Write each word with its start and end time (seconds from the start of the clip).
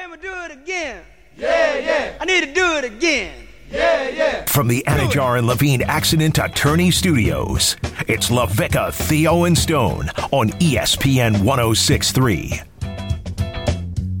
Can 0.00 0.10
we 0.10 0.16
do 0.16 0.32
it 0.32 0.50
again? 0.50 1.04
Yeah, 1.36 1.76
yeah. 1.76 2.16
I 2.18 2.24
need 2.24 2.40
to 2.42 2.54
do 2.54 2.76
it 2.78 2.84
again. 2.84 3.46
Yeah, 3.70 4.08
yeah. 4.08 4.44
From 4.46 4.66
the 4.66 4.82
Anidjar 4.86 5.36
and 5.36 5.46
Levine 5.46 5.82
Accident 5.82 6.38
Attorney 6.38 6.90
Studios, 6.90 7.76
it's 8.08 8.30
LaVicka, 8.30 8.94
Theo, 8.94 9.44
and 9.44 9.58
Stone 9.58 10.08
on 10.32 10.52
ESPN 10.52 11.44
1063. 11.44 12.62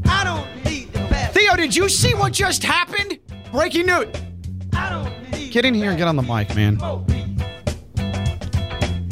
I 0.04 0.22
don't 0.22 0.64
need 0.66 0.92
the 0.92 0.98
best. 1.08 1.32
Theo, 1.34 1.56
did 1.56 1.74
you 1.74 1.88
see 1.88 2.12
what 2.12 2.34
just 2.34 2.62
happened? 2.62 3.18
Breaking 3.50 3.86
news. 3.86 4.14
I 4.74 4.90
don't 4.90 5.32
need 5.32 5.50
Get 5.50 5.64
in 5.64 5.72
here 5.72 5.88
and 5.88 5.98
get 5.98 6.08
on 6.08 6.16
the 6.16 6.22
mic, 6.22 6.54
man. 6.54 6.76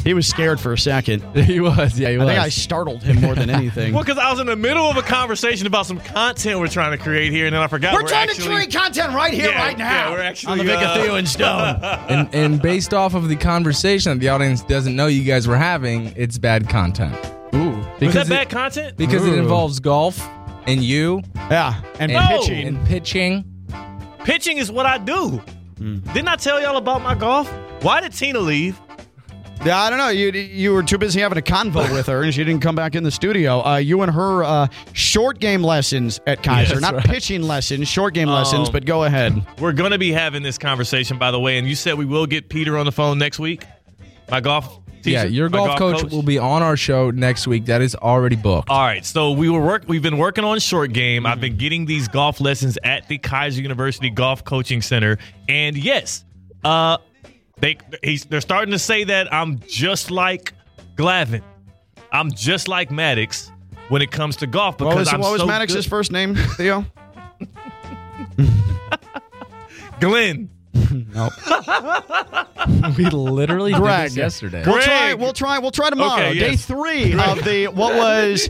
More 0.09 0.13
beef. 0.13 0.13
He 0.13 0.13
was 0.15 0.27
scared 0.27 0.59
for 0.59 0.73
a 0.73 0.77
second. 0.77 1.21
he 1.45 1.59
was, 1.59 1.99
yeah, 1.99 2.09
he 2.09 2.15
I 2.15 2.17
was. 2.19 2.27
think 2.27 2.39
I 2.39 2.49
startled 2.49 3.03
him 3.03 3.21
more 3.21 3.35
than 3.35 3.49
anything. 3.49 3.93
Well, 3.99 4.03
because 4.03 4.17
I 4.17 4.29
was 4.31 4.39
in 4.39 4.47
the 4.47 4.55
middle 4.55 4.85
of 4.89 4.97
a 4.97 5.01
conversation 5.01 5.67
about 5.67 5.85
some 5.85 5.99
content 5.99 6.59
we're 6.59 6.67
trying 6.67 6.91
to 6.97 7.03
create 7.03 7.31
here, 7.31 7.45
and 7.47 7.55
then 7.55 7.61
I 7.61 7.67
forgot 7.67 7.93
we're, 7.93 8.07
trying 8.07 8.29
actually, 8.29 8.43
to 8.47 8.49
create 8.53 8.71
content 8.73 9.13
right 9.13 9.33
here, 9.33 9.49
Yeah, 9.49 9.57
right 9.65 9.77
now. 9.77 10.09
yeah, 10.09 10.11
we're 10.11 10.21
actually, 10.21 10.51
on 10.51 10.57
the 10.59 10.63
Vic 10.65 10.77
uh, 10.77 10.95
Theo 10.95 11.15
and 11.15 11.27
Stone. 11.27 11.79
and, 12.09 12.33
and 12.35 12.61
based 12.61 12.93
off 12.93 13.13
of 13.15 13.27
the 13.29 13.35
conversation 13.35 14.11
that 14.13 14.19
the 14.19 14.29
audience 14.29 14.61
doesn't 14.63 14.95
know 14.95 15.07
you 15.07 15.23
guys 15.23 15.47
were 15.47 15.57
having, 15.57 16.13
it's 16.15 16.37
bad 16.37 16.69
content. 16.69 17.13
Ooh. 17.55 17.77
Was 17.99 18.13
that 18.13 18.27
it- 18.27 18.29
bad 18.29 18.49
content? 18.49 18.95
Because 18.97 19.25
it 19.25 19.33
involves 19.33 19.79
golf 19.79 20.19
and 20.67 20.83
you 20.83 21.21
Yeah, 21.35 21.81
and 21.99 22.11
and 22.11 22.27
pitching. 22.29 22.67
and 22.67 22.85
pitching. 22.87 23.45
Pitching 24.23 24.57
is 24.57 24.71
what 24.71 24.85
I 24.85 24.97
do. 24.99 25.41
Hmm. 25.77 25.99
Didn't 26.13 26.27
I 26.27 26.35
tell 26.35 26.61
y'all 26.61 26.77
about 26.77 27.01
my 27.01 27.15
golf? 27.15 27.49
Why 27.81 28.01
did 28.01 28.13
Tina 28.13 28.39
leave? 28.39 28.79
Yeah, 29.65 29.77
I 29.81 29.89
don't 29.89 29.99
know. 29.99 30.07
You 30.07 30.31
you 30.31 30.73
were 30.73 30.83
too 30.83 30.97
busy 30.97 31.19
having 31.19 31.37
a 31.37 31.41
convo 31.41 31.91
with 31.93 32.07
her, 32.07 32.23
and 32.23 32.33
she 32.33 32.45
didn't 32.45 32.61
come 32.61 32.75
back 32.75 32.95
in 32.95 33.03
the 33.03 33.11
studio. 33.11 33.59
Uh, 33.65 33.75
you 33.75 34.01
and 34.03 34.11
her 34.11 34.43
uh, 34.43 34.67
short 34.93 35.39
game 35.39 35.61
lessons 35.61 36.21
at 36.25 36.41
Keiser, 36.41 36.69
Yes, 36.69 36.79
not 36.81 36.93
right. 36.93 37.03
pitching 37.05 37.41
lessons, 37.41 37.89
short 37.89 38.13
game 38.13 38.29
lessons. 38.29 38.69
Um, 38.69 38.71
But 38.73 38.85
go 38.85 39.03
ahead. 39.03 39.45
We're 39.59 39.73
going 39.73 39.91
to 39.91 39.97
be 39.97 40.13
having 40.13 40.43
this 40.43 40.57
conversation, 40.57 41.17
by 41.17 41.31
the 41.31 41.39
way, 41.41 41.57
and 41.57 41.67
you 41.67 41.75
said 41.75 41.95
we 41.97 42.05
will 42.05 42.25
get 42.25 42.47
Peter 42.47 42.77
on 42.77 42.85
the 42.85 42.91
phone 42.93 43.17
next 43.19 43.37
week. 43.37 43.65
My 44.31 44.39
golf 44.39 44.79
teacher. 45.01 45.09
Yeah, 45.09 45.23
your 45.25 45.49
my 45.49 45.57
golf, 45.57 45.77
coach, 45.77 46.03
will 46.09 46.23
be 46.23 46.37
on 46.37 46.63
our 46.63 46.77
show 46.77 47.11
next 47.11 47.45
week. 47.45 47.65
That 47.65 47.81
is 47.81 47.95
already 47.95 48.37
booked. 48.37 48.69
All 48.69 48.79
right, 48.85 49.05
so 49.05 49.31
we 49.31 49.49
were 49.49 49.59
work. 49.65 49.83
We've 49.89 50.01
been 50.01 50.17
working 50.17 50.45
on 50.45 50.57
short 50.59 50.93
game. 50.93 51.25
I've 51.25 51.41
been 51.41 51.57
getting 51.57 51.85
these 51.85 52.07
golf 52.07 52.39
lessons 52.39 52.77
at 52.85 53.09
the 53.09 53.17
Keiser 53.17 53.61
University 53.61 54.09
Golf 54.09 54.45
Coaching 54.45 54.81
Center, 54.81 55.17
and 55.49 55.75
yes, 55.75 56.23
uh, 56.63 56.97
they 57.61 57.77
he's, 58.03 58.25
they're 58.25 58.41
starting 58.41 58.71
to 58.71 58.79
say 58.79 59.05
that 59.05 59.33
I'm 59.33 59.59
just 59.67 60.11
like 60.11 60.53
Glavine. 60.95 61.43
I'm 62.11 62.31
just 62.31 62.67
like 62.67 62.89
Maddux 62.89 63.51
when 63.89 64.01
it 64.01 64.11
comes 64.11 64.37
to 64.37 64.47
golf 64.47 64.77
because 64.77 64.95
What 64.95 64.97
was, 64.97 65.13
I'm 65.13 65.21
what 65.21 65.31
was 65.31 65.41
so 65.41 65.47
Maddux's 65.47 65.73
good. 65.85 65.85
first 65.85 66.11
name, 66.11 66.35
Theo? 66.35 66.85
Glenn. 69.99 70.49
we 72.97 73.05
literally 73.09 73.73
did 73.73 73.83
this 73.83 74.15
yesterday. 74.15 74.63
We'll 74.65 74.81
try. 74.81 75.13
We'll 75.13 75.33
try. 75.33 75.59
We'll 75.59 75.71
try 75.71 75.89
tomorrow. 75.89 76.27
Okay, 76.27 76.39
Day 76.39 76.55
three 76.55 77.13
of 77.13 77.43
the 77.43 77.67
what 77.67 77.95
was 77.95 78.49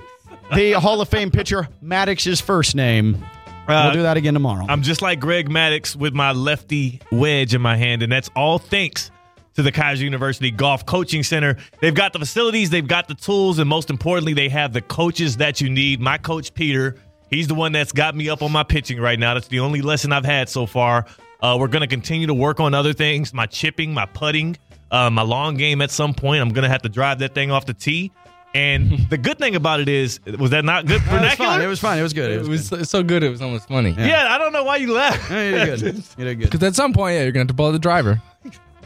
the 0.54 0.74
Hall 0.74 1.02
of 1.02 1.10
Fame 1.10 1.32
pitcher 1.32 1.68
Maddux's 1.84 2.40
first 2.40 2.76
name. 2.76 3.26
Uh, 3.70 3.84
we'll 3.86 3.94
do 3.94 4.02
that 4.04 4.18
again 4.18 4.34
tomorrow. 4.34 4.66
I'm 4.68 4.82
just 4.82 5.02
like 5.02 5.20
Greg 5.20 5.50
Maddux 5.50 5.96
with 5.96 6.14
my 6.14 6.32
lefty 6.32 7.02
wedge 7.12 7.54
in 7.54 7.62
my 7.62 7.78
hand, 7.78 8.02
and 8.02 8.12
that's 8.12 8.30
all 8.36 8.60
thanks 8.60 9.12
to 9.56 9.62
the 9.62 9.72
Keiser 9.72 10.00
University 10.00 10.52
Golf 10.52 10.86
Coaching 10.86 11.24
Center. 11.24 11.58
They've 11.82 11.94
got 11.94 12.14
the 12.14 12.20
facilities, 12.20 12.70
they've 12.70 12.88
got 12.88 13.08
the 13.08 13.16
tools, 13.16 13.60
and 13.60 13.70
most 13.70 13.90
importantly, 13.90 14.34
they 14.34 14.50
have 14.50 14.74
the 14.74 14.82
coaches 14.82 15.38
that 15.38 15.60
you 15.62 15.70
need. 15.70 16.00
My 16.00 16.18
coach, 16.18 16.54
Peter, 16.54 16.96
he's 17.30 17.48
the 17.48 17.56
one 17.56 17.72
that's 17.72 17.92
got 17.92 18.16
me 18.16 18.30
up 18.30 18.42
on 18.42 18.52
my 18.52 18.64
pitching 18.64 19.00
right 19.00 19.20
now. 19.20 19.34
That's 19.34 19.48
the 19.48 19.60
only 19.60 19.82
lesson 19.82 20.12
I've 20.14 20.26
had 20.26 20.50
so 20.50 20.66
far. 20.66 21.06
Uh, 21.42 21.58
we're 21.60 21.68
going 21.68 21.82
to 21.82 21.88
continue 21.88 22.28
to 22.28 22.34
work 22.34 22.60
on 22.60 22.74
other 22.74 22.94
things 22.94 23.34
my 23.34 23.46
chipping, 23.46 23.94
my 23.94 24.06
putting, 24.06 24.58
uh, 24.92 25.10
my 25.10 25.22
long 25.22 25.56
game 25.56 25.82
at 25.82 25.92
some 25.92 26.14
point. 26.14 26.42
I'm 26.42 26.50
going 26.50 26.64
to 26.64 26.70
have 26.70 26.82
to 26.84 26.90
drive 26.90 27.20
that 27.20 27.36
thing 27.36 27.52
off 27.52 27.66
the 27.66 27.74
tee. 27.74 28.12
And 28.56 28.98
the 29.10 29.18
good 29.18 29.38
thing 29.38 29.56
about 29.56 29.80
it 29.80 29.88
is, 29.90 30.20
was 30.40 30.52
that 30.52 30.66
not 30.66 30.86
good 30.86 31.02
it 31.02 31.06
was 31.08 31.10
vernacular? 31.20 31.50
fine. 31.52 31.62
It 31.62 31.68
was 31.68 31.80
fine. 31.80 32.00
It 32.00 32.04
was 32.04 32.14
good. 32.14 32.32
It 32.32 32.36
It 32.36 32.40
was. 32.40 32.50
was 32.50 32.68
so- 32.68 32.84
so 32.84 33.04
good. 33.04 33.24
It 33.24 33.30
was 33.30 33.42
almost 33.42 33.68
funny. 33.68 33.92
yeah, 33.98 34.28
I 34.34 34.38
don't 34.38 34.52
know 34.54 34.64
why 34.64 34.78
you 34.78 34.94
laugh. 34.94 35.30
Yeah, 35.30 35.50
you 35.50 35.52
did 35.76 35.80
good. 35.82 36.04
You 36.18 36.26
did 36.26 36.36
good. 36.40 36.50
Because 36.52 36.64
at 36.64 36.76
some 36.76 36.94
point, 36.94 37.16
yeah, 37.16 37.24
you're 37.24 37.32
gonna 37.32 37.42
have 37.42 37.48
to 37.50 37.54
blow 37.54 37.72
the 37.72 37.80
driver. 37.80 38.22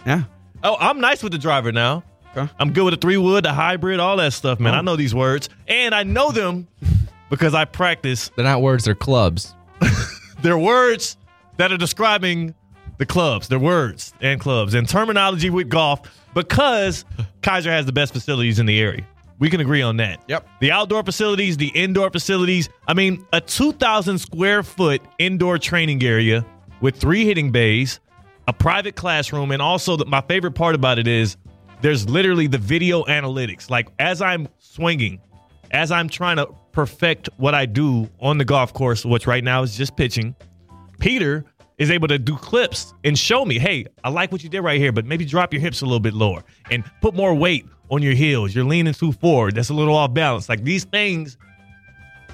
Yeah. 0.05 0.23
Oh, 0.63 0.75
I'm 0.79 0.99
nice 0.99 1.23
with 1.23 1.31
the 1.31 1.37
driver 1.37 1.71
now. 1.71 2.03
Okay. 2.35 2.51
I'm 2.59 2.73
good 2.73 2.83
with 2.85 2.93
the 2.95 2.99
three 2.99 3.17
wood, 3.17 3.45
the 3.45 3.53
hybrid, 3.53 3.99
all 3.99 4.17
that 4.17 4.33
stuff, 4.33 4.59
man. 4.59 4.73
Oh. 4.73 4.77
I 4.79 4.81
know 4.81 4.95
these 4.95 5.13
words, 5.13 5.49
and 5.67 5.93
I 5.93 6.03
know 6.03 6.31
them 6.31 6.67
because 7.29 7.53
I 7.53 7.65
practice. 7.65 8.31
They're 8.35 8.43
not 8.45 8.61
words; 8.61 8.85
they're 8.85 8.95
clubs. 8.95 9.53
They're 10.41 10.57
words 10.57 11.15
that 11.57 11.71
are 11.71 11.77
describing 11.77 12.53
the 12.97 13.05
clubs. 13.05 13.47
They're 13.47 13.59
words 13.59 14.13
and 14.19 14.39
clubs 14.41 14.73
and 14.73 14.89
terminology 14.89 15.49
with 15.49 15.69
golf 15.69 16.01
because 16.33 17.05
Keiser 17.41 17.69
has 17.69 17.85
the 17.85 17.93
best 17.93 18.11
facilities 18.13 18.59
in 18.59 18.65
the 18.65 18.79
area. 18.79 19.05
We 19.43 19.49
can 19.49 19.59
agree 19.59 19.81
on 19.81 19.97
that. 19.97 20.23
Yep. 20.29 20.47
The 20.61 20.71
outdoor 20.71 21.03
facilities, 21.03 21.57
the 21.57 21.67
indoor 21.67 22.09
facilities. 22.09 22.69
I 22.87 22.93
mean, 22.93 23.27
a 23.33 23.41
2,000 23.41 24.17
square 24.17 24.63
foot 24.63 25.01
indoor 25.19 25.57
training 25.57 26.01
area 26.01 26.45
with 26.79 26.95
three 26.95 27.25
hitting 27.25 27.51
bays, 27.51 27.99
a 28.47 28.53
private 28.53 28.95
classroom, 28.95 29.51
and 29.51 29.61
also 29.61 29.97
the, 29.97 30.05
my 30.05 30.21
favorite 30.21 30.53
part 30.53 30.75
about 30.75 30.97
it 30.97 31.09
is 31.09 31.35
there's 31.81 32.09
literally 32.09 32.47
the 32.47 32.57
video 32.57 33.03
analytics. 33.03 33.69
Like 33.69 33.89
as 33.99 34.21
I'm 34.21 34.47
swinging, 34.59 35.19
as 35.71 35.91
I'm 35.91 36.07
trying 36.07 36.37
to 36.37 36.47
perfect 36.71 37.27
what 37.35 37.53
I 37.53 37.65
do 37.65 38.09
on 38.21 38.37
the 38.37 38.45
golf 38.45 38.73
course, 38.73 39.03
which 39.03 39.27
right 39.27 39.43
now 39.43 39.61
is 39.61 39.75
just 39.75 39.97
pitching, 39.97 40.37
Peter 40.99 41.43
is 41.77 41.91
able 41.91 42.07
to 42.07 42.19
do 42.19 42.35
clips 42.35 42.93
and 43.03 43.17
show 43.17 43.45
me, 43.45 43.59
hey, 43.59 43.85
I 44.03 44.09
like 44.09 44.31
what 44.31 44.43
you 44.43 44.49
did 44.49 44.61
right 44.61 44.79
here, 44.79 44.91
but 44.91 45.05
maybe 45.05 45.25
drop 45.25 45.53
your 45.53 45.61
hips 45.61 45.81
a 45.81 45.85
little 45.85 45.99
bit 45.99 46.13
lower 46.13 46.43
and 46.69 46.83
put 47.01 47.15
more 47.15 47.33
weight 47.33 47.65
on 47.89 48.01
your 48.01 48.13
heels. 48.13 48.55
You're 48.55 48.65
leaning 48.65 48.93
too 48.93 49.11
forward. 49.11 49.55
That's 49.55 49.69
a 49.69 49.73
little 49.73 49.95
off 49.95 50.13
balance. 50.13 50.49
Like 50.49 50.63
these 50.63 50.85
things, 50.85 51.37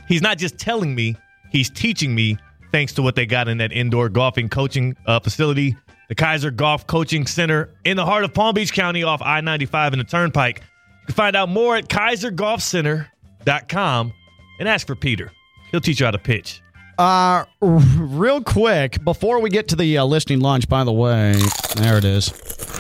he's 0.07 0.21
not 0.21 0.37
just 0.37 0.57
telling 0.57 0.93
me, 0.93 1.15
he's 1.51 1.69
teaching 1.69 2.13
me 2.13 2.37
thanks 2.71 2.93
to 2.93 3.01
what 3.01 3.15
they 3.15 3.25
got 3.25 3.47
in 3.47 3.57
that 3.57 3.71
indoor 3.71 4.09
golfing 4.09 4.49
coaching 4.49 4.95
uh, 5.05 5.19
facility, 5.19 5.75
the 6.07 6.15
Keiser 6.15 6.55
Golf 6.55 6.87
Coaching 6.87 7.25
Center 7.25 7.69
in 7.85 7.97
the 7.97 8.05
heart 8.05 8.23
of 8.23 8.33
Palm 8.33 8.55
Beach 8.55 8.73
County 8.73 9.03
off 9.03 9.21
I 9.21 9.41
95 9.41 9.93
and 9.93 9.99
the 10.01 10.05
Turnpike. 10.05 10.59
You 10.59 11.07
can 11.07 11.15
find 11.15 11.35
out 11.35 11.49
more 11.49 11.75
at 11.75 11.87
keisergolfcenter.com 11.87 14.13
and 14.59 14.69
ask 14.69 14.85
for 14.85 14.95
Peter. 14.95 15.31
He'll 15.71 15.81
teach 15.81 15.99
you 15.99 16.05
how 16.05 16.11
to 16.11 16.19
pitch. 16.19 16.61
Uh, 16.99 17.45
real 17.61 18.43
quick, 18.43 19.01
before 19.05 19.39
we 19.39 19.49
get 19.49 19.69
to 19.69 19.75
the 19.77 19.99
uh, 19.99 20.03
listening 20.05 20.41
lunch, 20.41 20.67
by 20.67 20.83
the 20.83 20.91
way, 20.91 21.33
there 21.77 21.97
it 21.97 22.03
is. 22.03 22.27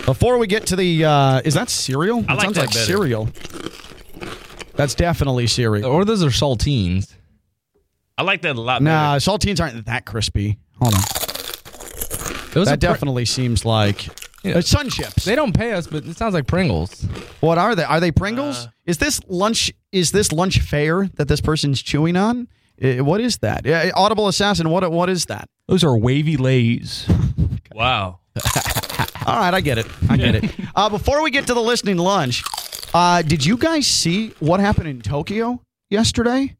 Before 0.05 0.37
we 0.37 0.45
get 0.45 0.65
to 0.67 0.75
the, 0.75 1.05
uh, 1.05 1.41
is 1.45 1.53
that 1.53 1.69
cereal? 1.69 2.25
I 2.27 2.33
It 2.33 2.35
like 2.35 2.41
sounds 2.41 2.55
that 2.55 2.61
like 2.65 2.69
better. 2.73 2.85
cereal. 2.85 3.29
That's 4.75 4.93
definitely 4.93 5.47
cereal. 5.47 5.89
Or 5.89 6.03
those 6.03 6.21
are 6.21 6.27
saltines. 6.27 7.15
I 8.17 8.23
like 8.23 8.41
that 8.41 8.57
a 8.57 8.61
lot 8.61 8.81
Nah, 8.81 9.15
better. 9.15 9.31
saltines 9.31 9.61
aren't 9.61 9.85
that 9.85 10.05
crispy. 10.05 10.57
Hold 10.81 10.95
on. 10.95 11.01
Those 12.51 12.67
are 12.67 12.71
that 12.71 12.79
Pr- 12.81 12.87
definitely 12.87 13.23
seems 13.23 13.63
like 13.63 14.05
uh, 14.43 14.59
sun 14.59 14.89
chips. 14.89 15.23
They 15.23 15.35
don't 15.35 15.53
pay 15.53 15.71
us, 15.71 15.87
but 15.87 16.05
it 16.05 16.17
sounds 16.17 16.33
like 16.33 16.45
Pringles. 16.45 17.03
What 17.39 17.57
are 17.57 17.73
they? 17.73 17.83
Are 17.85 18.01
they 18.01 18.11
Pringles? 18.11 18.65
Uh, 18.65 18.71
is 18.85 18.97
this 18.97 19.21
lunch? 19.29 19.71
Is 19.93 20.11
this 20.11 20.33
lunch 20.33 20.59
fare 20.59 21.07
that 21.15 21.29
this 21.29 21.39
person's 21.39 21.81
chewing 21.81 22.17
on? 22.17 22.49
Uh, 22.81 23.03
what 23.03 23.21
is 23.21 23.37
that? 23.39 23.65
Yeah, 23.65 23.91
Audible 23.95 24.27
Assassin. 24.27 24.69
What? 24.69 24.89
What 24.91 25.09
is 25.09 25.25
that? 25.25 25.49
Those 25.67 25.83
are 25.83 25.97
wavy 25.97 26.37
lays. 26.37 27.07
Wow. 27.75 28.19
All 29.25 29.35
right, 29.37 29.53
I 29.53 29.61
get 29.61 29.77
it. 29.77 29.85
I 30.09 30.17
get 30.17 30.35
it. 30.35 30.51
Uh, 30.75 30.89
before 30.89 31.21
we 31.23 31.31
get 31.31 31.47
to 31.47 31.53
the 31.53 31.61
listening 31.61 31.97
lunch, 31.97 32.43
uh, 32.93 33.21
did 33.21 33.45
you 33.45 33.55
guys 33.57 33.87
see 33.87 34.33
what 34.39 34.59
happened 34.59 34.87
in 34.89 35.01
Tokyo 35.01 35.61
yesterday? 35.89 36.57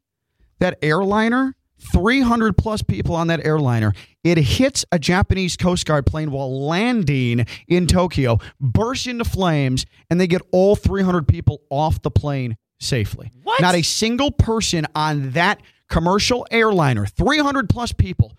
That 0.60 0.78
airliner, 0.80 1.56
300 1.92 2.56
plus 2.56 2.80
people 2.82 3.16
on 3.16 3.26
that 3.26 3.44
airliner. 3.44 3.92
It 4.24 4.38
hits 4.38 4.84
a 4.92 4.98
Japanese 4.98 5.56
Coast 5.56 5.84
Guard 5.84 6.06
plane 6.06 6.30
while 6.30 6.64
landing 6.66 7.44
in 7.68 7.86
Tokyo, 7.86 8.38
bursts 8.60 9.06
into 9.06 9.24
flames, 9.24 9.84
and 10.10 10.20
they 10.20 10.26
get 10.26 10.42
all 10.52 10.76
300 10.76 11.26
people 11.28 11.60
off 11.70 12.00
the 12.00 12.10
plane 12.10 12.56
safely. 12.78 13.30
What? 13.42 13.60
Not 13.60 13.74
a 13.74 13.82
single 13.82 14.30
person 14.30 14.86
on 14.94 15.32
that 15.32 15.60
commercial 15.90 16.46
airliner, 16.50 17.04
300 17.04 17.68
plus 17.68 17.92
people, 17.92 18.32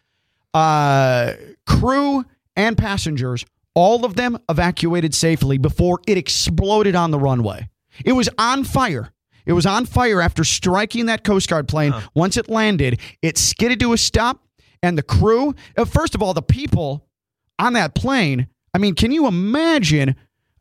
uh, 0.54 1.34
crew 1.68 2.26
and 2.56 2.78
passengers, 2.78 3.46
all 3.76 4.04
of 4.06 4.16
them 4.16 4.38
evacuated 4.50 5.14
safely 5.14 5.58
before 5.58 6.00
it 6.08 6.18
exploded 6.18 6.96
on 6.96 7.12
the 7.12 7.20
runway. 7.20 7.70
It 8.04 8.14
was 8.14 8.30
on 8.38 8.64
fire. 8.64 9.12
It 9.46 9.54
was 9.54 9.66
on 9.66 9.86
fire 9.86 10.22
after 10.22 10.44
striking 10.44 11.08
that 11.08 11.24
Coast 11.24 11.50
Guard 11.50 11.68
plane. 11.68 11.94
Once 12.14 12.38
it 12.38 12.50
landed, 12.50 13.00
it 13.22 13.38
skidded 13.38 13.80
to 13.82 13.94
a 13.94 13.98
stop, 13.98 14.40
and 14.84 14.98
the 14.98 15.04
crew, 15.04 15.56
uh, 15.78 15.86
first 15.86 16.16
of 16.16 16.22
all, 16.22 16.34
the 16.34 16.42
people 16.42 17.08
on 17.60 17.74
that 17.74 17.94
plane. 17.96 18.48
I 18.74 18.78
mean, 18.78 18.96
can 18.96 19.12
you 19.12 19.28
imagine 19.28 20.16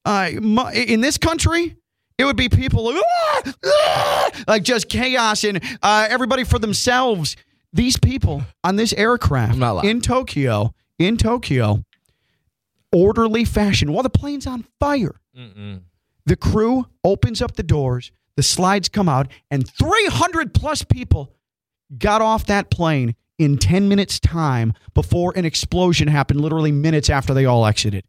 uh, 0.04 0.31
in 0.75 1.00
this 1.00 1.19
country? 1.19 1.76
It 2.20 2.25
would 2.26 2.37
be 2.37 2.50
people 2.50 2.87
"Ah! 2.94 3.43
Ah!" 3.64 4.31
like 4.46 4.62
just 4.62 4.88
chaos 4.90 5.43
and 5.43 5.62
uh, 5.82 6.06
everybody 6.11 6.44
for 6.44 6.58
themselves 6.58 7.34
these 7.72 7.99
people 7.99 8.43
on 8.62 8.76
this 8.76 8.93
aircraft 8.93 9.56
in 9.84 10.00
Tokyo, 10.02 10.75
in 10.99 11.17
Tokyo, 11.17 11.82
orderly 12.93 13.44
fashion 13.44 13.93
while 13.93 14.02
the 14.02 14.11
plane's 14.11 14.46
on 14.46 14.67
fire. 14.78 15.14
The 16.26 16.37
crew 16.37 16.87
opens 17.02 17.40
up 17.40 17.56
the 17.56 17.62
doors, 17.62 18.12
the 18.37 18.43
slides 18.43 18.88
come 18.88 19.08
out, 19.08 19.28
and 19.50 19.66
300 19.66 20.52
plus 20.52 20.82
people 20.84 21.32
got 21.96 22.20
off 22.20 22.44
that 22.46 22.70
plane 22.70 23.14
in 23.38 23.56
10 23.56 23.88
minutes' 23.88 24.20
time 24.20 24.75
before 24.93 25.32
an 25.37 25.46
explosion 25.46 26.08
happened, 26.08 26.43
literally 26.43 26.70
minutes 26.73 27.08
after 27.08 27.32
they 27.32 27.46
all 27.46 27.64
exited. 27.64 28.05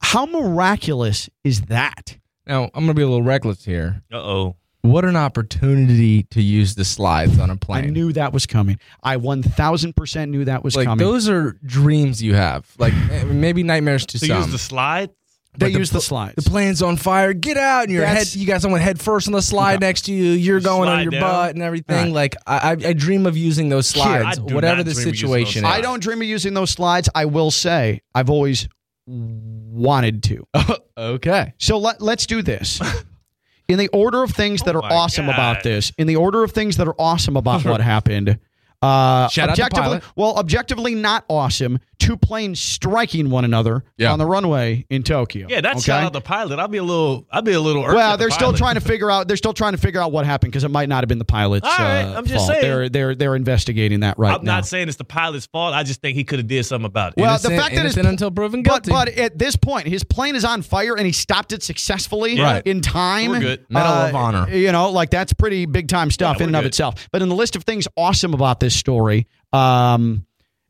How 0.00 0.24
miraculous 0.24 1.28
is 1.44 1.62
that? 1.62 2.16
Now, 2.50 2.64
I'm 2.64 2.70
going 2.84 2.88
to 2.88 2.94
be 2.94 3.02
a 3.02 3.06
little 3.06 3.22
reckless 3.22 3.64
here. 3.64 4.02
Uh 4.12 4.16
oh. 4.16 4.56
What 4.82 5.04
an 5.04 5.14
opportunity 5.14 6.24
to 6.24 6.42
use 6.42 6.74
the 6.74 6.84
slides 6.84 7.38
on 7.38 7.48
a 7.50 7.52
I 7.52 7.56
plane. 7.56 7.84
I 7.84 7.88
knew 7.90 8.12
that 8.14 8.32
was 8.32 8.44
coming. 8.46 8.78
I 9.04 9.18
1000% 9.18 10.28
knew 10.30 10.44
that 10.46 10.64
was 10.64 10.74
like 10.74 10.86
coming. 10.86 11.06
those 11.06 11.28
are 11.28 11.52
dreams 11.64 12.20
you 12.22 12.34
have. 12.34 12.66
Like 12.78 12.92
eh, 13.10 13.24
maybe 13.24 13.62
nightmares 13.62 14.04
to 14.06 14.18
So 14.18 14.26
some. 14.26 14.42
use 14.42 14.50
the 14.50 14.58
slide. 14.58 15.10
they 15.58 15.72
but 15.72 15.78
the 15.86 15.92
the, 15.92 16.00
slides. 16.00 16.42
the 16.42 16.50
plane's 16.50 16.82
on 16.82 16.96
fire. 16.96 17.34
Get 17.34 17.56
out! 17.56 17.84
And 17.84 17.92
your 17.92 18.00
That's- 18.02 18.32
head. 18.32 18.40
You 18.40 18.46
got 18.48 18.62
someone 18.62 18.80
head 18.80 18.98
first 19.00 19.28
on 19.28 19.32
the 19.32 19.42
slide 19.42 19.74
Okay. 19.76 19.86
next 19.86 20.02
to 20.06 20.12
you. 20.12 20.32
You're 20.32 20.60
going 20.60 20.88
on 20.88 21.02
your 21.02 21.10
down. 21.12 21.20
butt 21.20 21.54
and 21.54 21.62
everything. 21.62 21.96
All 21.96 22.04
right. 22.06 22.12
Like 22.12 22.36
I, 22.46 22.70
I, 22.70 22.70
I 22.72 22.92
dream 22.94 23.26
of 23.26 23.36
using 23.36 23.68
those 23.68 23.86
slides, 23.86 24.38
I 24.38 24.42
do 24.42 24.54
whatever 24.56 24.82
the 24.82 24.92
dream 24.94 25.08
of 25.08 25.14
using 25.14 25.28
situation 25.28 25.64
is. 25.64 25.70
I 25.70 25.82
don't 25.82 26.02
dream 26.02 26.20
of 26.22 26.26
using 26.26 26.54
those 26.54 26.70
slides. 26.70 27.08
I 27.14 27.26
will 27.26 27.50
say 27.52 28.00
I've 28.14 28.30
always 28.30 28.66
wanted 29.06 30.22
to. 30.24 30.46
okay. 30.96 31.54
So 31.58 31.78
let, 31.78 32.00
let's 32.00 32.26
do 32.26 32.42
this. 32.42 32.80
In 33.68 33.78
the 33.78 33.88
order 33.88 34.24
of 34.24 34.32
things 34.32 34.62
that 34.62 34.74
Oh 34.74 34.80
are 34.80 34.92
awesome 34.92 35.26
God. 35.26 35.34
about 35.34 35.62
this, 35.62 35.92
in 35.96 36.08
the 36.08 36.16
order 36.16 36.42
of 36.42 36.50
things 36.50 36.76
that 36.78 36.88
are 36.88 36.94
awesome 36.98 37.36
about 37.36 37.64
what 37.64 37.80
happened, 37.80 38.40
uh, 38.82 39.28
Shout 39.28 39.50
out 39.50 39.56
to 39.56 39.62
objectively, 39.62 39.82
pilot. 40.00 40.04
well, 40.16 40.36
objectively 40.38 40.94
not 40.94 41.24
awesome. 41.28 41.78
Two 41.98 42.16
planes 42.16 42.58
striking 42.58 43.28
one 43.28 43.44
another 43.44 43.84
Yeah. 43.98 44.10
on 44.12 44.18
the 44.18 44.24
runway 44.24 44.86
in 44.88 45.02
Tokyo. 45.02 45.46
Yeah, 45.50 45.60
that's 45.60 45.76
okay? 45.80 45.82
shout 45.92 46.02
out 46.02 46.14
the 46.14 46.22
pilot. 46.22 46.58
I'll 46.58 46.66
be 46.66 46.78
a 46.78 46.82
little. 46.82 47.26
I'll 47.30 47.42
be 47.42 47.52
a 47.52 47.60
little. 47.60 47.82
Well, 47.82 48.16
they're 48.16 48.30
still 48.30 48.48
pilot. 48.48 48.56
trying 48.56 48.74
to 48.76 48.80
figure 48.80 49.10
out. 49.10 49.28
They're 49.28 49.36
still 49.36 49.52
trying 49.52 49.72
to 49.72 49.78
figure 49.78 50.00
out 50.00 50.10
what 50.10 50.24
happened 50.24 50.50
because 50.52 50.64
it 50.64 50.70
might 50.70 50.88
not 50.88 51.02
have 51.02 51.08
been 51.08 51.18
the 51.18 51.26
pilot's. 51.26 51.66
All 51.66 51.76
right, 51.78 52.00
uh, 52.04 52.14
I'm 52.16 52.24
just 52.24 52.46
fault. 52.46 52.48
saying. 52.52 52.62
They're 52.62 52.88
they're 52.88 53.14
they're 53.14 53.36
investigating 53.36 54.00
that 54.00 54.18
right 54.18 54.30
now. 54.30 54.36
I'm 54.38 54.44
not 54.46 54.64
saying 54.66 54.88
it's 54.88 54.96
the 54.96 55.04
pilot's 55.04 55.44
fault. 55.44 55.74
I 55.74 55.82
just 55.82 56.00
think 56.00 56.16
he 56.16 56.24
could 56.24 56.38
have 56.38 56.48
did 56.48 56.64
something 56.64 56.86
about 56.86 57.12
it. 57.18 57.20
Well, 57.20 57.38
the 57.38 57.50
fact 57.50 57.74
that 57.74 57.84
his 57.84 57.98
innocent 57.98 58.06
until 58.06 58.30
proven 58.30 58.62
but 58.62 58.84
guilty. 58.84 58.92
but 58.92 59.08
at 59.18 59.38
this 59.38 59.56
point, 59.56 59.86
his 59.86 60.02
plane 60.02 60.36
is 60.36 60.44
on 60.46 60.62
fire 60.62 60.96
and 60.96 61.04
he 61.04 61.12
stopped 61.12 61.52
it 61.52 61.62
successfully 61.62 62.40
Right. 62.40 62.66
in 62.66 62.80
time. 62.80 63.28
We're 63.32 63.40
good. 63.40 63.66
Medal 63.68 63.92
of 63.92 64.14
Honor. 64.14 64.48
You 64.50 64.72
know, 64.72 64.90
like 64.90 65.10
that's 65.10 65.34
pretty 65.34 65.66
big 65.66 65.88
time 65.88 66.10
stuff 66.10 66.38
Yeah, 66.38 66.44
in 66.44 66.48
and 66.48 66.54
we're 66.56 66.60
of 66.60 66.64
itself. 66.64 67.08
But 67.12 67.20
in 67.20 67.28
the 67.28 67.34
list 67.36 67.56
of 67.56 67.64
things 67.64 67.86
awesome 67.98 68.32
about 68.32 68.58
this 68.60 68.69
story, 68.70 69.26
um, 69.52 70.24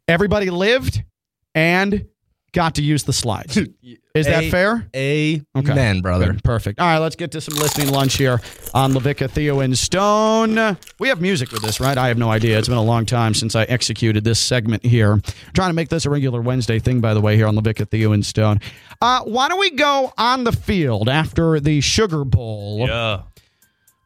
everybody 0.09 0.51
lived 0.51 1.03
and 1.55 2.07
got 2.53 2.75
to 2.77 2.83
use 2.83 3.05
the 3.05 3.13
slides. 3.13 3.57
Is 4.15 4.27
that 4.27 4.43
A- 4.43 4.51
fair? 4.51 4.89
Amen, 4.97 6.01
brother. 6.01 6.33
Good. 6.33 6.43
Perfect. 6.43 6.81
All 6.81 6.87
right, 6.87 6.99
let's 6.99 7.15
get 7.15 7.31
to 7.33 7.41
some 7.41 7.55
listening 7.57 7.91
lunch 7.91 8.17
here 8.17 8.41
on 8.75 8.93
LaVicka, 8.93 9.31
Theo, 9.31 9.61
and 9.61 9.79
Stone. 9.79 10.77
We 10.99 11.07
have 11.09 11.21
music 11.21 11.53
with 11.53 11.63
this, 11.63 11.79
right? 11.79 11.97
I 11.97 12.09
have 12.09 12.19
no 12.19 12.29
idea. 12.29 12.59
It's 12.59 12.67
been 12.67 12.77
a 12.77 12.83
long 12.83 13.07
time 13.07 13.35
since 13.35 13.55
I 13.55 13.63
executed 13.65 14.25
this 14.25 14.41
segment 14.41 14.85
here. 14.85 15.13
I'm 15.13 15.23
trying 15.55 15.71
to 15.71 15.75
make 15.75 15.91
this 15.91 16.07
a 16.07 16.11
regular 16.11 16.41
Wednesday 16.41 16.81
thing, 16.81 17.01
by 17.01 17.15
the 17.15 17.21
way, 17.21 17.37
here 17.37 17.47
on 17.47 17.55
LaVicka, 17.55 17.89
Theo, 17.89 18.11
and 18.11 18.27
Stone. 18.27 18.59
Uh, 19.01 19.21
why 19.23 19.49
don't 19.49 19.61
we 19.61 19.71
go 19.71 20.13
on 20.19 20.43
the 20.43 20.53
field 20.53 21.09
after 21.09 21.61
the 21.61 21.81
Sugar 21.81 22.25
Bowl? 22.25 22.87
yeah. 22.89 23.23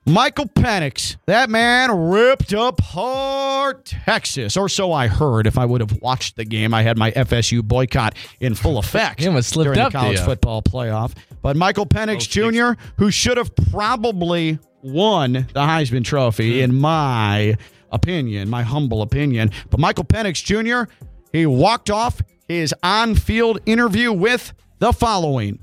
Michael 0.07 0.47
Penix, 0.47 1.17
that 1.25 1.49
man 1.49 1.91
ripped 1.91 2.53
apart 2.53 3.87
Texas, 3.87 4.55
or 4.55 4.69
so 4.69 4.93
I 4.93 5.07
heard. 5.07 5.47
If 5.47 5.57
I 5.57 5.65
would 5.65 5.81
have 5.81 5.99
watched 6.03 6.37
the 6.37 6.45
game, 6.45 6.75
I 6.75 6.83
had 6.83 6.99
my 6.99 7.11
FSU 7.13 7.63
boycott 7.63 8.15
in 8.39 8.55
full 8.55 8.77
effect 8.77 9.21
He 9.21 9.27
almost 9.27 9.49
slipped 9.49 9.67
during 9.67 9.81
up 9.81 9.93
the 9.93 9.99
college 9.99 10.19
you. 10.19 10.25
football 10.25 10.61
playoff. 10.61 11.15
But 11.41 11.57
Michael 11.57 11.87
Penix 11.87 12.29
oh, 12.37 12.75
Jr., 12.75 12.81
who 12.99 13.11
should 13.11 13.39
have 13.39 13.55
probably 13.71 14.59
won 14.83 15.33
the 15.33 15.61
Heisman 15.61 16.05
Trophy, 16.05 16.59
hmm. 16.59 16.65
in 16.65 16.75
my 16.75 17.57
opinion, 17.91 18.51
my 18.51 18.63
humble 18.63 19.01
opinion. 19.01 19.51
But 19.71 19.81
Michael 19.81 20.05
Penix 20.05 20.45
Jr., 20.45 20.93
he 21.33 21.47
walked 21.47 21.89
off 21.89 22.21
his 22.47 22.75
on-field 22.83 23.61
interview 23.65 24.13
with 24.13 24.53
the 24.81 24.93
following. 24.93 25.61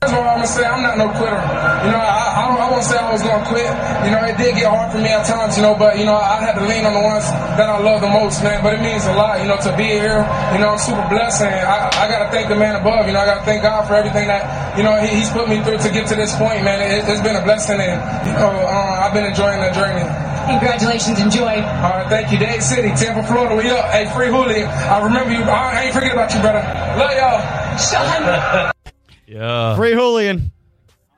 That's 0.00 0.12
what 0.12 0.28
I'm 0.28 0.38
gonna 0.38 0.46
say. 0.46 0.62
I'm 0.62 0.82
not 0.84 1.00
no 1.00 1.08
quitter. 1.16 1.40
You 1.82 1.90
know, 1.90 1.98
I, 1.98 2.20
I, 2.36 2.40
don't, 2.46 2.60
I 2.60 2.70
won't 2.70 2.84
say 2.84 2.94
I 2.94 3.10
was 3.10 3.26
gonna 3.26 3.42
quit. 3.48 3.66
You 4.04 4.12
know, 4.12 4.22
it 4.28 4.36
did 4.36 4.54
get 4.54 4.68
hard 4.68 4.92
for 4.92 5.02
me 5.02 5.08
at 5.08 5.24
times. 5.24 5.56
You 5.56 5.64
know, 5.64 5.74
but 5.74 5.98
you 5.98 6.04
know, 6.04 6.14
I 6.14 6.36
had 6.38 6.54
to 6.54 6.62
lean 6.62 6.84
on 6.84 6.92
the 6.92 7.00
ones 7.00 7.24
that 7.56 7.64
I 7.66 7.80
love 7.80 8.04
the 8.04 8.12
most, 8.12 8.44
man. 8.44 8.62
But 8.62 8.76
it 8.76 8.82
means 8.84 9.02
a 9.08 9.16
lot. 9.16 9.40
You 9.40 9.48
know, 9.48 9.56
to 9.56 9.72
be 9.74 9.88
here. 9.88 10.20
You 10.52 10.60
know, 10.60 10.76
I'm 10.76 10.78
super 10.78 11.02
blessed, 11.08 11.48
and 11.48 11.58
I, 11.58 11.88
I 11.90 12.04
gotta 12.12 12.28
thank 12.30 12.52
the 12.52 12.54
man 12.54 12.76
above. 12.76 13.08
You 13.08 13.16
know, 13.16 13.24
I 13.24 13.26
gotta 13.26 13.42
thank 13.48 13.66
God 13.66 13.88
for 13.88 13.96
everything 13.96 14.28
that 14.28 14.76
you 14.76 14.84
know 14.84 14.94
he, 15.00 15.16
He's 15.16 15.32
put 15.32 15.48
me 15.48 15.64
through 15.64 15.80
to 15.80 15.90
get 15.90 16.06
to 16.12 16.14
this 16.14 16.36
point, 16.36 16.60
man. 16.62 16.78
It, 16.84 17.08
it's 17.08 17.24
been 17.24 17.34
a 17.34 17.42
blessing, 17.42 17.80
and 17.80 17.96
you 18.28 18.36
know, 18.36 18.52
uh, 18.52 19.02
I've 19.02 19.16
been 19.16 19.24
enjoying 19.24 19.64
the 19.64 19.72
journey. 19.72 20.04
Congratulations, 20.46 21.18
enjoy. 21.18 21.58
All 21.82 21.98
right, 21.98 22.06
thank 22.06 22.30
you, 22.30 22.38
Dade 22.38 22.62
City, 22.62 22.94
Tampa, 22.94 23.26
Florida. 23.26 23.56
We 23.56 23.66
up. 23.74 23.90
Hey, 23.90 24.06
free 24.12 24.28
Julian. 24.28 24.68
I 24.68 25.02
remember 25.02 25.34
you. 25.34 25.42
I, 25.42 25.82
I 25.82 25.90
ain't 25.90 25.94
forget 25.96 26.12
about 26.12 26.30
you, 26.30 26.38
brother. 26.44 26.62
Love 26.94 27.16
y'all. 27.16 27.40
Sean, 27.80 28.70
Yeah. 29.26 29.76
Free 29.76 29.92
Julian. 29.92 30.52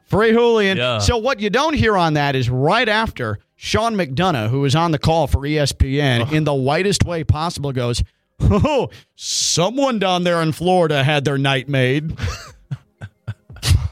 Free 0.06 0.32
Julian. 0.32 0.78
Yeah. 0.78 0.98
So 0.98 1.18
what 1.18 1.40
you 1.40 1.50
don't 1.50 1.74
hear 1.74 1.96
on 1.96 2.14
that 2.14 2.34
is 2.34 2.48
right 2.48 2.88
after 2.88 3.38
Sean 3.56 3.94
McDonough, 3.94 4.48
who 4.48 4.60
was 4.60 4.74
on 4.74 4.90
the 4.92 4.98
call 4.98 5.26
for 5.26 5.40
ESPN 5.40 6.32
in 6.32 6.44
the 6.44 6.54
whitest 6.54 7.04
way 7.04 7.24
possible, 7.24 7.72
goes, 7.72 8.02
"Oh, 8.40 8.88
someone 9.16 9.98
down 9.98 10.24
there 10.24 10.40
in 10.40 10.52
Florida 10.52 11.04
had 11.04 11.24
their 11.24 11.38
night 11.38 11.68
made." 11.68 12.16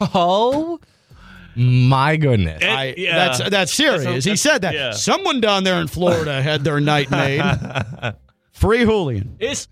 Oh 0.01 0.79
my 1.55 2.17
goodness. 2.17 2.63
It- 2.63 2.69
I, 2.69 2.95
yeah. 2.97 3.17
That's 3.37 3.51
that's 3.51 3.73
serious. 3.75 4.05
That's- 4.05 4.25
he 4.25 4.37
said 4.37 4.63
that. 4.63 4.75
yeah. 4.75 4.91
Someone 4.93 5.41
down 5.41 5.65
there 5.65 5.81
in 5.81 5.87
Florida 5.89 6.43
had 6.43 6.65
their 6.65 6.81
night 6.81 7.11
made. 7.11 7.43
Free 8.53 8.81
Julian. 8.85 9.37
It's 9.39 9.69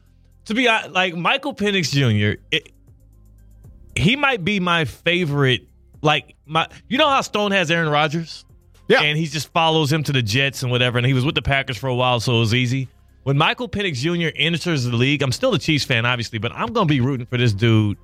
to 0.46 0.54
be 0.54 0.66
like 0.66 1.14
Michael 1.14 1.54
Penix 1.54 1.90
Jr. 1.92 2.40
It, 2.50 2.70
he 3.96 4.16
might 4.16 4.44
be 4.44 4.60
my 4.60 4.84
favorite. 4.84 5.66
Like 6.02 6.36
my, 6.46 6.68
you 6.88 6.98
know 6.98 7.08
how 7.08 7.20
Stone 7.22 7.52
has 7.52 7.70
Aaron 7.70 7.88
Rodgers, 7.88 8.44
Yeah. 8.88 9.00
and 9.02 9.16
he 9.16 9.26
just 9.26 9.50
follows 9.52 9.90
him 9.92 10.02
to 10.04 10.12
the 10.12 10.20
Jets 10.22 10.62
and 10.62 10.70
whatever. 10.70 10.98
And 10.98 11.06
he 11.06 11.14
was 11.14 11.24
with 11.24 11.34
the 11.34 11.42
Packers 11.42 11.76
for 11.78 11.86
a 11.88 11.94
while, 11.94 12.20
so 12.20 12.36
it 12.36 12.40
was 12.40 12.54
easy. 12.54 12.88
When 13.22 13.38
Michael 13.38 13.68
Penix 13.70 13.94
Jr. 13.96 14.36
enters 14.36 14.84
the 14.84 14.94
league, 14.94 15.22
I'm 15.22 15.32
still 15.32 15.54
a 15.54 15.58
Chiefs 15.58 15.84
fan, 15.86 16.04
obviously, 16.04 16.38
but 16.38 16.52
I'm 16.52 16.72
gonna 16.74 16.84
be 16.86 17.00
rooting 17.00 17.24
for 17.26 17.38
this 17.38 17.54
dude 17.54 17.96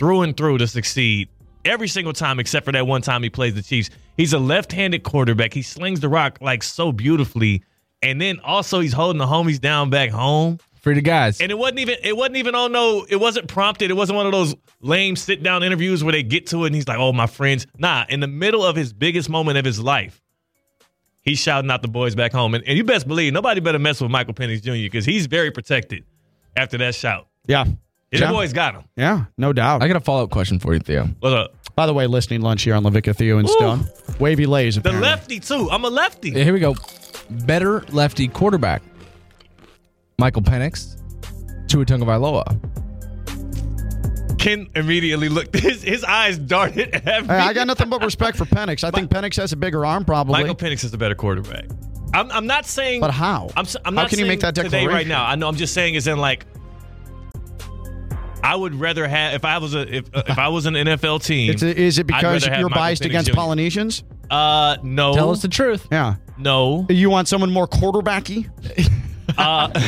through 0.00 0.22
and 0.22 0.36
through 0.36 0.58
to 0.58 0.66
succeed 0.66 1.28
every 1.64 1.86
single 1.86 2.12
time, 2.12 2.40
except 2.40 2.64
for 2.66 2.72
that 2.72 2.86
one 2.86 3.00
time 3.02 3.22
he 3.22 3.30
plays 3.30 3.54
the 3.54 3.62
Chiefs. 3.62 3.90
He's 4.16 4.32
a 4.32 4.38
left-handed 4.40 5.04
quarterback. 5.04 5.54
He 5.54 5.62
slings 5.62 6.00
the 6.00 6.08
rock 6.08 6.38
like 6.40 6.64
so 6.64 6.90
beautifully, 6.90 7.62
and 8.02 8.20
then 8.20 8.40
also 8.40 8.80
he's 8.80 8.92
holding 8.92 9.18
the 9.18 9.26
homies 9.26 9.60
down 9.60 9.88
back 9.90 10.10
home. 10.10 10.58
For 10.86 10.94
the 10.94 11.00
guys. 11.00 11.40
And 11.40 11.50
it 11.50 11.58
wasn't 11.58 11.80
even 11.80 11.96
it 12.04 12.16
wasn't 12.16 12.36
even 12.36 12.54
on 12.54 12.70
no 12.70 13.04
it 13.08 13.16
wasn't 13.16 13.48
prompted. 13.48 13.90
It 13.90 13.94
wasn't 13.94 14.18
one 14.18 14.26
of 14.26 14.30
those 14.30 14.54
lame 14.80 15.16
sit 15.16 15.42
down 15.42 15.64
interviews 15.64 16.04
where 16.04 16.12
they 16.12 16.22
get 16.22 16.46
to 16.50 16.62
it 16.62 16.66
and 16.68 16.76
he's 16.76 16.86
like, 16.86 16.98
"Oh, 17.00 17.12
my 17.12 17.26
friends." 17.26 17.66
Nah, 17.76 18.04
in 18.08 18.20
the 18.20 18.28
middle 18.28 18.64
of 18.64 18.76
his 18.76 18.92
biggest 18.92 19.28
moment 19.28 19.58
of 19.58 19.64
his 19.64 19.80
life, 19.80 20.22
he's 21.22 21.40
shouting 21.40 21.72
out 21.72 21.82
the 21.82 21.88
boys 21.88 22.14
back 22.14 22.30
home. 22.30 22.54
And, 22.54 22.62
and 22.68 22.78
you 22.78 22.84
best 22.84 23.08
believe 23.08 23.32
nobody 23.32 23.58
better 23.60 23.80
mess 23.80 24.00
with 24.00 24.12
Michael 24.12 24.32
Penix 24.32 24.62
Jr. 24.62 24.74
because 24.74 25.04
he's 25.04 25.26
very 25.26 25.50
protected 25.50 26.04
after 26.56 26.78
that 26.78 26.94
shout. 26.94 27.26
Yeah. 27.48 27.64
His 28.12 28.20
Yeah. 28.20 28.30
boys 28.30 28.52
got 28.52 28.76
him. 28.76 28.84
Yeah, 28.96 29.24
no 29.36 29.52
doubt. 29.52 29.82
I 29.82 29.88
got 29.88 29.96
a 29.96 30.00
follow 30.00 30.22
up 30.22 30.30
question 30.30 30.60
for 30.60 30.72
you, 30.72 30.78
Theo. 30.78 31.08
What's 31.18 31.34
up? 31.34 31.74
By 31.74 31.86
the 31.86 31.94
way, 31.94 32.06
listening 32.06 32.42
lunch 32.42 32.62
here 32.62 32.76
on 32.76 32.84
LaVicka, 32.84 33.16
Theo, 33.16 33.38
and 33.38 33.48
Ooh. 33.48 33.52
Stone. 33.52 33.88
Wavy 34.20 34.46
lays. 34.46 34.80
The 34.80 34.92
lefty 34.92 35.40
too. 35.40 35.68
I'm 35.68 35.84
a 35.84 35.90
lefty. 35.90 36.30
Yeah, 36.30 36.44
here 36.44 36.52
we 36.52 36.60
go. 36.60 36.76
Better 37.28 37.80
lefty 37.90 38.28
quarterback. 38.28 38.82
Michael 40.18 40.40
Penix, 40.42 40.96
Tua 41.68 41.84
Tagovailoa. 41.84 42.58
Ken 44.38 44.66
immediately 44.74 45.28
looked. 45.28 45.54
His 45.58 45.82
his 45.82 46.04
eyes 46.04 46.38
darted 46.38 46.94
at 46.94 47.22
me. 47.22 47.28
Hey, 47.28 47.34
I 47.34 47.52
got 47.52 47.66
nothing 47.66 47.90
but 47.90 48.02
respect 48.02 48.38
for 48.38 48.44
Penix. 48.46 48.82
I 48.84 48.90
think 48.90 49.10
Penix 49.10 49.36
has 49.36 49.52
a 49.52 49.56
bigger 49.56 49.84
arm, 49.84 50.04
probably. 50.04 50.40
Michael 50.40 50.54
Penix 50.54 50.84
is 50.84 50.90
the 50.90 50.96
better 50.98 51.14
quarterback. 51.14 51.66
I'm, 52.14 52.30
I'm 52.30 52.46
not 52.46 52.64
saying. 52.64 53.00
But 53.00 53.10
how? 53.10 53.50
I'm, 53.56 53.64
s- 53.66 53.76
I'm 53.84 53.94
How 53.96 54.06
can 54.08 54.18
you 54.18 54.24
make 54.26 54.40
that 54.40 54.54
today 54.54 54.86
right 54.86 55.06
now. 55.06 55.26
I 55.26 55.34
know. 55.34 55.48
I'm 55.48 55.56
just 55.56 55.74
saying 55.74 55.96
is 55.96 56.06
in 56.06 56.18
like. 56.18 56.46
I 58.42 58.54
would 58.54 58.74
rather 58.76 59.08
have 59.08 59.34
if 59.34 59.44
I 59.44 59.58
was 59.58 59.74
a 59.74 59.96
if 59.96 60.14
uh, 60.14 60.22
if 60.28 60.38
I 60.38 60.48
was 60.48 60.64
an 60.66 60.74
NFL 60.74 61.24
team. 61.24 61.50
It's 61.50 61.62
a, 61.62 61.76
is 61.76 61.98
it 61.98 62.06
because 62.06 62.46
you're 62.46 62.70
biased 62.70 63.02
Penix 63.02 63.06
against 63.06 63.30
Jr. 63.30 63.34
Polynesians? 63.34 64.04
Uh, 64.30 64.76
no. 64.82 65.12
Tell 65.14 65.30
us 65.30 65.42
the 65.42 65.48
truth. 65.48 65.88
Yeah. 65.90 66.14
no. 66.38 66.86
You 66.88 67.10
want 67.10 67.28
someone 67.28 67.52
more 67.52 67.66
quarterbacky? 67.66 68.48
Uh, 69.38 69.68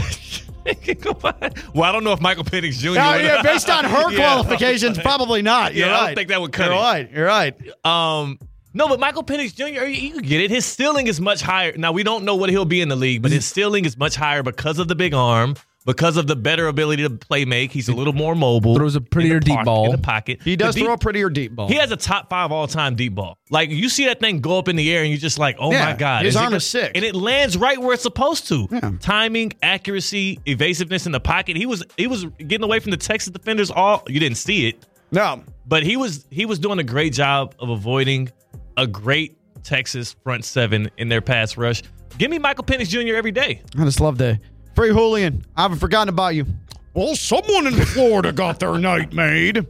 well, 1.74 1.84
I 1.84 1.92
don't 1.92 2.04
know 2.04 2.12
if 2.12 2.20
Michael 2.20 2.44
Penix 2.44 2.74
Jr. 2.78 2.88
Yeah, 2.90 3.16
yeah, 3.16 3.42
based 3.42 3.70
on 3.70 3.84
her 3.84 4.10
Yeah. 4.12 4.18
qualifications, 4.18 4.98
probably 4.98 5.42
not. 5.42 5.74
You're 5.74 5.88
Yeah, 5.88 5.98
I 6.00 6.06
don't 6.06 6.14
think 6.16 6.28
that 6.28 6.40
would 6.40 6.52
cut 6.52 6.66
You're 6.66 6.74
it. 6.74 6.80
right. 6.80 7.10
You're 7.12 7.26
right. 7.26 7.54
Um, 7.84 8.38
No, 8.74 8.88
but 8.88 9.00
Michael 9.00 9.24
Penix 9.24 9.54
Jr. 9.54 9.84
You 9.86 10.20
get 10.20 10.40
it. 10.42 10.50
His 10.50 10.64
ceiling 10.66 11.06
is 11.06 11.20
much 11.20 11.40
higher. 11.40 11.72
Now 11.76 11.92
we 11.92 12.02
don't 12.02 12.24
know 12.24 12.36
what 12.36 12.50
he'll 12.50 12.64
be 12.66 12.80
in 12.80 12.88
the 12.88 12.96
league, 12.96 13.22
but 13.22 13.30
his 13.32 13.46
ceiling 13.46 13.84
is 13.84 13.96
much 13.96 14.14
higher 14.16 14.42
because 14.42 14.78
of 14.78 14.88
the 14.88 14.94
big 14.94 15.14
arm, 15.14 15.56
because 15.88 16.18
of 16.18 16.26
the 16.26 16.36
better 16.36 16.68
ability 16.68 17.02
to 17.02 17.08
play 17.08 17.46
make. 17.46 17.72
He's 17.72 17.88
a 17.88 17.94
little 17.94 18.12
more 18.12 18.34
mobile. 18.34 18.74
Throws 18.76 18.94
a 18.94 19.00
prettier 19.00 19.40
deep 19.40 19.54
pocket- 19.54 19.64
ball. 19.64 19.86
in 19.86 19.92
the 19.92 19.98
pocket. 19.98 20.40
He 20.44 20.54
does 20.54 20.74
deep- 20.74 20.84
throw 20.84 20.92
a 20.92 20.98
prettier 20.98 21.30
deep 21.30 21.56
ball. 21.56 21.66
He 21.66 21.76
has 21.76 21.90
a 21.90 21.96
top 21.96 22.28
five 22.28 22.52
all 22.52 22.66
time 22.68 22.94
deep 22.94 23.14
ball. 23.14 23.38
Like 23.50 23.70
you 23.70 23.88
see 23.88 24.04
that 24.04 24.20
thing 24.20 24.40
go 24.40 24.58
up 24.58 24.68
in 24.68 24.76
the 24.76 24.92
air, 24.92 25.00
and 25.02 25.10
you're 25.10 25.18
just 25.18 25.38
like, 25.38 25.56
oh 25.58 25.72
Yeah, 25.72 25.86
my 25.86 25.92
god, 25.94 26.26
his 26.26 26.36
it 26.36 26.38
arm 26.38 26.50
go- 26.50 26.56
is 26.56 26.66
sick. 26.66 26.92
and 26.94 27.04
it 27.04 27.14
lands 27.14 27.56
right 27.56 27.80
where 27.80 27.94
it's 27.94 28.02
supposed 28.02 28.46
to. 28.48 28.68
Yeah. 28.70 28.92
Timing, 29.00 29.52
accuracy, 29.62 30.38
evasiveness 30.46 31.06
in 31.06 31.12
the 31.12 31.20
pocket. 31.20 31.56
He 31.56 31.64
was 31.64 31.82
he 31.96 32.06
was 32.06 32.26
getting 32.36 32.64
away 32.64 32.80
from 32.80 32.90
the 32.90 32.96
Texas 32.98 33.32
defenders. 33.32 33.70
All 33.70 34.02
you 34.08 34.20
didn't 34.20 34.36
see 34.36 34.68
it, 34.68 34.84
no. 35.10 35.42
but 35.66 35.82
he 35.84 35.96
was 35.96 36.26
he 36.30 36.44
was 36.44 36.58
doing 36.58 36.78
a 36.78 36.84
great 36.84 37.14
job 37.14 37.54
of 37.58 37.70
avoiding 37.70 38.30
a 38.76 38.86
great 38.86 39.38
Texas 39.64 40.14
front 40.22 40.44
seven 40.44 40.90
in 40.98 41.08
their 41.08 41.22
pass 41.22 41.56
rush. 41.56 41.82
Give 42.18 42.30
me 42.30 42.38
Michael 42.38 42.64
Penix 42.64 42.88
Jr. 42.88 43.14
every 43.16 43.32
day. 43.32 43.62
I 43.78 43.84
just 43.84 44.00
love 44.00 44.18
the 44.18 44.38
free 44.78 44.92
Julian. 44.92 45.44
I 45.56 45.62
haven't 45.62 45.78
forgotten 45.78 46.08
about 46.08 46.36
you. 46.36 46.46
Well, 46.94 47.16
someone 47.16 47.66
in 47.66 47.74
Florida 47.74 48.32
got 48.32 48.60
their 48.60 48.78
night 48.78 49.12
made. 49.12 49.66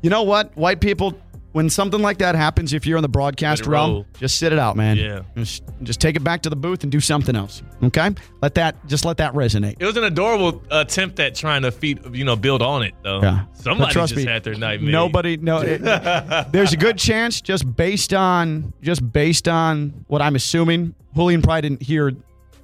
You 0.00 0.08
know 0.08 0.22
what? 0.22 0.56
White 0.56 0.80
people, 0.80 1.12
when 1.52 1.68
something 1.68 2.00
like 2.00 2.18
that 2.18 2.34
happens, 2.34 2.72
if 2.72 2.86
you're 2.86 2.96
in 2.96 3.02
the 3.02 3.08
broadcast 3.08 3.66
realm, 3.66 3.90
roll. 3.90 4.06
just 4.18 4.38
sit 4.38 4.54
it 4.54 4.58
out, 4.58 4.74
man. 4.74 4.96
Yeah. 4.96 5.22
Just, 5.36 5.62
just 5.82 6.00
take 6.00 6.16
it 6.16 6.24
back 6.24 6.40
to 6.42 6.48
the 6.50 6.56
booth 6.56 6.84
and 6.84 6.90
do 6.92 7.00
something 7.00 7.36
else. 7.36 7.62
Okay? 7.82 8.10
Let 8.40 8.54
that 8.54 8.86
just 8.86 9.04
let 9.04 9.18
that 9.18 9.34
resonate. 9.34 9.76
It 9.78 9.84
was 9.84 9.98
an 9.98 10.04
adorable 10.04 10.62
attempt 10.70 11.20
at 11.20 11.34
trying 11.34 11.60
to 11.60 11.70
feed, 11.70 12.00
you 12.16 12.24
know, 12.24 12.36
build 12.36 12.62
on 12.62 12.82
it 12.82 12.94
though. 13.02 13.20
Yeah. 13.20 13.44
But 13.52 13.62
Somebody 13.62 13.92
trust 13.92 14.14
just 14.14 14.24
me, 14.26 14.32
had 14.32 14.42
their 14.42 14.54
night 14.54 14.80
made. 14.80 14.90
Nobody 14.92 15.36
no 15.36 15.60
it- 15.60 15.82
there's 16.52 16.72
a 16.72 16.78
good 16.78 16.96
chance 16.96 17.42
just 17.42 17.76
based 17.76 18.14
on 18.14 18.72
just 18.80 19.12
based 19.12 19.48
on 19.48 20.04
what 20.06 20.22
I'm 20.22 20.34
assuming, 20.34 20.94
Julian 21.14 21.42
probably 21.42 21.62
didn't 21.62 21.82
hear 21.82 22.12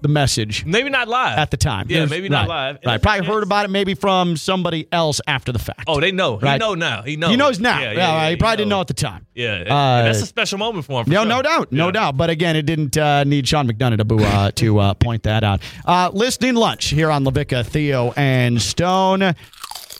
the 0.03 0.09
message 0.09 0.65
Maybe 0.67 0.91
not 0.91 1.09
live 1.09 1.39
at 1.39 1.51
the 1.51 1.57
time. 1.57 1.87
Yeah, 1.89 2.07
maybe 2.07 2.29
not 2.29 2.49
right, 2.49 2.71
live. 2.73 2.79
Right. 2.85 3.01
Probably 3.03 3.27
heard 3.27 3.43
about 3.43 3.65
it 3.65 3.69
maybe 3.69 3.95
from 3.95 4.37
somebody 4.37 4.87
else 4.93 5.21
after 5.27 5.53
the 5.53 5.59
fact. 5.59 5.85
Oh, 5.87 6.01
they 6.01 6.13
know. 6.13 6.37
He 6.39 6.45
Right. 6.45 6.61
know 6.61 6.75
now. 6.75 7.03
He 7.03 7.17
knows. 7.17 7.31
He 7.31 7.37
knows 7.37 7.61
now. 7.61 7.81
Yeah, 7.81 7.93
Yeah, 7.93 8.23
yeah, 8.25 8.31
he 8.31 8.37
probably 8.37 8.53
he 8.53 8.57
didn't 8.59 8.69
know 8.71 8.81
at 8.81 8.87
the 8.89 8.95
time. 8.95 9.27
Yeah, 9.35 9.65
Uh, 9.69 10.03
that's 10.05 10.23
a 10.23 10.27
special 10.27 10.59
moment 10.59 10.85
for 10.85 11.01
him. 11.01 11.05
For 11.07 11.11
No, 11.11 11.21
sure. 11.23 11.29
no 11.29 11.43
doubt, 11.43 11.73
no 11.73 11.91
doubt. 11.91 12.17
But 12.17 12.31
again, 12.31 12.57
it 12.57 12.67
didn't 12.67 12.97
uh, 12.97 13.25
need 13.25 13.47
Sean 13.49 13.69
McDonough 13.69 14.07
to, 14.09 14.25
uh, 14.25 14.51
to 14.57 14.79
uh, 14.79 14.95
point 14.95 15.23
that 15.23 15.45
out. 15.45 15.61
Uh, 15.87 16.11
listening 16.13 16.55
lunch 16.55 16.87
here 16.87 17.11
on 17.11 17.25
LaVicka, 17.25 17.65
Theo, 17.67 18.13
and 18.17 18.61
Stone. 18.61 19.35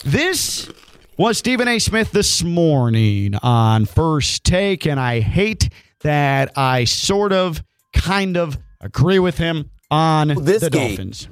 This 0.05 0.69
was 1.17 1.39
Stephen 1.39 1.69
A. 1.69 1.79
Smith 1.79 2.11
this 2.13 2.43
morning 2.43 3.35
on 3.43 3.85
First 3.87 4.45
Take, 4.45 4.87
and 4.87 4.99
I 4.99 5.21
hate 5.21 5.69
that 6.03 6.51
I 6.57 6.85
sort 6.85 7.33
of, 7.33 7.63
kind 7.95 8.37
of 8.37 8.59
agree 8.81 9.19
with 9.21 9.39
him 9.39 9.71
on 9.93 10.29
This 10.45 10.63
the 10.63 10.71
game- 10.71 10.89
Dolphins. 10.97 11.29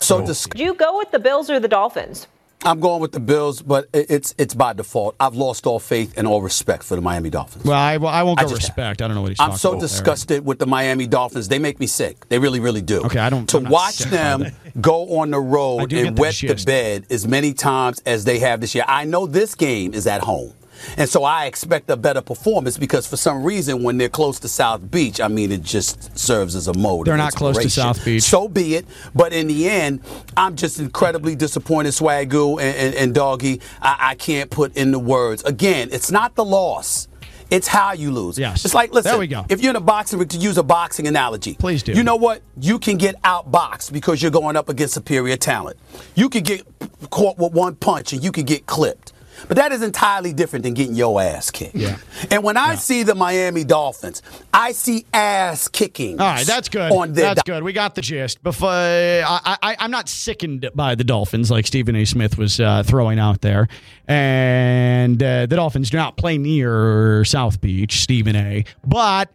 So 0.00 0.22
oh. 0.22 0.26
dis- 0.26 0.46
Do 0.46 0.62
you 0.62 0.74
go 0.74 0.96
with 0.98 1.10
the 1.10 1.18
Bills 1.18 1.50
or 1.50 1.60
the 1.60 1.68
Dolphins? 1.68 2.26
I'm 2.62 2.78
going 2.78 3.00
with 3.00 3.12
the 3.12 3.20
Bills, 3.20 3.62
but 3.62 3.86
it's 3.94 4.34
it's 4.36 4.52
by 4.54 4.74
default. 4.74 5.16
I've 5.18 5.34
lost 5.34 5.66
all 5.66 5.78
faith 5.78 6.12
and 6.18 6.26
all 6.26 6.42
respect 6.42 6.82
for 6.82 6.94
the 6.94 7.00
Miami 7.00 7.30
Dolphins. 7.30 7.64
Well, 7.64 7.72
I, 7.78 7.96
well, 7.96 8.12
I 8.12 8.22
won't 8.22 8.38
I 8.38 8.42
go 8.42 8.50
just 8.50 8.62
respect. 8.68 9.00
I 9.00 9.06
don't 9.06 9.14
know 9.14 9.22
what 9.22 9.30
he's 9.30 9.38
talking 9.38 9.48
about. 9.48 9.54
I'm 9.54 9.58
so 9.58 9.68
about 9.70 9.80
there. 9.80 9.88
disgusted 9.88 10.44
with 10.44 10.58
the 10.58 10.66
Miami 10.66 11.06
Dolphins. 11.06 11.48
They 11.48 11.58
make 11.58 11.80
me 11.80 11.86
sick. 11.86 12.28
They 12.28 12.38
really, 12.38 12.60
really 12.60 12.82
do. 12.82 13.00
Okay, 13.04 13.18
I 13.18 13.30
don't- 13.30 13.48
To 13.48 13.58
I'm 13.58 13.64
watch 13.70 13.98
them 14.00 14.44
go 14.80 15.20
on 15.20 15.30
the 15.30 15.40
road 15.40 15.90
and 15.94 16.18
wet 16.18 16.34
the 16.34 16.48
gist. 16.48 16.66
bed 16.66 17.06
as 17.08 17.26
many 17.26 17.54
times 17.54 18.00
as 18.04 18.24
they 18.26 18.40
have 18.40 18.60
this 18.60 18.74
year. 18.74 18.84
I 18.86 19.04
know 19.06 19.26
this 19.26 19.54
game 19.54 19.94
is 19.94 20.06
at 20.06 20.20
home. 20.20 20.52
And 20.96 21.08
so 21.08 21.24
I 21.24 21.46
expect 21.46 21.90
a 21.90 21.96
better 21.96 22.20
performance 22.20 22.78
because 22.78 23.06
for 23.06 23.16
some 23.16 23.42
reason 23.44 23.82
when 23.82 23.98
they're 23.98 24.08
close 24.08 24.38
to 24.40 24.48
South 24.48 24.90
Beach, 24.90 25.20
I 25.20 25.28
mean 25.28 25.52
it 25.52 25.62
just 25.62 26.18
serves 26.18 26.54
as 26.54 26.68
a 26.68 26.74
mode. 26.74 27.06
They're 27.06 27.16
not 27.16 27.34
close 27.34 27.58
to. 27.58 27.70
South 27.70 28.04
Beach. 28.04 28.22
So 28.22 28.48
be 28.48 28.74
it. 28.74 28.86
But 29.14 29.32
in 29.32 29.46
the 29.46 29.68
end, 29.68 30.00
I'm 30.36 30.56
just 30.56 30.80
incredibly 30.80 31.36
disappointed, 31.36 31.90
Swagoo 31.90 32.60
and, 32.60 32.76
and, 32.76 32.94
and 32.94 33.14
Doggy. 33.14 33.60
I, 33.80 33.96
I 34.10 34.14
can't 34.16 34.50
put 34.50 34.76
in 34.76 34.90
the 34.90 34.98
words. 34.98 35.42
Again, 35.44 35.88
it's 35.92 36.10
not 36.10 36.34
the 36.34 36.44
loss. 36.44 37.08
It's 37.50 37.66
how 37.66 37.92
you 37.92 38.12
lose. 38.12 38.38
Yes. 38.38 38.64
It's 38.64 38.74
like, 38.74 38.92
listen, 38.92 39.10
There 39.10 39.18
we 39.18 39.26
go. 39.26 39.44
if 39.48 39.60
you're 39.60 39.70
in 39.70 39.76
a 39.76 39.80
boxing 39.80 40.20
ring, 40.20 40.28
to 40.28 40.38
use 40.38 40.56
a 40.56 40.62
boxing 40.62 41.08
analogy, 41.08 41.54
Please 41.54 41.82
do. 41.82 41.92
You 41.92 42.04
know 42.04 42.14
what? 42.14 42.42
You 42.60 42.78
can 42.78 42.96
get 42.96 43.20
outboxed 43.22 43.92
because 43.92 44.22
you're 44.22 44.30
going 44.30 44.54
up 44.56 44.68
against 44.68 44.94
superior 44.94 45.36
talent. 45.36 45.76
You 46.14 46.28
can 46.28 46.44
get 46.44 46.64
caught 47.10 47.38
with 47.38 47.52
one 47.52 47.74
punch 47.74 48.12
and 48.12 48.22
you 48.22 48.30
can 48.30 48.44
get 48.44 48.66
clipped. 48.66 49.12
But 49.48 49.56
that 49.56 49.72
is 49.72 49.82
entirely 49.82 50.32
different 50.32 50.64
than 50.64 50.74
getting 50.74 50.94
your 50.94 51.20
ass 51.20 51.50
kicked. 51.50 51.74
Yeah. 51.74 51.96
And 52.30 52.42
when 52.42 52.56
I 52.56 52.74
see 52.74 53.02
the 53.02 53.14
Miami 53.14 53.64
Dolphins, 53.64 54.22
I 54.52 54.72
see 54.72 55.06
ass 55.12 55.68
kicking. 55.68 56.20
All 56.20 56.26
right, 56.26 56.46
that's 56.46 56.68
good. 56.68 56.92
On 56.92 57.12
their 57.12 57.34
that's 57.34 57.42
good. 57.42 57.62
We 57.62 57.72
got 57.72 57.94
the 57.94 58.02
gist. 58.02 58.42
Before 58.42 58.68
I, 58.70 59.56
I, 59.62 59.76
I'm 59.78 59.90
not 59.90 60.08
sickened 60.08 60.70
by 60.74 60.94
the 60.94 61.04
Dolphins 61.04 61.50
like 61.50 61.66
Stephen 61.66 61.96
A. 61.96 62.04
Smith 62.04 62.38
was 62.38 62.60
uh, 62.60 62.82
throwing 62.82 63.18
out 63.18 63.40
there, 63.40 63.68
and 64.06 65.22
uh, 65.22 65.46
the 65.46 65.56
Dolphins 65.56 65.90
do 65.90 65.96
not 65.96 66.16
play 66.16 66.38
near 66.38 67.24
South 67.24 67.60
Beach, 67.60 68.00
Stephen 68.00 68.36
A. 68.36 68.64
But 68.86 69.32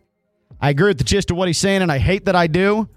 I 0.62 0.70
agree 0.70 0.90
with 0.90 0.98
the 0.98 1.04
gist 1.04 1.32
of 1.32 1.38
what 1.38 1.48
he's 1.48 1.58
saying, 1.58 1.82
and 1.82 1.92
I 1.92 1.98
hate 1.98 2.26
that 2.26 2.36
I 2.36 2.48
do. 2.48 2.88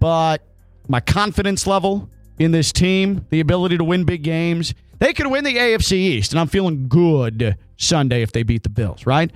But 0.00 0.42
my 0.88 1.00
confidence 1.00 1.66
level 1.66 2.10
in 2.38 2.52
this 2.52 2.72
team, 2.72 3.24
the 3.30 3.40
ability 3.40 3.78
to 3.78 3.84
win 3.84 4.04
big 4.04 4.22
games, 4.22 4.74
they 4.98 5.12
could 5.12 5.26
win 5.26 5.44
the 5.44 5.56
AFC 5.56 5.92
East, 5.92 6.32
and 6.32 6.40
I'm 6.40 6.48
feeling 6.48 6.88
good 6.88 7.56
Sunday 7.76 8.22
if 8.22 8.32
they 8.32 8.42
beat 8.42 8.62
the 8.62 8.68
Bills, 8.68 9.06
right? 9.06 9.30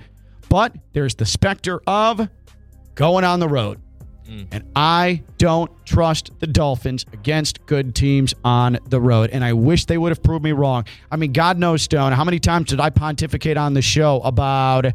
But 0.49 0.75
there's 0.93 1.15
the 1.15 1.25
specter 1.25 1.81
of 1.87 2.27
going 2.95 3.23
on 3.23 3.39
the 3.39 3.47
road. 3.47 3.79
Mm. 4.27 4.47
And 4.51 4.63
I 4.75 5.23
don't 5.37 5.71
trust 5.85 6.31
the 6.39 6.47
Dolphins 6.47 7.05
against 7.13 7.65
good 7.65 7.95
teams 7.95 8.33
on 8.43 8.79
the 8.87 8.99
road. 8.99 9.29
And 9.31 9.43
I 9.43 9.53
wish 9.53 9.85
they 9.85 9.97
would 9.97 10.09
have 10.09 10.23
proved 10.23 10.43
me 10.43 10.51
wrong. 10.51 10.85
I 11.11 11.17
mean, 11.17 11.33
God 11.33 11.57
knows, 11.57 11.81
Stone, 11.81 12.13
how 12.13 12.23
many 12.23 12.39
times 12.39 12.69
did 12.69 12.79
I 12.79 12.89
pontificate 12.89 13.57
on 13.57 13.73
the 13.73 13.81
show 13.81 14.21
about 14.21 14.85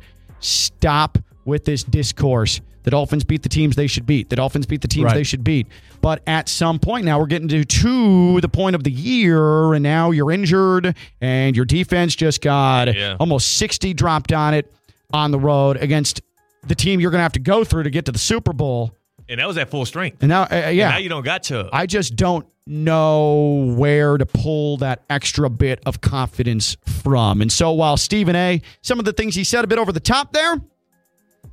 stop 0.40 1.18
with 1.44 1.64
this 1.64 1.84
discourse? 1.84 2.60
The 2.86 2.92
Dolphins 2.92 3.24
beat 3.24 3.42
the 3.42 3.48
teams 3.48 3.74
they 3.74 3.88
should 3.88 4.06
beat. 4.06 4.30
The 4.30 4.36
Dolphins 4.36 4.64
beat 4.64 4.80
the 4.80 4.86
teams 4.86 5.06
Right. 5.06 5.14
they 5.14 5.22
should 5.24 5.42
beat. 5.42 5.66
But 6.00 6.22
at 6.26 6.48
some 6.48 6.78
point 6.78 7.04
now, 7.04 7.18
we're 7.18 7.26
getting 7.26 7.48
to, 7.48 7.64
to 7.64 8.40
the 8.40 8.48
point 8.48 8.76
of 8.76 8.84
the 8.84 8.92
year, 8.92 9.74
and 9.74 9.82
now 9.82 10.12
you're 10.12 10.30
injured, 10.30 10.94
and 11.20 11.56
your 11.56 11.64
defense 11.64 12.14
just 12.14 12.40
got 12.40 12.94
Yeah. 12.94 13.16
almost 13.18 13.56
60 13.56 13.92
dropped 13.92 14.32
on 14.32 14.54
it 14.54 14.72
on 15.12 15.32
the 15.32 15.38
road 15.40 15.76
against 15.78 16.20
the 16.68 16.76
team 16.76 17.00
you're 17.00 17.10
going 17.10 17.18
to 17.18 17.22
have 17.24 17.32
to 17.32 17.40
go 17.40 17.64
through 17.64 17.82
to 17.82 17.90
get 17.90 18.04
to 18.04 18.12
the 18.12 18.18
Super 18.20 18.52
Bowl. 18.52 18.94
And 19.28 19.40
that 19.40 19.48
was 19.48 19.58
at 19.58 19.68
full 19.68 19.84
strength. 19.84 20.18
And 20.20 20.28
now, 20.28 20.42
uh, 20.42 20.46
And 20.50 20.76
yeah, 20.76 20.90
now 20.90 20.98
you 20.98 21.08
don't 21.08 21.24
got 21.24 21.42
Chubb. 21.42 21.70
I 21.72 21.86
just 21.86 22.14
don't 22.14 22.46
know 22.68 23.74
where 23.76 24.16
to 24.16 24.26
pull 24.26 24.76
that 24.76 25.02
extra 25.10 25.50
bit 25.50 25.80
of 25.86 26.00
confidence 26.00 26.76
from. 27.02 27.42
And 27.42 27.50
so 27.50 27.72
while 27.72 27.96
Stephen 27.96 28.36
A, 28.36 28.62
some 28.82 29.00
of 29.00 29.04
the 29.04 29.12
things 29.12 29.34
he 29.34 29.42
said 29.44 29.64
a 29.64 29.66
bit 29.66 29.78
over 29.78 29.90
the 29.92 29.98
top 30.00 30.32
there, 30.32 30.60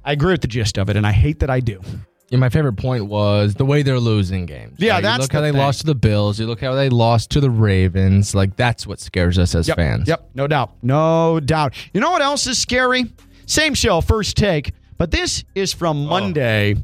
I 0.03 0.11
agree 0.13 0.31
with 0.33 0.41
the 0.41 0.47
gist 0.47 0.77
of 0.77 0.89
it, 0.89 0.95
and 0.95 1.05
I 1.07 1.11
hate 1.11 1.39
that 1.39 1.49
I 1.49 1.59
do. 1.59 1.81
Yeah, 2.29 2.39
my 2.39 2.49
favorite 2.49 2.77
point 2.77 3.05
was 3.05 3.53
the 3.53 3.65
way 3.65 3.83
they're 3.83 3.99
losing 3.99 4.45
games. 4.47 4.77
Yeah, 4.79 4.95
Like, 4.95 5.03
that's 5.03 5.17
you 5.17 5.21
look 5.23 5.31
how 5.33 5.41
they 5.41 5.51
thing. 5.51 5.59
lost 5.59 5.81
to 5.81 5.85
the 5.85 5.93
Bills. 5.95 6.39
You 6.39 6.47
look 6.47 6.61
how 6.61 6.73
they 6.73 6.89
lost 6.89 7.29
to 7.31 7.39
the 7.39 7.49
Ravens. 7.51 8.33
Like 8.33 8.55
that's 8.55 8.87
what 8.87 8.99
scares 8.99 9.37
us 9.37 9.53
as 9.53 9.67
Yep, 9.67 9.77
fans. 9.77 10.07
Yep, 10.07 10.29
no 10.33 10.47
doubt. 10.47 10.71
No 10.81 11.39
doubt. 11.39 11.75
You 11.93 12.01
know 12.01 12.09
what 12.11 12.23
else 12.23 12.47
is 12.47 12.57
scary? 12.57 13.13
Same 13.45 13.75
show, 13.75 14.01
first 14.01 14.35
take, 14.35 14.71
but 14.97 15.11
this 15.11 15.43
is 15.53 15.73
from 15.73 16.05
Monday. 16.05 16.75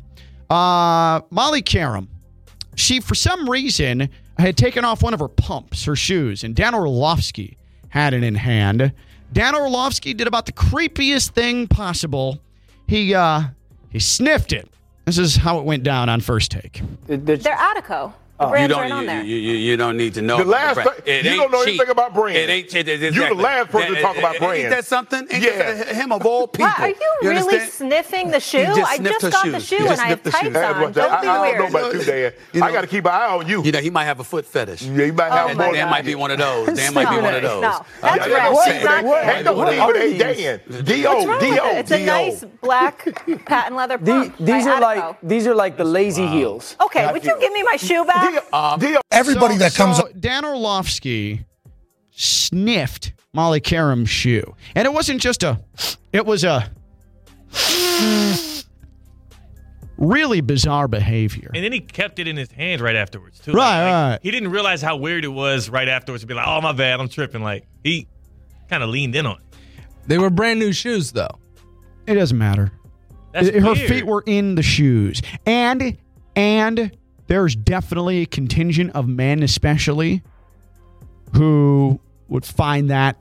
Uh, 0.51 1.21
Molly 1.31 1.61
Qerim, 1.63 2.07
she, 2.75 2.99
for 2.99 3.15
some 3.15 3.49
reason, 3.49 4.09
had 4.37 4.55
taken 4.55 4.85
off 4.85 5.01
one 5.01 5.13
of 5.15 5.19
her 5.19 5.27
pumps, 5.27 5.85
her 5.85 5.95
shoes, 5.95 6.43
and 6.43 6.55
Dan 6.55 6.75
Orlovsky 6.75 7.57
had 7.89 8.13
it 8.13 8.23
in 8.23 8.35
hand. 8.35 8.93
Dan 9.33 9.55
Orlovsky 9.55 10.13
did 10.13 10.27
about 10.27 10.45
the 10.45 10.51
creepiest 10.53 11.31
thing 11.31 11.67
possible. 11.67 12.39
He, 12.89 13.13
uh, 13.13 13.43
he 13.91 14.00
sniffed 14.00 14.51
it. 14.51 14.67
This 15.05 15.19
is 15.19 15.36
how 15.36 15.60
it 15.60 15.63
went 15.63 15.84
down 15.84 16.10
on 16.10 16.22
first 16.22 16.50
take. 16.50 16.81
They're 17.05 17.38
Attico. 17.38 18.13
The 18.39 18.46
You 18.62 18.67
don't, 18.69 18.79
right 18.81 18.91
on 18.91 19.01
you, 19.01 19.08
there. 19.08 19.24
you, 19.24 19.36
you, 19.36 19.53
you 19.58 19.77
don't 19.77 19.98
need 19.98 20.13
to 20.13 20.22
know. 20.22 20.38
The 20.38 20.43
about 20.43 20.51
last 20.51 20.74
brand. 20.75 20.89
per- 20.89 21.03
It 21.05 21.25
you 21.25 21.31
ain't 21.31 21.39
don't 21.41 21.51
know 21.51 21.60
cheap. 21.65 21.67
anything 21.79 21.89
about 21.89 22.13
brand. 22.13 22.38
It 22.38 22.50
ain't 22.50 22.69
cheap. 22.69 22.88
It- 22.88 23.13
You're 23.13 23.27
the 23.29 23.34
last 23.36 23.69
person 23.69 23.89
to 23.89 23.93
That- 23.96 24.01
talk 24.01 24.15
uh, 24.15 24.19
about 24.19 24.31
uh, 24.31 24.51
ain't 24.51 24.62
brand. 24.62 24.72
that 24.74 24.86
something? 24.86 25.27
Ain't 25.29 25.43
Yeah. 25.43 25.74
that 25.74 25.88
him 25.96 26.12
of 26.13 26.25
all 26.25 26.48
people. 26.48 26.67
Why, 26.77 26.86
are 26.86 26.88
you, 26.89 26.96
really 27.22 27.36
understand? 27.41 27.72
sniffing 27.72 28.31
the 28.31 28.39
shoe? 28.39 28.63
Just 28.63 28.79
I 28.91 28.98
just 28.98 29.22
got 29.29 29.43
shoes. 29.43 29.51
the 29.53 29.60
shoe 29.60 29.77
just 29.79 29.91
and 29.91 30.01
I 30.01 30.05
have 30.05 30.22
sniffed 30.22 30.38
tights 30.38 30.55
on. 30.55 30.63
I, 30.63 30.91
Don't 30.91 30.93
be 31.22 31.27
I 31.27 31.41
weird. 31.41 31.58
don't 31.58 31.72
know 31.74 31.79
about 31.79 31.93
you, 31.93 32.03
Dan. 32.05 32.34
You 32.53 32.60
know- 32.62 32.65
I 32.67 32.72
got 32.72 32.81
to 32.81 32.88
keep 32.88 33.05
an 33.05 33.12
eye 33.12 33.27
on 33.27 33.48
you. 33.48 33.62
You 33.63 33.72
know, 33.74 33.79
he 33.79 33.89
might 33.89 34.05
have 34.05 34.19
a 34.22 34.24
foot 34.24 34.46
fetish. 34.46 34.84
Yeah, 34.84 35.05
you 35.05 35.13
might 35.13 35.31
have 35.31 35.51
Oh 35.51 35.55
more 35.55 35.67
my 35.67 35.74
Dan 35.74 35.89
might 35.89 36.05
be 36.05 36.15
one 36.15 36.31
of 36.31 36.38
those. 36.38 36.77
Dan 36.77 36.93
might 36.93 37.10
be 37.10 37.17
one 37.22 37.36
of 37.36 37.41
those. 37.41 37.62
No, 37.62 37.67
uh, 37.69 37.84
that's 38.01 38.27
right. 38.29 38.51
what? 38.53 39.03
What? 39.03 39.22
Dan. 39.22 39.36
Ain't 39.36 39.46
no 39.46 39.53
What 39.53 39.67
leave 39.69 39.79
are 39.81 39.96
it, 39.96 40.22
ain't 40.24 40.69
Dan. 40.69 40.84
D.O. 40.86 41.13
What's 41.13 41.25
wrong 41.27 41.38
with 41.39 41.41
D.O. 41.55 41.77
It's 41.77 41.91
a 41.91 42.05
nice 42.05 42.46
black 42.62 43.05
patent 43.46 43.75
leather 43.75 43.98
pump. 43.98 44.38
these 44.39 44.65
are 44.65 44.79
like 44.79 45.17
these 45.22 45.46
are 45.46 45.55
like 45.55 45.75
the 45.75 45.84
lazy 45.84 46.25
heels. 46.25 46.75
Okay, 46.81 47.12
would 47.12 47.25
you 47.25 47.38
give 47.39 47.51
me 47.51 47.63
my 47.63 47.75
shoe 47.75 48.05
back? 48.05 48.28
D.O. 48.31 49.01
Everybody 49.12 49.53
So- 49.55 49.59
that 49.59 49.74
comes 49.75 49.98
so 49.98 50.09
Dan 50.19 50.45
Orlovsky 50.45 51.45
sniffed 52.12 53.13
Molly 53.33 53.62
Qerim's 53.62 54.09
shoe, 54.09 54.55
and 54.75 54.86
it 54.86 54.93
wasn't 54.93 55.21
just 55.21 55.43
a, 55.43 55.59
it 56.12 56.25
was 56.25 56.43
a, 56.43 56.69
really 59.98 60.41
bizarre 60.41 60.88
behavior. 60.88 61.51
And 61.53 61.63
then 61.63 61.71
he 61.71 61.79
kept 61.81 62.19
it 62.19 62.27
in 62.27 62.38
his 62.38 62.51
hand 62.51 62.81
right 62.81 62.95
afterwards 62.95 63.39
too. 63.39 63.51
Right, 63.51 63.83
Like, 63.83 64.12
right. 64.12 64.19
He 64.24 64.31
didn't 64.31 64.51
realize 64.51 64.81
how 64.81 64.98
weird 64.98 65.25
it 65.25 65.29
was 65.29 65.69
right 65.69 65.88
afterwards 65.88 66.24
to 66.24 66.27
be 66.27 66.33
like, 66.33 66.48
"Oh 66.48 66.62
my 66.62 66.71
bad, 66.71 67.00
I'm 67.00 67.09
tripping." 67.09 67.41
Like 67.43 67.65
he 67.83 68.07
kind 68.69 68.83
of 68.83 68.89
leaned 68.89 69.15
in 69.15 69.25
on 69.25 69.38
it. 69.38 69.57
They 70.07 70.17
were 70.17 70.29
brand 70.29 70.59
new 70.59 70.71
shoes, 70.71 71.12
though. 71.12 71.29
It 72.07 72.15
doesn't 72.15 72.38
matter. 72.38 72.71
That's 73.31 73.50
Her 73.50 73.74
weird. 73.74 73.77
feet 73.89 74.05
were 74.05 74.24
in 74.25 74.55
the 74.55 74.63
shoes. 74.63 75.21
And 75.45 75.98
and 76.36 76.91
there's 77.29 77.55
definitely 77.55 78.24
a 78.24 78.25
contingent 78.25 78.91
of 78.95 79.07
men 79.07 79.41
especially 79.43 80.21
who 81.36 82.00
would 82.27 82.43
find 82.45 82.89
that 82.89 83.15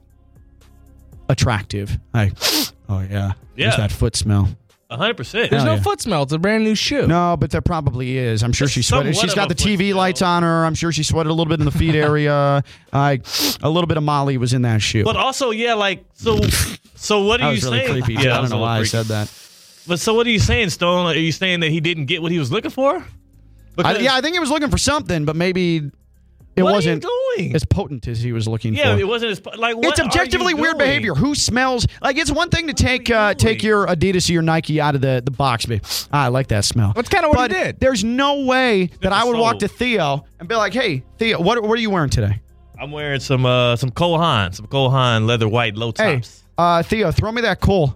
attractive. 1.29 1.99
Like, 2.13 2.33
oh 2.89 3.01
yeah. 3.01 3.33
Yeah. 3.55 3.67
There's 3.71 3.77
that 3.77 3.93
foot 3.93 4.17
smell. 4.17 4.49
hundred 4.91 5.17
percent. 5.17 5.51
There's 5.51 5.63
Hell 5.63 5.73
no 5.73 5.77
yeah. 5.77 5.83
foot 5.83 6.01
smell. 6.01 6.23
It's 6.23 6.33
a 6.33 6.39
brand 6.39 6.65
new 6.65 6.75
shoe. 6.75 7.07
No, 7.07 7.37
but 7.37 7.51
there 7.51 7.61
probably 7.61 8.17
is. 8.17 8.43
I'm 8.43 8.53
sure 8.53 8.67
There's 8.67 8.73
she 8.73 8.83
sweated. 8.83 9.15
somewhat 9.15 9.23
She's 9.23 9.33
of 9.33 9.37
got 9.37 9.51
a 9.51 9.55
the 9.55 9.63
foot 9.63 9.71
TV 9.79 9.89
smell. 9.91 9.97
lights 9.99 10.23
on 10.23 10.43
her. 10.43 10.65
I'm 10.65 10.75
sure 10.75 10.91
she 10.93 11.03
sweated 11.03 11.31
a 11.31 11.35
little 11.35 11.51
bit 11.51 11.59
in 11.61 11.67
the 11.67 11.73
feet 11.73 11.95
area. 11.95 12.63
A 12.93 13.21
little 13.63 13.87
bit 13.87 13.97
of 13.97 14.03
Molly 14.05 14.39
was 14.39 14.53
in 14.55 14.63
that 14.63 14.81
shoe. 14.81 15.05
But 15.05 15.17
also, 15.17 15.51
yeah, 15.51 15.75
like 15.75 16.05
so. 16.15 16.41
So 16.95 17.23
what 17.25 17.41
that 17.41 17.47
are 17.47 17.49
you 17.51 17.57
was 17.57 17.65
really 17.65 17.79
saying? 17.87 18.03
creepy. 18.03 18.15
Yeah, 18.15 18.21
I 18.21 18.25
that 18.25 18.41
don't 18.43 18.51
know 18.51 18.59
a 18.59 18.61
why 18.61 18.69
I 18.77 18.79
little 18.81 18.87
said 18.91 19.07
that. 19.07 19.33
But 19.87 20.01
so 20.01 20.15
what 20.15 20.27
are 20.27 20.31
you 20.31 20.39
saying, 20.41 20.71
Stone? 20.71 21.07
Are 21.07 21.15
you 21.15 21.33
saying 21.33 21.61
that 21.61 21.71
he 21.71 21.81
didn't 21.81 22.07
get 22.07 22.23
what 22.23 22.33
he 22.33 22.39
was 22.39 22.51
looking 22.53 22.71
for? 22.71 23.05
I, 23.87 23.99
yeah, 23.99 24.15
I 24.15 24.21
think 24.21 24.35
he 24.35 24.41
was 24.41 24.51
looking 24.51 24.71
for 24.71 24.79
something, 24.79 25.25
but 25.25 25.37
maybe 25.37 25.91
it 26.57 26.63
What 26.63 26.73
wasn't 26.75 27.05
as 27.55 27.65
potent 27.65 28.09
as 28.09 28.21
he 28.21 28.33
was 28.33 28.49
looking 28.49 28.75
Yeah, 28.75 28.85
for. 28.85 28.89
Yeah, 28.97 29.05
it 29.05 29.07
wasn't 29.09 29.31
as 29.33 29.47
like. 29.59 29.77
What 29.77 29.87
it's 29.87 30.01
objectively 30.01 30.55
weird 30.55 30.77
doing? 30.79 30.89
behavior. 30.89 31.15
Who 31.15 31.35
smells 31.37 31.87
like 32.03 32.17
it's 32.17 32.33
one 32.33 32.51
thing 32.51 32.67
to 32.67 32.73
take 32.75 33.09
uh, 33.11 33.35
take 33.35 33.63
your 33.63 33.87
Adidas 33.87 34.29
or 34.29 34.33
your 34.33 34.43
Nike 34.43 34.81
out 34.81 34.95
of 34.97 35.01
the, 35.01 35.23
the 35.25 35.31
box, 35.31 35.67
but 35.67 36.09
ah, 36.13 36.25
I 36.25 36.29
like 36.29 36.49
that 36.49 36.65
smell. 36.65 36.93
That's 36.97 37.09
kinda 37.09 37.29
what 37.29 37.51
he 37.53 37.57
did. 37.57 37.79
There's 37.79 38.03
no 38.03 38.45
way 38.45 38.87
that 39.03 39.13
I 39.13 39.25
would 39.25 39.37
walk 39.39 39.61
to. 39.61 39.69
Theo 39.69 40.25
and 40.41 40.49
be 40.49 40.57
like, 40.57 40.73
"Hey, 40.73 41.05
Theo, 41.19 41.41
what 41.41 41.63
what 41.63 41.79
are 41.79 41.83
you 41.83 41.91
wearing 41.91 42.11
today?" 42.11 42.41
I'm 42.81 42.91
wearing 42.91 43.21
some 43.21 43.47
uh 43.47 43.77
some 43.77 43.91
Cole 43.91 44.19
Haan, 44.19 44.53
some 44.53 44.67
Cole 44.67 44.91
Haan 44.91 45.27
leather 45.29 45.47
white 45.49 45.77
low 45.77 45.93
Hey, 45.97 46.17
tops. 46.17 46.43
uh, 46.57 46.83
Theo, 46.83 47.11
throw 47.13 47.31
me 47.31 47.43
that 47.43 47.61
coal. 47.61 47.95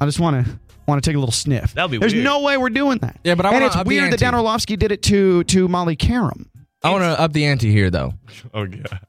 I 0.00 0.06
just 0.06 0.20
want 0.20 0.44
to 0.44 0.58
want 0.86 1.02
to 1.02 1.08
take 1.08 1.16
a 1.16 1.18
little 1.18 1.32
sniff. 1.32 1.74
That'd 1.74 1.90
be 1.90 1.98
There's 1.98 2.12
weird. 2.14 2.24
no 2.24 2.40
way 2.42 2.56
we're 2.56 2.70
doing 2.70 2.98
that. 2.98 3.18
Yeah, 3.24 3.34
but 3.34 3.46
I 3.46 3.50
and 3.50 3.54
wanna 3.56 3.66
it's 3.66 3.76
up 3.76 3.84
the 3.86 3.88
weird 3.88 4.12
that 4.12 4.18
Dan 4.20 4.28
ante. 4.34 4.38
Orlovsky 4.38 4.76
did 4.76 4.92
it 4.92 5.02
to 5.04 5.44
to 5.44 5.68
Molly 5.68 5.96
Qerim. 5.96 6.46
I 6.82 6.90
want 6.90 7.02
to 7.02 7.18
up 7.20 7.32
the 7.32 7.44
ante 7.46 7.70
here, 7.72 7.90
though. 7.90 8.12
Oh 8.54 8.66
god. 8.66 9.00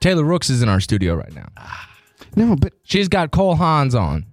Taylor 0.00 0.24
Rooks 0.24 0.50
is 0.50 0.60
in 0.62 0.68
our 0.68 0.80
studio 0.80 1.14
right 1.14 1.32
now. 1.34 1.48
No, 2.36 2.56
but 2.56 2.72
She's 2.82 3.08
got 3.08 3.30
Cole 3.30 3.54
Hans 3.54 3.94
on. 3.94 4.26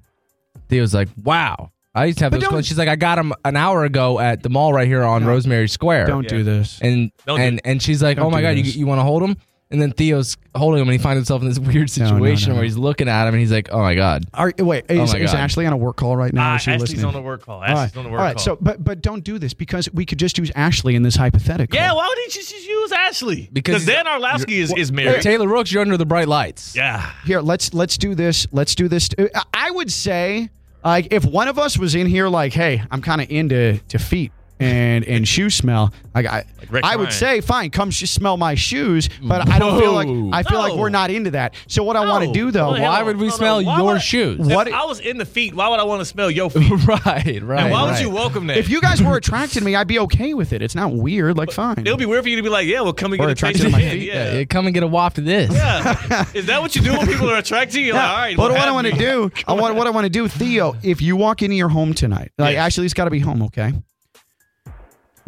Theo's 0.70 0.92
like, 0.94 1.08
wow. 1.24 1.72
I 1.94 2.06
used 2.06 2.18
to 2.18 2.26
have 2.26 2.32
But 2.32 2.38
those 2.38 2.42
don't- 2.44 2.50
clothes. 2.52 2.66
She's 2.68 2.78
like, 2.80 2.88
I 2.90 2.96
got 2.96 3.18
them 3.18 3.32
an 3.46 3.56
hour 3.56 3.84
ago 3.84 4.18
at 4.20 4.42
the 4.42 4.50
mall 4.50 4.74
right 4.74 4.88
here 4.88 5.04
on 5.04 5.24
Rosemary 5.26 5.68
Square. 5.68 6.08
don't 6.08 6.28
do 6.28 6.42
this. 6.44 6.80
and 6.82 7.12
Don't 7.28 7.38
do 7.38 7.44
and 7.44 7.56
it. 7.60 7.62
and 7.66 7.82
she's 7.82 8.02
like, 8.02 8.18
Don't 8.18 8.26
"Oh 8.28 8.30
my 8.32 8.40
do 8.42 8.48
god, 8.48 8.58
you, 8.58 8.64
this. 8.64 8.76
you 8.76 8.88
want 8.88 9.00
to 9.00 9.04
hold 9.04 9.22
him?" 9.22 9.38
And 9.72 9.82
then 9.82 9.92
Theo's 9.94 10.36
holding 10.54 10.82
him, 10.82 10.88
and 10.90 10.92
he 10.94 10.98
finds 11.02 11.18
himself 11.18 11.42
in 11.42 11.48
this 11.48 11.58
weird 11.58 11.76
No, 11.76 11.80
no, 11.82 11.86
situation 11.88 12.50
no, 12.50 12.56
where 12.56 12.64
he's 12.66 12.78
looking 12.78 13.08
at 13.08 13.28
him, 13.28 13.34
and 13.34 13.40
he's 13.40 13.52
like, 13.52 13.70
"Oh 13.72 13.80
my 13.80 13.96
god." 13.96 14.26
Are, 14.34 14.52
wait, 14.60 14.86
Oh 14.90 14.94
is, 15.04 15.14
my 15.14 15.20
is 15.20 15.32
God. 15.32 15.40
Ashley 15.40 15.66
on 15.66 15.74
a 15.74 15.78
work 15.78 15.96
call 15.96 16.18
right 16.18 16.34
now? 16.34 16.56
Is 16.56 16.64
she 16.64 16.72
Ashley's 16.72 16.90
listening? 16.92 17.06
on 17.06 17.14
the 17.14 17.22
work 17.22 17.44
call. 17.46 17.58
All 17.58 17.64
Ashley's 17.64 17.78
right, 17.96 17.98
on 17.98 18.04
the 18.04 18.10
work 18.12 18.20
right. 18.20 18.36
call. 18.36 18.44
So, 18.44 18.58
but 18.60 18.84
but 18.84 19.02
don't 19.02 19.24
do 19.24 19.40
this 19.40 19.54
because 19.54 19.90
we 19.94 20.06
could 20.06 20.20
just 20.20 20.38
use 20.38 20.52
Ashley 20.56 20.96
in 20.96 21.04
this 21.04 21.16
hypothetical. 21.16 21.76
yeah, 21.76 21.94
why 21.94 22.12
didn't 22.16 22.36
you 22.36 22.42
just 22.42 22.68
use 22.68 22.92
Ashley? 22.92 23.50
Because 23.54 23.86
Because 23.86 23.86
Dan 23.86 24.08
Orlovsky 24.08 24.60
is, 24.60 24.74
is 24.76 24.90
Hey, 24.90 24.96
married. 24.96 25.22
Taylor 25.22 25.48
Rooks, 25.48 25.72
you're 25.72 25.82
under 25.82 25.98
the 25.98 26.06
bright 26.06 26.28
lights. 26.28 26.76
yeah. 26.76 27.12
Here, 27.26 27.40
let's 27.40 27.74
let's 27.74 27.98
do 27.98 28.14
this. 28.14 28.48
Let's 28.52 28.76
do 28.76 28.88
this. 28.90 29.10
Uh, 29.18 29.28
I 29.54 29.72
would 29.72 29.92
say, 29.92 30.50
like, 30.84 31.14
if 31.14 31.24
one 31.24 31.48
of 31.48 31.58
us 31.58 31.78
was 31.78 31.96
in 31.96 32.08
here, 32.08 32.28
like, 32.28 32.52
hey, 32.54 32.84
I'm 32.92 33.02
kind 33.02 33.22
of 33.22 33.30
into 33.32 33.78
to 33.88 34.00
feet 34.00 34.32
and 34.62 35.04
and 35.06 35.28
shoe 35.28 35.50
smell. 35.50 35.94
Like, 36.14 36.26
I 36.26 36.44
Rex 36.70 36.88
I 36.88 36.96
would 36.96 37.04
Ryan. 37.06 37.12
say, 37.14 37.42
fine, 37.42 37.70
come 37.70 37.90
sh- 37.92 38.10
smell 38.10 38.38
my 38.38 38.56
shoes. 38.56 39.10
But 39.24 39.50
I 39.50 39.60
don't 39.60 39.80
feel 39.80 39.94
like 39.94 40.08
I 40.08 40.44
feel 40.48 40.60
like 40.60 40.74
No. 40.74 40.80
we're 40.80 40.90
not 40.90 41.10
into 41.12 41.32
that. 41.32 41.56
So 41.68 41.84
what 41.84 41.96
I 41.96 42.06
want 42.06 42.24
to 42.24 42.28
No. 42.28 42.34
do 42.34 42.52
though, 42.52 42.72
Well, 42.72 42.82
Why 42.82 43.00
no. 43.00 43.06
would 43.06 43.18
we 43.18 43.28
No, 43.28 43.30
no. 43.32 43.36
smell 43.38 43.64
Why 43.64 43.78
your 43.78 43.86
would 43.88 43.96
I- 43.98 44.00
shoes? 44.00 44.40
What- 44.40 44.72
I 44.72 44.86
was 44.86 45.00
in 45.00 45.18
the 45.18 45.26
feet, 45.26 45.54
why 45.56 45.68
would 45.70 45.80
I 45.80 45.84
want 45.84 46.00
to 46.02 46.06
smell 46.06 46.30
your 46.30 46.50
feet? 46.52 46.70
right, 46.88 47.06
right. 47.06 47.26
and 47.64 47.72
why 47.72 47.90
would 47.90 48.00
you 48.00 48.10
welcome 48.10 48.48
that? 48.48 48.58
if 48.58 48.70
you 48.70 48.82
guys 48.82 49.02
were 49.02 49.16
attracted 49.18 49.60
to 49.60 49.66
me, 49.66 49.76
I'd 49.76 49.88
be 49.88 50.00
okay 50.00 50.34
with 50.34 50.54
it. 50.54 50.62
It's 50.62 50.76
not 50.76 50.94
weird. 50.94 51.38
Like, 51.38 51.52
fine. 51.52 51.80
It'll 51.80 51.98
be 51.98 52.06
weird 52.06 52.24
for 52.24 52.30
you 52.30 52.36
to 52.38 52.44
be 52.44 52.50
like, 52.50 52.68
yeah, 52.68 52.82
well, 52.82 52.94
come 52.94 53.14
and 53.14 53.22
Or 53.22 53.26
get 53.26 53.30
a 53.30 53.32
attracted 53.34 53.62
taste 53.64 53.64
to 53.64 53.68
of 53.68 53.72
my 53.82 53.86
my 53.88 53.90
feet. 53.92 54.08
Yeah. 54.08 54.34
Yeah, 54.34 54.44
come 54.46 54.68
and 54.68 54.74
get 54.74 54.84
a 54.84 54.88
waft 54.88 55.18
of 55.18 55.26
this. 55.26 55.52
Yeah. 55.54 56.26
Is 56.34 56.46
that 56.48 56.62
what 56.62 56.76
you 56.76 56.82
do 56.82 56.92
when 56.92 57.08
people 57.08 57.30
are 57.30 57.38
attracted 57.38 57.74
to 57.76 57.80
you? 57.80 57.88
You're 57.88 57.96
like, 57.96 58.10
all 58.10 58.18
right. 58.18 58.38
But 58.38 58.44
well, 58.44 58.52
what 58.54 58.62
I 58.62 58.66
have 58.66 58.74
want 58.74 58.88
to 58.88 58.94
me. 58.94 59.00
do, 59.00 59.32
I 59.48 59.54
want 59.54 59.76
what 59.76 59.88
I 59.88 59.90
want 59.90 60.06
to 60.06 60.10
do, 60.10 60.28
Theo. 60.28 60.76
If 60.84 61.02
you 61.02 61.16
walk 61.16 61.42
into 61.42 61.56
your 61.56 61.70
home 61.70 61.94
tonight, 61.94 62.32
like 62.38 62.54
Yes. 62.54 62.66
Ashley's 62.78 62.94
got 62.94 63.06
to 63.06 63.12
be 63.12 63.20
home, 63.20 63.42
okay? 63.44 63.74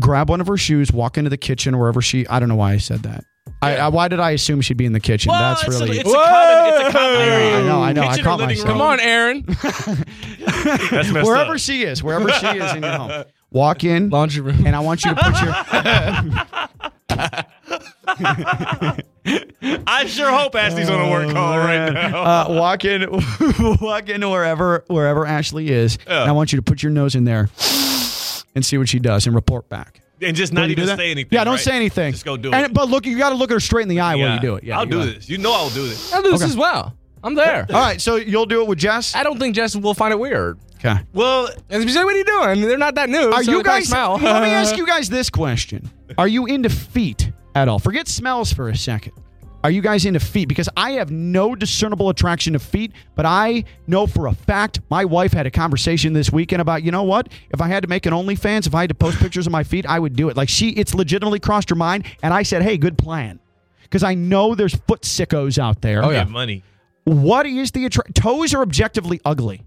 Grab 0.04 0.30
one 0.30 0.42
of 0.42 0.48
her 0.48 0.58
shoes, 0.58 0.92
walk 0.92 1.18
into 1.18 1.30
the 1.30 1.38
kitchen 1.38 1.80
wherever 1.80 2.02
she. 2.02 2.28
I 2.28 2.40
don't 2.42 2.50
know 2.50 2.56
why 2.56 2.74
I 2.74 2.78
said 2.78 3.04
that. 3.04 3.24
I, 3.62 3.78
I, 3.78 3.88
why 3.88 4.10
did 4.10 4.20
I 4.20 4.32
assume 4.32 4.60
she'd 4.60 4.76
be 4.76 4.86
in 4.86 4.92
the 4.92 5.00
kitchen? 5.00 5.32
Well, 5.32 5.40
That's 5.40 5.64
it's 5.66 5.80
really. 5.80 5.98
A, 5.98 6.02
it's, 6.02 6.10
a 6.10 6.14
common, 6.14 6.74
it's 6.74 6.90
a 6.90 6.92
common 6.98 7.22
area. 7.22 7.58
I 7.60 7.64
know, 7.66 7.82
I 7.82 7.94
know, 7.94 8.02
I 8.02 8.08
Kitchen 8.18 8.20
or 8.20 8.24
caught 8.30 8.40
myself. 8.42 8.68
room. 8.68 8.78
Come 8.78 8.82
on, 8.82 9.00
Aaron. 9.00 9.46
That's 10.92 11.10
messed 11.10 11.26
wherever 11.26 11.54
up. 11.54 11.60
she 11.60 11.84
is, 11.84 12.04
wherever 12.04 12.30
she 12.32 12.48
is 12.48 12.74
in 12.76 12.84
your 12.84 12.92
home, 12.92 13.24
walk 13.52 13.86
in, 13.86 14.10
Laundry 14.10 14.42
room. 14.42 14.68
and 14.68 14.76
I 14.76 14.82
want 14.82 15.06
you 15.06 15.16
to 15.16 15.24
put 15.24 15.42
your. 15.42 15.54
I 19.88 20.06
sure 20.08 20.32
hope 20.32 20.54
Ashley's 20.56 20.90
on 20.90 21.00
a 21.00 21.10
work 21.10 21.32
call 21.32 21.58
right 21.60 21.94
now. 21.94 22.24
uh, 22.24 22.46
walk 22.50 22.84
in, 22.84 23.08
walk 23.80 24.10
into 24.10 24.28
wherever 24.30 24.84
wherever 24.88 25.26
Ashley 25.26 25.70
is, 25.70 25.98
and 26.08 26.30
I 26.30 26.34
want 26.34 26.52
you 26.52 26.58
to 26.58 26.64
put 26.64 26.84
your 26.84 26.92
nose 26.92 27.16
in 27.16 27.24
there 27.24 27.50
and 28.56 28.66
see 28.66 28.78
what 28.78 28.90
she 28.90 29.00
does 29.00 29.26
and 29.26 29.36
report 29.36 29.68
back. 29.70 30.02
and 30.22 30.36
just 30.38 30.54
not 30.54 30.68
do 30.68 30.72
even 30.72 30.86
that? 30.86 30.98
say 30.98 31.12
anything. 31.12 31.30
Yeah, 31.36 31.44
don't 31.44 31.56
right? 31.56 31.64
say 31.64 31.76
anything. 31.76 32.14
Just 32.14 32.24
go 32.24 32.38
do 32.38 32.52
And- 32.54 32.66
it. 32.68 32.74
But 32.74 32.90
look, 32.90 33.06
you 33.06 33.18
got 33.18 33.30
to 33.30 33.36
look 33.36 33.50
her 33.52 33.60
straight 33.60 33.84
in 33.84 33.90
the 33.90 34.00
eye 34.00 34.16
while 34.16 34.26
Yeah. 34.28 34.34
you 34.36 34.40
do 34.40 34.56
it. 34.56 34.64
Yeah, 34.64 34.80
I'll 34.80 34.86
do 34.86 35.00
gotta- 35.00 35.12
this. 35.14 35.30
You 35.30 35.38
know 35.38 35.52
I'll 35.54 35.70
do 35.70 35.88
this. 35.88 36.14
I'll 36.14 36.22
do 36.22 36.32
this 36.32 36.42
Okay. 36.42 36.50
as 36.52 36.56
well. 36.58 36.96
I'm 37.26 37.36
there. 37.36 37.66
All 37.70 37.76
right, 37.82 38.00
so 38.02 38.16
you'll 38.18 38.46
do 38.46 38.62
it 38.62 38.68
with 38.68 38.78
Jess. 38.80 39.16
I 39.16 39.24
don't 39.24 39.38
think 39.40 39.56
Jess 39.56 39.76
will 39.76 39.94
find 39.94 40.12
it 40.14 40.20
weird. 40.20 40.60
Okay. 40.76 40.96
Well, 41.14 41.48
And 41.70 41.82
if 41.82 41.88
you 41.88 41.94
say, 41.94 42.04
"What 42.04 42.14
are 42.14 42.18
you 42.18 42.26
doing?" 42.26 42.62
They're 42.62 42.78
not 42.78 42.96
that 42.96 43.10
new. 43.10 43.32
Are 43.32 43.44
so 43.44 43.52
you 43.52 43.64
guys? 43.64 43.88
smell. 43.88 44.18
let 44.22 44.44
me 44.44 44.50
ask 44.50 44.76
you 44.78 44.86
guys 44.86 45.10
this 45.10 45.30
question: 45.30 45.90
Are 46.18 46.28
you 46.28 46.46
into 46.46 46.70
feet 46.70 47.32
at 47.56 47.68
all? 47.70 47.80
Forget 47.80 48.08
smells 48.10 48.52
for 48.52 48.68
a 48.70 48.76
second. 48.76 49.14
Are 49.64 49.72
you 49.72 49.82
guys 49.82 50.06
into 50.06 50.20
feet? 50.20 50.50
Because 50.50 50.68
I 50.76 50.92
have 50.92 51.10
no 51.10 51.56
discernible 51.56 52.10
attraction 52.10 52.54
to 52.54 52.60
feet, 52.60 52.92
but 53.16 53.26
I 53.26 53.64
know 53.88 54.08
for 54.08 54.28
a 54.28 54.34
fact 54.34 54.82
my 54.90 55.06
wife 55.06 55.32
had 55.32 55.46
a 55.46 55.52
conversation 55.52 56.12
this 56.12 56.32
weekend 56.32 56.62
about, 56.62 56.84
you 56.84 56.92
know 56.92 57.04
what? 57.04 57.30
If 57.50 57.62
I 57.62 57.70
had 57.70 57.84
to 57.84 57.90
make 57.90 58.06
an 58.06 58.12
OnlyFans, 58.14 58.68
if 58.68 58.76
I 58.76 58.82
had 58.82 58.90
to 58.90 58.96
post 58.96 59.20
pictures 59.20 59.48
of 59.48 59.52
my 59.54 59.64
feet, 59.64 59.86
I 59.86 60.00
would 60.00 60.16
do 60.18 60.28
it. 60.28 60.36
Like 60.36 60.50
she, 60.50 60.72
it's 60.72 60.94
legitimately 60.94 61.40
crossed 61.40 61.70
her 61.70 61.76
mind, 61.76 62.06
and 62.22 62.34
I 62.34 62.44
said, 62.44 62.62
hey, 62.62 62.78
good 62.78 62.98
plan. 62.98 63.40
Because 63.84 64.04
I 64.04 64.16
know 64.16 64.54
there's 64.54 64.76
foot 64.76 65.04
sickos 65.04 65.58
out 65.58 65.82
there. 65.82 66.04
Oh, 66.04 66.10
yeah. 66.10 66.26
money. 66.26 66.64
What 67.06 67.46
is 67.46 67.72
the 67.72 67.86
attraction? 67.86 68.14
Toes 68.14 68.54
are 68.54 68.62
objectively 68.62 69.22
ugly. 69.24 69.62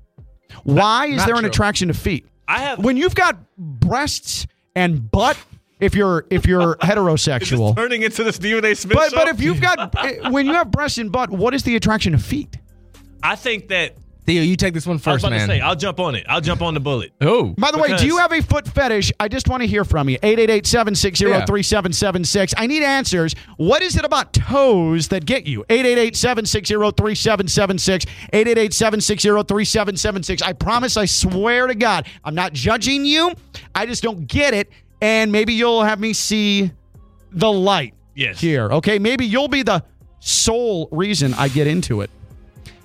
Why 0.64 1.06
is 1.06 1.18
not 1.18 1.26
there 1.26 1.36
an 1.36 1.42
true. 1.42 1.50
attraction 1.50 1.88
to 1.88 1.94
feet? 1.94 2.26
I 2.48 2.60
have. 2.60 2.84
when 2.84 2.96
you've 2.96 3.14
got 3.14 3.38
breasts 3.56 4.46
and 4.74 5.10
butt 5.10 5.36
if 5.80 5.94
you're 5.94 6.26
if 6.30 6.46
you're 6.46 6.76
heterosexual. 6.76 7.76
turning 7.76 8.02
into 8.02 8.24
the 8.24 8.32
Stephen 8.32 8.64
A. 8.64 8.74
Smith 8.74 8.96
but 8.96 9.10
show. 9.10 9.16
but 9.16 9.28
if 9.28 9.40
you've 9.40 9.60
got 9.60 9.94
eh, 10.04 10.28
when 10.30 10.46
you 10.46 10.52
have 10.52 10.70
breasts 10.70 10.98
and 10.98 11.12
butt 11.12 11.30
what 11.30 11.54
is 11.54 11.62
the 11.62 11.76
attraction 11.76 12.14
of 12.14 12.22
feet? 12.22 12.58
I 13.22 13.36
think 13.36 13.68
that 13.68 13.96
Theo, 14.26 14.42
you 14.42 14.56
take 14.56 14.74
this 14.74 14.86
one 14.88 14.98
first, 14.98 15.06
I 15.06 15.12
was 15.12 15.22
first, 15.22 15.28
about 15.28 15.36
man. 15.38 15.48
to 15.48 15.54
say 15.54 15.60
I'll 15.60 15.76
jump 15.76 16.00
on 16.00 16.16
it. 16.16 16.26
I'll 16.28 16.40
jump 16.40 16.60
on 16.60 16.74
the 16.74 16.80
bullet. 16.80 17.12
oh, 17.20 17.54
by 17.58 17.70
the 17.70 17.78
way 17.78 17.96
do 17.96 18.04
you 18.06 18.16
have 18.18 18.32
a 18.32 18.42
foot 18.42 18.66
fetish? 18.66 19.12
I 19.20 19.28
just 19.28 19.48
want 19.48 19.62
to 19.62 19.68
hear 19.68 19.84
from 19.84 20.08
you. 20.08 20.18
888-760-3776 20.18 22.54
i 22.56 22.66
need 22.66 22.82
answers. 22.82 23.36
What 23.56 23.82
is 23.82 23.94
it 23.96 24.04
about 24.04 24.32
toes 24.32 25.06
that 25.08 25.26
get 25.26 25.46
you? 25.46 25.64
888-760-3776 25.68 28.06
888-760-3776 28.32 30.42
i 30.42 30.52
promise 30.52 30.96
i 30.96 31.04
swear 31.04 31.68
to 31.68 31.74
god 31.76 32.08
i'm 32.24 32.34
not 32.34 32.52
judging 32.52 33.04
you. 33.04 33.32
I 33.74 33.86
just 33.86 34.02
don't 34.02 34.26
get 34.26 34.54
it 34.54 34.70
and 35.00 35.30
maybe 35.32 35.52
you'll 35.54 35.82
have 35.84 36.00
me 36.00 36.12
see 36.12 36.70
the 37.32 37.50
light 37.52 37.94
Yes. 38.14 38.40
here. 38.40 38.70
Okay, 38.72 38.98
maybe 38.98 39.26
you'll 39.26 39.48
be 39.48 39.62
the 39.62 39.82
sole 40.20 40.88
reason 40.90 41.34
I 41.34 41.48
get 41.48 41.66
into 41.66 42.00
it. 42.00 42.10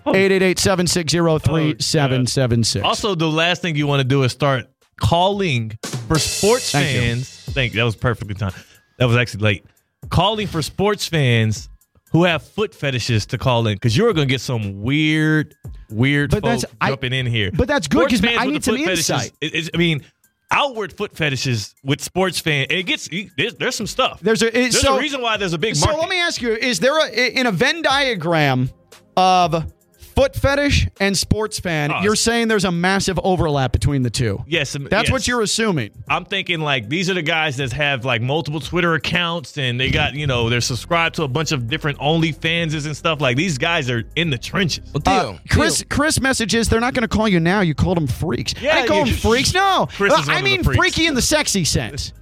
888-760-3776. 0.05 2.83
Also, 2.83 3.15
the 3.15 3.29
last 3.29 3.61
thing 3.61 3.75
you 3.75 3.87
want 3.87 3.99
to 3.99 4.03
do 4.07 4.23
is 4.23 4.31
start 4.31 4.67
calling 4.99 5.77
for 6.07 6.17
sports 6.19 6.71
Thank 6.71 6.93
you. 6.93 6.99
fans. 7.01 7.29
Thank 7.51 7.73
you. 7.73 7.79
That 7.79 7.85
was 7.85 7.95
perfectly 7.95 8.35
timed. 8.35 8.55
That 8.97 9.05
was 9.07 9.17
actually 9.17 9.43
late. 9.43 9.65
Calling 10.09 10.47
for 10.47 10.61
sports 10.61 11.07
fans 11.07 11.69
who 12.11 12.23
have 12.23 12.43
foot 12.43 12.75
fetishes 12.75 13.25
to 13.27 13.37
call 13.37 13.67
in 13.67 13.75
because 13.75 13.95
you're 13.95 14.13
going 14.13 14.27
to 14.27 14.31
get 14.31 14.41
some 14.41 14.81
weird, 14.81 15.55
weird 15.89 16.31
But 16.31 16.43
folks 16.43 16.61
that's- 16.63 16.77
I- 16.81 16.89
jumping 16.89 17.13
in 17.13 17.25
here. 17.25 17.51
but 17.53 17.67
that's 17.67 17.87
good 17.87 18.09
because 18.09 18.23
I 18.25 18.45
need 18.47 18.63
some 18.63 18.75
fetishes, 18.77 19.09
insight. 19.09 19.31
it- 19.41 19.69
I 19.73 19.77
mean, 19.77 20.03
outward 20.51 20.93
foot 20.93 21.15
fetishes 21.15 21.73
with 21.83 22.01
sports 22.01 22.39
fans. 22.39 22.67
It 22.69 22.83
gets 22.83 23.09
there's, 23.37 23.55
there's 23.55 23.75
some 23.75 23.87
stuff. 23.87 24.19
There's 24.21 24.41
a 24.41 24.47
it- 24.47 24.53
there's 24.53 24.81
so, 24.81 24.97
a 24.97 24.99
reason 24.99 25.21
why 25.21 25.37
there's 25.37 25.53
a 25.53 25.57
big 25.57 25.75
So 25.75 25.95
let 25.97 26.09
me 26.09 26.19
ask 26.19 26.41
you: 26.41 26.53
Is 26.53 26.79
there 26.79 26.97
a 26.99 27.09
in 27.29 27.47
a 27.47 27.51
Venn 27.51 27.81
diagram 27.81 28.69
of 29.17 29.71
foot 30.15 30.35
fetish 30.35 30.87
and 30.99 31.17
sports 31.17 31.59
fan, 31.59 31.91
Oh, 31.91 32.01
you're 32.01 32.15
saying 32.15 32.47
there's 32.47 32.65
a 32.65 32.71
massive 32.71 33.19
overlap 33.23 33.71
between 33.71 34.03
the 34.03 34.09
two. 34.09 34.43
Yes, 34.47 34.73
That's 34.73 34.91
yes. 35.09 35.11
what 35.11 35.27
you're 35.27 35.41
assuming. 35.41 35.91
I'm 36.09 36.25
thinking 36.25 36.59
like 36.61 36.89
these 36.89 37.09
are 37.09 37.13
the 37.13 37.21
guys 37.21 37.57
that 37.57 37.71
have 37.73 38.05
like 38.05 38.21
multiple 38.21 38.59
Twitter 38.59 38.93
accounts 38.93 39.57
and 39.57 39.79
they 39.79 39.89
got 39.89 40.13
you 40.13 40.27
know 40.27 40.49
they're 40.49 40.61
subscribed 40.61 41.15
to 41.15 41.23
a 41.23 41.27
bunch 41.27 41.51
of 41.51 41.67
different 41.67 41.97
OnlyFanses 41.99 42.85
and 42.85 42.95
stuff. 42.95 43.21
Like 43.21 43.37
these 43.37 43.57
guys 43.57 43.89
are 43.89 44.03
in 44.15 44.29
the 44.29 44.37
trenches. 44.37 44.91
Well, 44.93 45.01
Uh, 45.05 45.21
Theo, 45.33 45.39
Chris, 45.49 45.83
Chris 45.89 46.19
messages 46.21 46.69
they're 46.69 46.79
not 46.79 46.93
going 46.93 47.07
to 47.07 47.07
call 47.07 47.27
you 47.27 47.39
now. 47.39 47.61
You 47.61 47.73
called 47.73 47.97
them 47.97 48.07
freaks. 48.07 48.53
Yeah, 48.61 48.71
I 48.71 48.75
didn't 48.77 48.87
call 48.89 48.99
you- 49.07 49.13
them 49.13 49.21
freaks. 49.21 49.53
No, 49.53 49.87
Chris 49.91 50.13
is 50.13 50.19
Uh, 50.19 50.21
one 50.23 50.29
I 50.29 50.37
of 50.39 50.43
the 50.43 50.49
mean 50.49 50.63
freaks. 50.63 50.77
freaky 50.77 51.07
in 51.07 51.13
the 51.15 51.21
sexy 51.21 51.63
sense. 51.65 52.13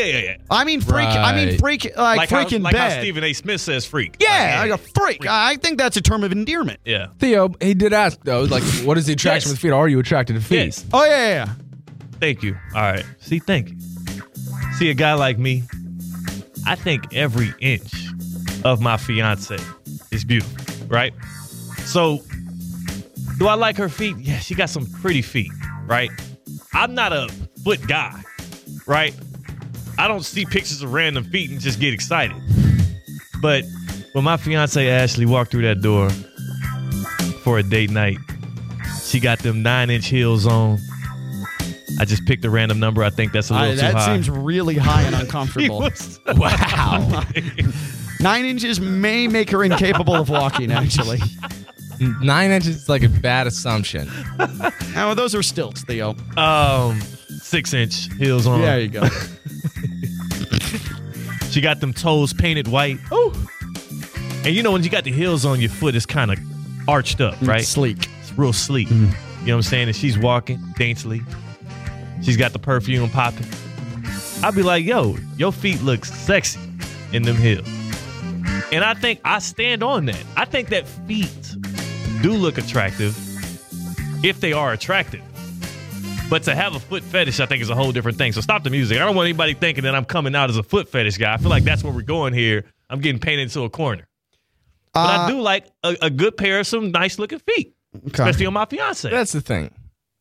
Yeah, 0.00 0.04
yeah, 0.06 0.12
yeah, 0.12 0.18
yeah, 0.22 0.30
yeah. 0.30 0.36
I 0.50 0.64
mean 0.64 0.80
freak. 0.80 1.06
I 1.08 1.34
mean 1.36 1.48
Right. 1.50 1.60
freak 1.60 1.84
like, 1.96 2.16
Like, 2.16 2.30
how, 2.30 2.42
freak 2.42 2.52
in 2.52 2.62
like 2.62 2.74
how 2.76 2.88
bed. 2.88 3.00
Stephen 3.00 3.24
A. 3.24 3.32
Smith 3.32 3.60
says 3.60 3.84
freak. 3.86 4.16
yeah, 4.20 4.60
Like, 4.60 4.70
like 4.70 4.80
a 4.80 4.82
freak. 5.00 5.26
I 5.26 5.56
think 5.56 5.78
that's 5.78 5.96
a 5.96 6.00
term 6.00 6.24
of 6.24 6.32
endearment. 6.32 6.80
yeah. 6.84 7.08
Theo, 7.18 7.52
he 7.60 7.74
did 7.74 7.92
ask 7.92 8.18
though, 8.24 8.42
like, 8.42 8.62
what 8.84 8.96
is 8.98 9.06
the 9.06 9.12
attraction 9.12 9.48
Yes. 9.48 9.52
with 9.54 9.60
feet? 9.60 9.72
Are 9.72 9.88
you 9.88 9.98
attracted 9.98 10.34
to 10.34 10.40
feet? 10.40 10.64
Yes. 10.66 10.84
Oh 10.92 11.04
yeah, 11.04 11.10
yeah. 11.28 11.28
yeah. 11.46 11.52
Thank 12.20 12.42
you. 12.42 12.56
All 12.74 12.82
right. 12.82 13.04
See, 13.20 13.38
thank 13.38 13.70
you. 13.70 13.76
See, 14.78 14.90
a 14.90 14.94
guy 14.94 15.14
like 15.14 15.38
me, 15.38 15.62
I 16.66 16.74
think 16.74 17.14
every 17.14 17.52
inch 17.60 17.92
of 18.64 18.80
my 18.80 18.96
fiance 18.96 19.56
is 20.10 20.24
beautiful, 20.24 20.86
right? 20.88 21.12
So, 21.84 22.20
do 23.38 23.46
I 23.48 23.54
like 23.54 23.76
her 23.78 23.88
feet? 23.88 24.16
Yeah, 24.18 24.38
she 24.38 24.54
got 24.54 24.68
some 24.70 24.86
pretty 24.86 25.22
feet, 25.22 25.50
right? 25.86 26.10
I'm 26.74 26.94
not 26.94 27.12
a 27.12 27.28
foot 27.64 27.86
guy, 27.86 28.22
right? 28.86 29.14
I 30.00 30.08
don't 30.08 30.22
see 30.24 30.46
pictures 30.46 30.80
of 30.80 30.94
random 30.94 31.24
feet 31.24 31.50
and 31.50 31.60
just 31.60 31.78
get 31.78 31.92
excited. 31.92 32.34
But 33.42 33.64
when 34.12 34.24
my 34.24 34.38
fiance 34.38 34.88
Ashley 34.88 35.26
walked 35.26 35.50
through 35.50 35.62
that 35.62 35.82
door 35.82 36.08
for 37.42 37.58
a 37.58 37.62
date 37.62 37.90
night, 37.90 38.16
she 39.04 39.20
got 39.20 39.40
them 39.40 39.62
nine 39.62 39.90
inch 39.90 40.06
heels 40.06 40.46
on. 40.46 40.78
I 41.98 42.06
just 42.06 42.24
picked 42.24 42.46
a 42.46 42.50
random 42.50 42.80
number. 42.80 43.04
I 43.04 43.10
think 43.10 43.32
that's 43.32 43.50
a 43.50 43.52
little 43.52 43.68
I- 43.68 43.70
too 43.72 43.76
that 43.82 43.94
high. 43.94 44.06
That 44.06 44.14
seems 44.24 44.30
really 44.30 44.76
high 44.76 45.02
and 45.02 45.14
uncomfortable. 45.14 45.78
was- 45.80 46.18
Wow. 46.26 47.22
Nine 48.20 48.46
inches 48.46 48.80
may 48.80 49.28
make 49.28 49.50
her 49.50 49.62
incapable 49.64 50.14
of 50.14 50.30
walking. 50.30 50.72
Actually, 50.72 51.20
Nine 52.22 52.50
inches 52.50 52.76
is 52.76 52.88
like 52.88 53.02
a 53.02 53.08
bad 53.10 53.46
assumption. 53.46 54.10
now 54.94 55.12
those 55.12 55.34
are 55.34 55.42
stilts, 55.42 55.82
Theo. 55.84 56.16
um, 56.38 56.98
six 57.28 57.74
inch 57.74 58.08
heels 58.14 58.46
on. 58.46 58.62
There 58.62 58.80
you 58.80 58.88
go. 58.88 59.02
She 61.50 61.60
got 61.60 61.80
them 61.80 61.92
toes 61.92 62.32
painted 62.32 62.68
white. 62.68 62.98
Oh. 63.10 63.34
And 64.44 64.54
you 64.54 64.62
know 64.62 64.72
when 64.72 64.82
you 64.82 64.90
got 64.90 65.04
the 65.04 65.12
heels 65.12 65.44
on, 65.44 65.60
your 65.60 65.70
foot 65.70 65.94
it's 65.94 66.06
kind 66.06 66.30
of 66.30 66.38
arched 66.88 67.20
up, 67.20 67.40
right? 67.42 67.64
Sleek. 67.64 68.08
It's 68.20 68.32
real 68.38 68.52
sleek. 68.52 68.88
Mm-hmm. 68.88 69.40
You 69.40 69.46
know 69.46 69.54
what 69.54 69.56
I'm 69.56 69.62
saying? 69.62 69.88
And 69.88 69.96
she's 69.96 70.18
walking 70.18 70.58
daintily. 70.76 71.22
She's 72.22 72.36
got 72.36 72.52
the 72.52 72.58
perfume 72.58 73.10
popping. 73.10 73.46
I'd 74.42 74.54
be 74.54 74.62
like, 74.62 74.84
yo, 74.84 75.16
your 75.36 75.52
feet 75.52 75.82
look 75.82 76.04
sexy 76.04 76.60
in 77.12 77.22
them 77.22 77.36
heels. 77.36 77.66
And 78.72 78.84
I 78.84 78.94
think 78.94 79.20
I 79.24 79.38
stand 79.40 79.82
on 79.82 80.06
that. 80.06 80.22
I 80.36 80.44
think 80.44 80.68
that 80.68 80.86
feet 80.86 81.56
do 82.22 82.32
look 82.32 82.58
attractive 82.58 83.16
if 84.24 84.40
they 84.40 84.52
are 84.52 84.72
attractive. 84.72 85.22
But 86.30 86.44
to 86.44 86.54
have 86.54 86.74
a 86.76 86.80
foot 86.80 87.02
fetish, 87.02 87.40
I 87.40 87.46
think, 87.46 87.60
is 87.60 87.70
a 87.70 87.74
whole 87.74 87.90
different 87.92 88.16
thing. 88.16 88.32
So 88.32 88.40
stop 88.40 88.62
the 88.62 88.70
music. 88.70 88.98
I 88.98 89.04
don't 89.04 89.16
want 89.16 89.26
anybody 89.26 89.54
thinking 89.54 89.84
that 89.84 89.94
I'm 89.96 90.04
coming 90.04 90.34
out 90.36 90.48
as 90.48 90.56
a 90.56 90.62
foot 90.62 90.88
fetish 90.88 91.18
guy. 91.18 91.34
I 91.34 91.36
feel 91.38 91.50
like 91.50 91.64
that's 91.64 91.82
where 91.82 91.92
we're 91.92 92.02
going 92.02 92.32
here. 92.32 92.64
I'm 92.88 93.00
getting 93.00 93.20
painted 93.20 93.42
into 93.42 93.62
a 93.64 93.70
corner. 93.70 94.06
But 94.94 95.00
Uh, 95.00 95.22
I 95.24 95.30
do 95.30 95.40
like 95.40 95.66
a, 95.82 95.96
a 96.02 96.10
good 96.10 96.36
pair 96.36 96.60
of 96.60 96.66
some 96.66 96.90
nice 96.92 97.18
looking 97.18 97.40
feet, 97.40 97.74
especially 98.06 98.46
on 98.46 98.52
my 98.54 98.64
fiance. 98.64 99.10
That's 99.10 99.32
the 99.32 99.40
thing. 99.40 99.70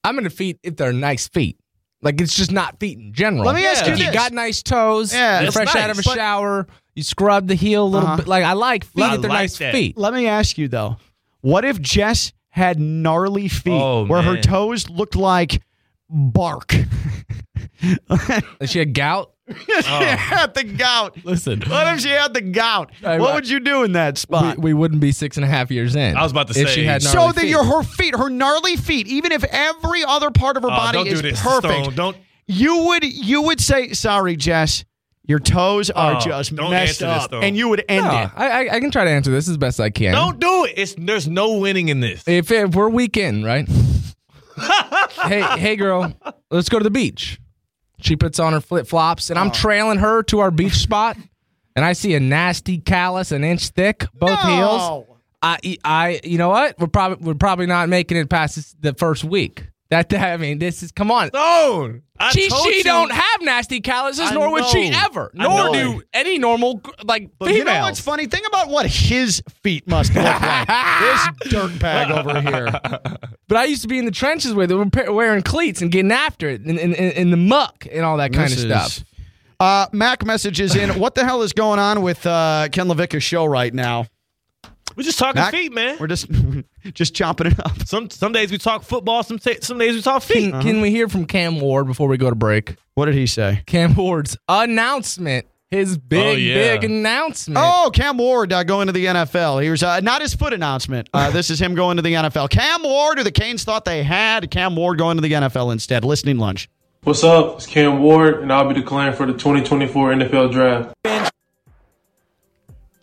I'm 0.03 0.17
into 0.17 0.29
feet 0.31 0.59
if 0.63 0.75
they're 0.75 0.93
nice 0.93 1.27
feet. 1.27 1.57
Like 2.01 2.21
it's 2.21 2.35
just 2.35 2.51
not 2.51 2.79
feet 2.79 2.97
in 2.97 3.11
general. 3.13 3.45
Let 3.45 3.55
me 3.55 3.65
ask 3.65 3.81
Yeah. 3.81 3.87
you 3.89 3.93
if 3.93 3.99
you 3.99 4.05
this. 4.07 4.15
got 4.15 4.31
nice 4.31 4.63
toes, 4.63 5.13
Yeah, 5.13 5.41
you're 5.41 5.51
that's 5.51 5.55
fresh 5.71 5.75
out 5.75 5.89
of 5.89 5.99
a 5.99 6.03
shower, 6.03 6.65
you 6.95 7.03
scrub 7.03 7.47
the 7.47 7.55
heel 7.55 7.83
a 7.83 7.85
little 7.85 8.07
Uh-huh. 8.07 8.17
bit. 8.17 8.27
Like 8.27 8.43
I 8.45 8.53
like 8.53 8.85
feet 8.85 9.03
I 9.03 9.15
if 9.15 9.21
they're 9.21 9.29
like 9.29 9.39
nice 9.39 9.57
that. 9.57 9.73
feet. 9.73 9.97
Let 9.97 10.13
me 10.13 10.25
ask 10.27 10.57
you 10.57 10.67
though, 10.69 10.97
what 11.41 11.65
if 11.65 11.81
Jess 11.81 12.31
had 12.49 12.79
gnarly 12.79 13.47
feet 13.49 13.73
Oh, 13.73 14.05
where 14.05 14.21
her 14.21 14.39
toes 14.41 14.89
looked 14.89 15.15
like 15.15 15.61
bark? 16.09 16.75
Like 18.09 18.67
she 18.67 18.79
had 18.79 18.93
gout. 18.93 19.31
she 19.49 19.55
oh. 19.71 19.99
had 20.03 20.53
the 20.53 20.65
gout. 20.65 21.17
Listen, 21.23 21.61
What 21.61 21.87
if 21.95 22.01
she 22.01 22.09
had 22.09 22.33
the 22.33 22.41
gout? 22.41 22.91
I- 23.03 23.17
what 23.19 23.31
I- 23.31 23.35
would 23.35 23.49
you 23.49 23.61
do 23.61 23.83
in 23.83 23.93
that 23.93 24.15
we, 24.15 24.19
spot? 24.19 24.59
we 24.59 24.73
wouldn't 24.73 24.99
be 24.99 25.13
six 25.13 25.37
and 25.37 25.45
a 25.45 25.47
half 25.47 25.71
years 25.71 25.95
in. 25.95 26.17
I 26.17 26.23
was 26.23 26.31
about 26.33 26.47
to 26.49 26.59
if 26.59 26.67
say- 26.67 26.75
she 26.75 26.83
had 26.83 27.01
so 27.01 27.13
gnarly 27.13 27.31
that 27.33 27.41
feet. 27.41 27.49
your 27.49 27.63
her 27.63 27.83
feet, 27.83 28.15
her 28.17 28.29
gnarly 28.29 28.75
feet, 28.75 29.07
even 29.07 29.31
if 29.31 29.45
every 29.45 30.03
other 30.03 30.29
part 30.29 30.57
of 30.57 30.63
her 30.63 30.69
Oh, 30.69 30.75
body 30.75 30.97
don't 30.97 31.07
is 31.07 31.21
do 31.21 31.29
this, 31.29 31.41
perfect, 31.41 31.73
Stone. 31.85 31.95
Don't. 31.95 32.17
you 32.47 32.83
would 32.87 33.03
you 33.05 33.43
would 33.43 33.61
say, 33.61 33.93
"Sorry, 33.93 34.35
Jess, 34.35 34.83
your 35.25 35.39
toes 35.39 35.89
are 35.89 36.15
Oh, 36.17 36.19
just 36.19 36.53
don't 36.55 36.71
messed 36.71 37.01
answer 37.01 37.13
this, 37.15 37.23
up," 37.25 37.31
though. 37.31 37.39
and 37.41 37.55
you 37.55 37.69
would 37.69 37.85
end 37.87 38.05
No, 38.05 38.11
it. 38.11 38.29
I, 38.35 38.49
I, 38.67 38.75
I 38.75 38.79
can 38.81 38.91
try 38.91 39.05
to 39.05 39.09
answer 39.09 39.31
this 39.31 39.47
as 39.47 39.55
best 39.57 39.79
I 39.79 39.89
can. 39.89 40.11
Don't 40.13 40.39
do 40.39 40.65
it. 40.65 40.73
It's 40.75 40.95
there's 40.97 41.27
no 41.29 41.57
winning 41.59 41.87
in 41.87 42.01
this. 42.01 42.27
If, 42.27 42.51
if 42.51 42.75
we're 42.75 42.89
weekend, 42.89 43.45
right? 43.45 43.67
Hey, 45.23 45.41
hey, 45.59 45.75
girl, 45.75 46.13
let's 46.51 46.69
go 46.69 46.77
to 46.79 46.83
the 46.83 46.89
beach. 46.91 47.39
She 48.01 48.15
puts 48.15 48.39
on 48.39 48.53
her 48.53 48.61
flip 48.61 48.87
flops, 48.87 49.29
and 49.29 49.37
Oh. 49.37 49.41
I'm 49.41 49.51
trailing 49.51 49.99
her 49.99 50.23
to 50.23 50.39
our 50.39 50.51
beach 50.51 50.75
spot, 50.77 51.17
and 51.75 51.83
I 51.83 51.93
see 51.93 52.13
a 52.15 52.19
nasty 52.19 52.77
callus 52.77 53.31
an 53.31 53.43
inch 53.43 53.69
thick, 53.69 54.05
both 54.13 54.39
heels. 54.41 54.81
No. 54.81 55.05
I, 55.41 55.77
I, 55.83 56.19
you 56.23 56.37
know 56.37 56.49
what? 56.49 56.77
We're 56.79 56.87
probably 56.87 57.25
we're 57.25 57.33
probably 57.33 57.65
not 57.65 57.87
making 57.89 58.17
it 58.17 58.29
past 58.29 58.55
this, 58.57 58.75
the 58.79 58.93
first 58.93 59.23
week. 59.23 59.67
That 59.89 60.13
I 60.13 60.38
mean, 60.38 60.60
this 60.60 60.84
is 60.84 60.91
come 60.91 61.10
on. 61.10 61.30
Stone. 61.30 62.04
I 62.19 62.30
she 62.32 62.47
she 62.49 62.78
you. 62.78 62.84
don't 62.84 63.12
have 63.12 63.41
nasty 63.41 63.80
calluses, 63.82 64.30
I 64.30 64.34
nor 64.36 64.52
would 64.52 64.65
she 64.65 64.91
ever. 64.93 65.32
I 65.38 65.43
Nor 65.47 65.65
know. 65.65 65.73
do 65.73 66.02
any 66.13 66.38
normal 66.38 66.82
like 67.04 67.32
But 67.39 67.45
females. 67.47 67.58
you 67.58 67.63
know 67.63 67.82
what's 67.82 67.99
funny? 67.99 68.28
Think 68.28 68.45
about 68.47 68.67
what 68.69 68.86
his 68.86 69.41
feet 69.63 69.88
must 69.88 70.13
look 70.13 70.23
like. 70.25 70.67
this 70.67 71.54
dirtbag 71.54 72.12
over 72.12 72.39
here. 72.41 72.67
But 73.47 73.58
I 73.58 73.63
used 73.65 73.82
to 73.82 73.88
be 73.88 73.97
in 73.97 74.06
the 74.06 74.12
trenches 74.12 74.54
with 74.54 74.71
it, 74.71 75.12
wearing 75.13 75.41
cleats 75.41 75.82
and 75.82 75.91
getting 75.91 76.12
after 76.12 76.49
it 76.49 76.62
in, 76.65 76.78
in, 76.78 76.93
in, 76.93 77.32
the 77.32 77.38
muck 77.38 77.88
and 77.91 78.04
all 78.06 78.17
that 78.17 78.32
kind 78.34 78.52
This 78.52 78.63
of 78.63 78.69
is- 78.69 78.93
stuff. 78.93 79.06
Uh, 79.62 79.88
Mac 79.91 80.23
messages 80.25 80.75
in. 80.75 80.99
What 80.99 81.15
the 81.15 81.25
hell 81.25 81.41
is 81.41 81.52
going 81.52 81.80
on 81.80 82.02
with 82.02 82.25
uh, 82.25 82.67
Ken 82.71 82.88
LaVicka's 82.88 83.23
show 83.23 83.45
right 83.45 83.73
now? 83.73 84.06
We're 84.99 85.03
just 85.03 85.17
talking 85.17 85.39
Mac, 85.39 85.53
feet, 85.53 85.71
man. 85.71 85.95
We're 85.97 86.07
just 86.07 86.27
just 86.93 87.15
chopping 87.15 87.47
it 87.47 87.57
up. 87.65 87.88
Some 87.88 88.09
some 88.09 88.33
days 88.33 88.51
we 88.51 88.57
talk 88.57 88.83
football. 88.83 89.23
Some 89.23 89.39
ta- 89.39 89.62
some 89.62 89.77
days 89.77 89.95
we 89.95 90.01
talk 90.01 90.21
feet. 90.21 90.51
Can, 90.51 90.62
can 90.62 90.81
we 90.81 90.91
hear 90.91 91.07
from 91.07 91.23
Cam 91.25 91.62
Ward 91.62 91.88
before 91.88 92.09
we 92.09 92.17
go 92.17 92.29
to 92.29 92.35
break? 92.35 92.75
What 92.95 93.05
did 93.05 93.15
he 93.15 93.25
say? 93.25 93.63
Cam 93.65 93.93
Ward's 93.95 94.35
announcement, 94.49 95.45
his 95.71 95.97
big, 95.97 96.25
Oh, 96.25 96.31
yeah. 96.31 96.53
big 96.75 96.83
announcement. 96.83 97.59
Oh, 97.63 97.89
Cam 97.93 98.17
Ward 98.17 98.51
uh, 98.51 98.63
going 98.65 98.88
to 98.88 98.91
the 98.91 99.05
NFL. 99.05 99.63
Here's 99.63 99.83
uh, 99.83 100.01
not 100.01 100.21
his 100.21 100.33
foot 100.33 100.51
announcement. 100.51 101.09
Uh, 101.13 101.31
this 101.31 101.49
is 101.49 101.62
him 101.62 101.75
going 101.75 101.95
to 101.95 102.03
the 102.03 102.12
NFL. 102.15 102.49
Cam 102.49 102.83
Ward, 102.83 103.19
who 103.19 103.23
the 103.23 103.31
Canes 103.31 103.63
thought 103.63 103.85
they 103.85 104.03
had, 104.03 104.51
Cam 104.51 104.75
Ward 104.75 104.97
going 104.97 105.15
to 105.15 105.21
the 105.21 105.31
NFL 105.31 105.71
instead. 105.71 106.03
Listening 106.03 106.39
lunch. 106.39 106.69
What's 107.03 107.23
up? 107.23 107.55
It's 107.55 107.65
Cam 107.67 107.99
Ward, 108.01 108.41
and 108.41 108.51
I'll 108.51 108.67
be 108.67 108.73
declaring 108.73 109.13
for 109.15 109.25
the 109.25 109.31
2024 109.31 110.12
NFL 110.15 110.51
Draft. 110.51 111.31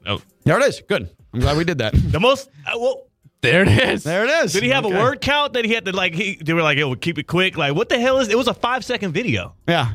Oh, 0.04 0.20
There 0.44 0.58
it 0.60 0.64
is. 0.66 0.82
Good. 0.86 1.08
I'm 1.36 1.40
glad 1.42 1.56
we 1.58 1.64
did 1.64 1.78
that. 1.78 1.92
the 1.94 2.18
most. 2.18 2.48
Uh, 2.66 2.78
well, 2.78 3.02
there 3.42 3.62
it 3.62 3.68
is. 3.68 4.04
There 4.04 4.24
it 4.24 4.30
is. 4.44 4.54
did 4.54 4.62
he 4.62 4.70
have 4.70 4.86
Okay. 4.86 4.96
a 4.96 4.98
word 4.98 5.20
count 5.20 5.52
that 5.52 5.66
he 5.66 5.72
had 5.74 5.84
to 5.84 5.92
like? 5.92 6.14
He 6.14 6.36
they 6.42 6.54
were 6.54 6.62
like, 6.62 6.78
"Yo, 6.78 6.94
keep 6.94 7.18
it 7.18 7.26
quick." 7.26 7.58
Like, 7.58 7.74
what 7.74 7.90
the 7.90 7.98
hell 7.98 8.18
is? 8.18 8.28
It 8.28 8.38
was 8.38 8.48
a 8.48 8.54
five 8.54 8.84
second 8.86 9.12
video. 9.12 9.54
Yeah. 9.68 9.92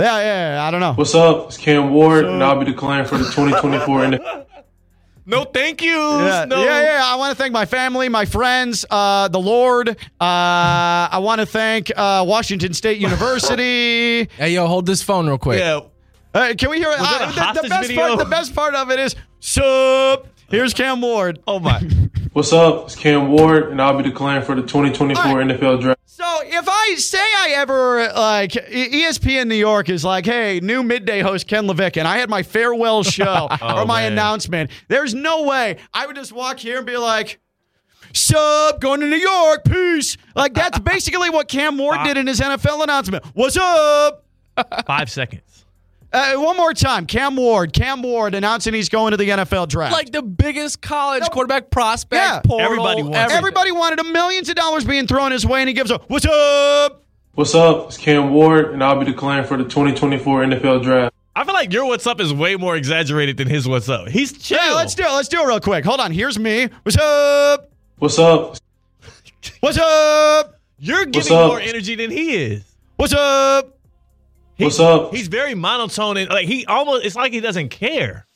Yeah, 0.00 0.18
yeah, 0.20 0.54
yeah. 0.54 0.64
I 0.64 0.70
don't 0.70 0.78
know. 0.78 0.92
What's 0.92 1.16
up? 1.16 1.48
It's 1.48 1.56
Cam 1.56 1.90
Ward, 1.92 2.24
and 2.26 2.44
I'll 2.44 2.56
be 2.60 2.64
declaring 2.64 3.04
for 3.06 3.18
the 3.18 3.24
2024 3.24 4.00
NFL. 4.02 4.44
No, 5.26 5.44
thank 5.44 5.82
you. 5.82 5.90
Yeah, 5.90 6.46
no. 6.48 6.64
yeah, 6.64 6.80
yeah. 6.82 7.02
I 7.04 7.16
want 7.16 7.36
to 7.36 7.42
thank 7.42 7.52
my 7.52 7.66
family, 7.66 8.08
my 8.08 8.24
friends, 8.24 8.86
uh, 8.90 9.28
the 9.28 9.38
Lord. 9.38 9.90
Uh, 9.90 9.94
I 10.18 11.18
want 11.20 11.40
to 11.42 11.46
thank 11.46 11.92
uh, 11.94 12.24
Washington 12.26 12.72
State 12.72 12.96
University. 12.98 14.24
Hey, 14.38 14.54
yo, 14.54 14.66
hold 14.66 14.86
this 14.86 15.02
phone 15.02 15.26
real 15.26 15.36
quick. 15.36 15.58
Yeah. 15.58 15.80
Uh, 16.32 16.54
can 16.56 16.70
we 16.70 16.78
hear 16.78 16.88
it? 16.92 16.98
Was 16.98 17.08
that 17.10 17.20
a 17.36 17.42
Uh, 17.42 17.52
the, 17.52 17.60
the 17.60 17.68
best 17.68 17.88
video? 17.88 18.06
part. 18.06 18.18
The 18.20 18.24
best 18.24 18.54
part 18.54 18.74
of 18.74 18.90
it 18.90 18.98
is 19.00 19.16
sup. 19.40 20.26
Here's 20.48 20.72
Cam 20.72 21.00
Ward. 21.02 21.40
Oh 21.46 21.60
my. 21.60 21.78
What's 22.32 22.52
up? 22.52 22.84
It's 22.86 22.96
Cam 22.96 23.28
Ward, 23.28 23.70
and 23.70 23.82
I'll 23.82 23.96
be 23.96 24.02
declaring 24.02 24.42
for 24.42 24.54
the 24.54 24.62
2024 24.62 25.22
NFL 25.24 25.80
Draft. 25.82 26.00
So 26.06 26.24
if 26.42 26.66
I 26.68 26.94
say 26.96 27.18
I 27.18 27.50
ever 27.56 28.08
like 28.14 28.52
ESPN 28.52 29.48
New 29.48 29.54
York 29.54 29.88
is 29.88 30.04
like, 30.04 30.24
hey, 30.24 30.60
new 30.60 30.82
midday 30.82 31.20
host 31.20 31.46
Ken 31.48 31.66
Levick, 31.66 31.96
and 31.96 32.08
I 32.08 32.18
had 32.18 32.30
my 32.30 32.42
farewell 32.42 33.02
show 33.04 33.48
oh, 33.50 33.54
or 33.60 33.80
Oh, 33.82 33.86
my 33.86 34.02
man. 34.02 34.12
announcement, 34.12 34.70
there's 34.88 35.14
no 35.14 35.42
way 35.44 35.76
I 35.92 36.06
would 36.06 36.16
just 36.16 36.32
walk 36.32 36.58
here 36.58 36.78
and 36.78 36.86
be 36.86 36.96
like. 36.96 37.40
Sup, 38.14 38.80
going 38.80 39.00
to 39.00 39.06
New 39.06 39.16
York, 39.16 39.64
peace. 39.64 40.16
Like 40.34 40.54
that's 40.54 40.78
basically 40.78 41.28
what 41.28 41.46
Cam 41.46 41.76
Ward 41.76 41.98
did 42.04 42.16
in 42.16 42.26
his 42.26 42.40
NFL 42.40 42.82
announcement. 42.82 43.22
What's 43.34 43.58
up? 43.58 44.24
Five 44.86 45.10
seconds. 45.10 45.42
Uh, 46.12 46.34
one 46.36 46.56
more 46.56 46.72
time. 46.72 47.06
Cam 47.06 47.36
Ward. 47.36 47.72
Cam 47.72 48.02
Ward 48.02 48.34
announcing 48.34 48.72
he's 48.72 48.88
going 48.88 49.10
to 49.10 49.16
the 49.16 49.28
NFL 49.28 49.68
draft. 49.68 49.92
Like 49.92 50.10
the 50.10 50.22
biggest 50.22 50.80
college 50.80 51.24
quarterback 51.30 51.70
prospect. 51.70 52.22
Yeah. 52.22 52.40
Portal, 52.44 52.64
Everybody 52.64 53.02
wants 53.02 53.18
everything. 53.18 53.36
Everybody 53.38 53.72
wanted 53.72 54.00
a 54.00 54.04
millions 54.04 54.48
of 54.48 54.54
dollars 54.54 54.84
being 54.84 55.06
thrown 55.06 55.32
his 55.32 55.44
way, 55.44 55.60
and 55.60 55.68
he 55.68 55.74
gives 55.74 55.90
a 55.90 55.98
what's 56.08 56.24
up? 56.26 57.02
What's 57.34 57.54
up? 57.54 57.88
It's 57.88 57.98
Cam 57.98 58.32
Ward, 58.32 58.72
and 58.72 58.82
I'll 58.82 58.98
be 58.98 59.04
declaring 59.04 59.44
for 59.44 59.56
the 59.56 59.64
2024 59.64 60.44
NFL 60.44 60.82
Draft. 60.82 61.14
I 61.36 61.44
feel 61.44 61.54
like 61.54 61.72
your 61.72 61.84
what's 61.84 62.04
up 62.06 62.20
is 62.20 62.32
way 62.34 62.56
more 62.56 62.74
exaggerated 62.74 63.36
than 63.36 63.46
his 63.46 63.68
what's 63.68 63.88
up. 63.88 64.08
He's 64.08 64.32
chill. 64.36 64.58
Yeah, 64.58 64.74
let's 64.74 64.96
do 64.96 65.04
it. 65.04 65.12
Let's 65.12 65.28
do 65.28 65.40
it 65.40 65.46
real 65.46 65.60
quick. 65.60 65.84
Hold 65.84 66.00
on. 66.00 66.10
Here's 66.10 66.36
me. 66.36 66.68
What's 66.82 66.98
up? 66.98 67.70
What's 67.98 68.18
up? 68.18 68.56
What's 69.60 69.78
up? 69.78 70.58
You're 70.80 71.04
giving 71.04 71.32
up? 71.32 71.48
more 71.48 71.60
energy 71.60 71.94
than 71.94 72.10
he 72.10 72.34
is. 72.34 72.64
What's 72.96 73.12
up? 73.12 73.77
What's 74.58 74.80
up? 74.80 75.14
He's 75.14 75.28
very 75.28 75.54
monotone 75.54 76.16
and 76.16 76.28
like 76.28 76.46
he 76.46 76.66
almost 76.66 77.04
it's 77.04 77.16
like 77.16 77.32
he 77.32 77.40
doesn't 77.40 77.68
care. 77.70 78.26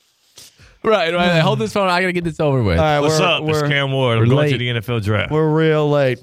Right, 0.84 1.14
right. 1.14 1.38
Hold 1.40 1.58
this 1.60 1.72
phone. 1.72 1.88
I 1.88 2.00
gotta 2.00 2.12
get 2.12 2.24
this 2.24 2.40
over 2.40 2.62
with. 2.62 2.78
All 2.78 2.84
right, 2.84 3.00
What's 3.00 3.20
we're, 3.20 3.26
up? 3.26 3.42
It's 3.44 3.62
We're, 3.62 3.68
Cam 3.68 3.92
Ward. 3.92 4.18
we're 4.18 4.24
I'm 4.24 4.30
going 4.30 4.50
to 4.50 4.58
the 4.58 4.68
NFL 4.68 5.02
draft. 5.04 5.30
we're 5.30 5.48
real 5.48 5.88
late. 5.88 6.18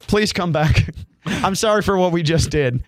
Please 0.00 0.32
come 0.32 0.52
back. 0.52 0.94
I'm 1.26 1.54
sorry 1.54 1.82
for 1.82 1.96
what 1.98 2.12
we 2.12 2.22
just 2.22 2.50
did. 2.50 2.82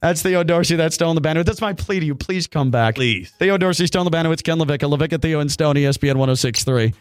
That's 0.00 0.22
Theo 0.22 0.44
Dorsey. 0.44 0.76
That's 0.76 0.94
Stone 0.94 1.14
the 1.16 1.20
Bandit. 1.20 1.46
That's 1.46 1.60
my 1.60 1.72
plea 1.72 2.00
to 2.00 2.06
you. 2.06 2.14
Please 2.14 2.46
come 2.46 2.70
back. 2.70 2.94
Please. 2.94 3.30
Theo 3.38 3.56
Dorsey, 3.58 3.86
Stone 3.86 4.04
the 4.04 4.10
Bandit. 4.10 4.32
It's 4.32 4.42
Ken 4.42 4.58
LaVicka. 4.58 4.96
LaVicka, 4.96 5.20
Theo, 5.20 5.40
and 5.40 5.50
Stone, 5.50 5.74
ESPN 5.74 6.16
1063. 6.16 6.94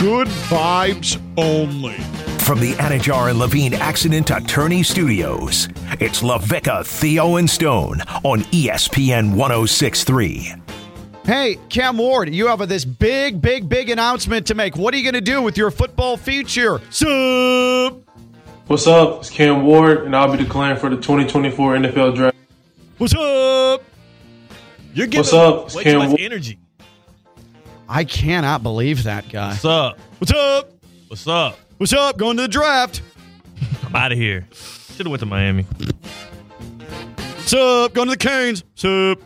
Good 0.00 0.28
vibes 0.28 1.20
only. 1.36 1.98
From 2.38 2.58
the 2.58 2.72
Anidjar 2.76 3.28
and 3.28 3.38
Levine 3.38 3.74
Accident 3.74 4.30
Attorney 4.30 4.82
Studios, 4.82 5.68
it's 6.00 6.22
LaVicka, 6.22 6.86
Theo, 6.86 7.36
and 7.36 7.50
Stone 7.50 8.00
on 8.24 8.40
ESPN 8.44 9.34
1063. 9.34 10.54
Hey, 11.26 11.58
Cam 11.68 11.98
Ward, 11.98 12.34
you 12.34 12.46
have 12.46 12.66
this 12.66 12.86
big, 12.86 13.42
big, 13.42 13.68
big 13.68 13.90
announcement 13.90 14.46
to 14.46 14.54
make. 14.54 14.74
What 14.74 14.94
are 14.94 14.96
you 14.96 15.02
going 15.02 15.12
to 15.12 15.20
do 15.20 15.42
with 15.42 15.58
your 15.58 15.70
football 15.70 16.16
future? 16.16 16.80
Sup? 16.88 18.02
What's 18.68 18.86
up? 18.86 19.18
It's 19.20 19.28
Cam 19.28 19.64
Ward, 19.64 20.06
and 20.06 20.16
I'll 20.16 20.32
be 20.32 20.42
declaring 20.42 20.78
for 20.78 20.88
the 20.88 20.96
2024 20.96 21.76
NFL 21.76 22.16
Draft. 22.16 22.36
What's 22.96 23.14
up? 23.14 23.82
You're 24.94 25.06
giving 25.08 25.18
What's 25.18 25.34
up? 25.34 25.66
It's 25.66 25.74
way 25.74 25.84
too 25.84 25.90
Cam 25.90 25.98
much 25.98 26.08
Ward. 26.08 26.20
energy. 26.20 26.58
I 27.92 28.04
cannot 28.04 28.62
believe 28.62 29.02
that 29.02 29.28
guy. 29.28 29.48
What's 29.48 29.64
up? 29.64 29.98
What's 30.18 30.32
up? 30.32 30.70
What's 31.08 31.26
up? 31.26 31.58
What's 31.78 31.92
up? 31.92 32.16
Going 32.16 32.36
to 32.36 32.42
the 32.42 32.48
draft. 32.48 33.02
I'm 33.84 33.96
out 33.96 34.12
of 34.12 34.18
here. 34.18 34.46
Should 34.52 35.06
have 35.06 35.08
went 35.08 35.18
to 35.20 35.26
Miami. 35.26 35.64
What's 37.14 37.52
up? 37.52 37.92
Going 37.92 38.06
to 38.06 38.12
the 38.12 38.16
Canes. 38.16 38.62
What's 38.62 38.84
up? 38.84 39.18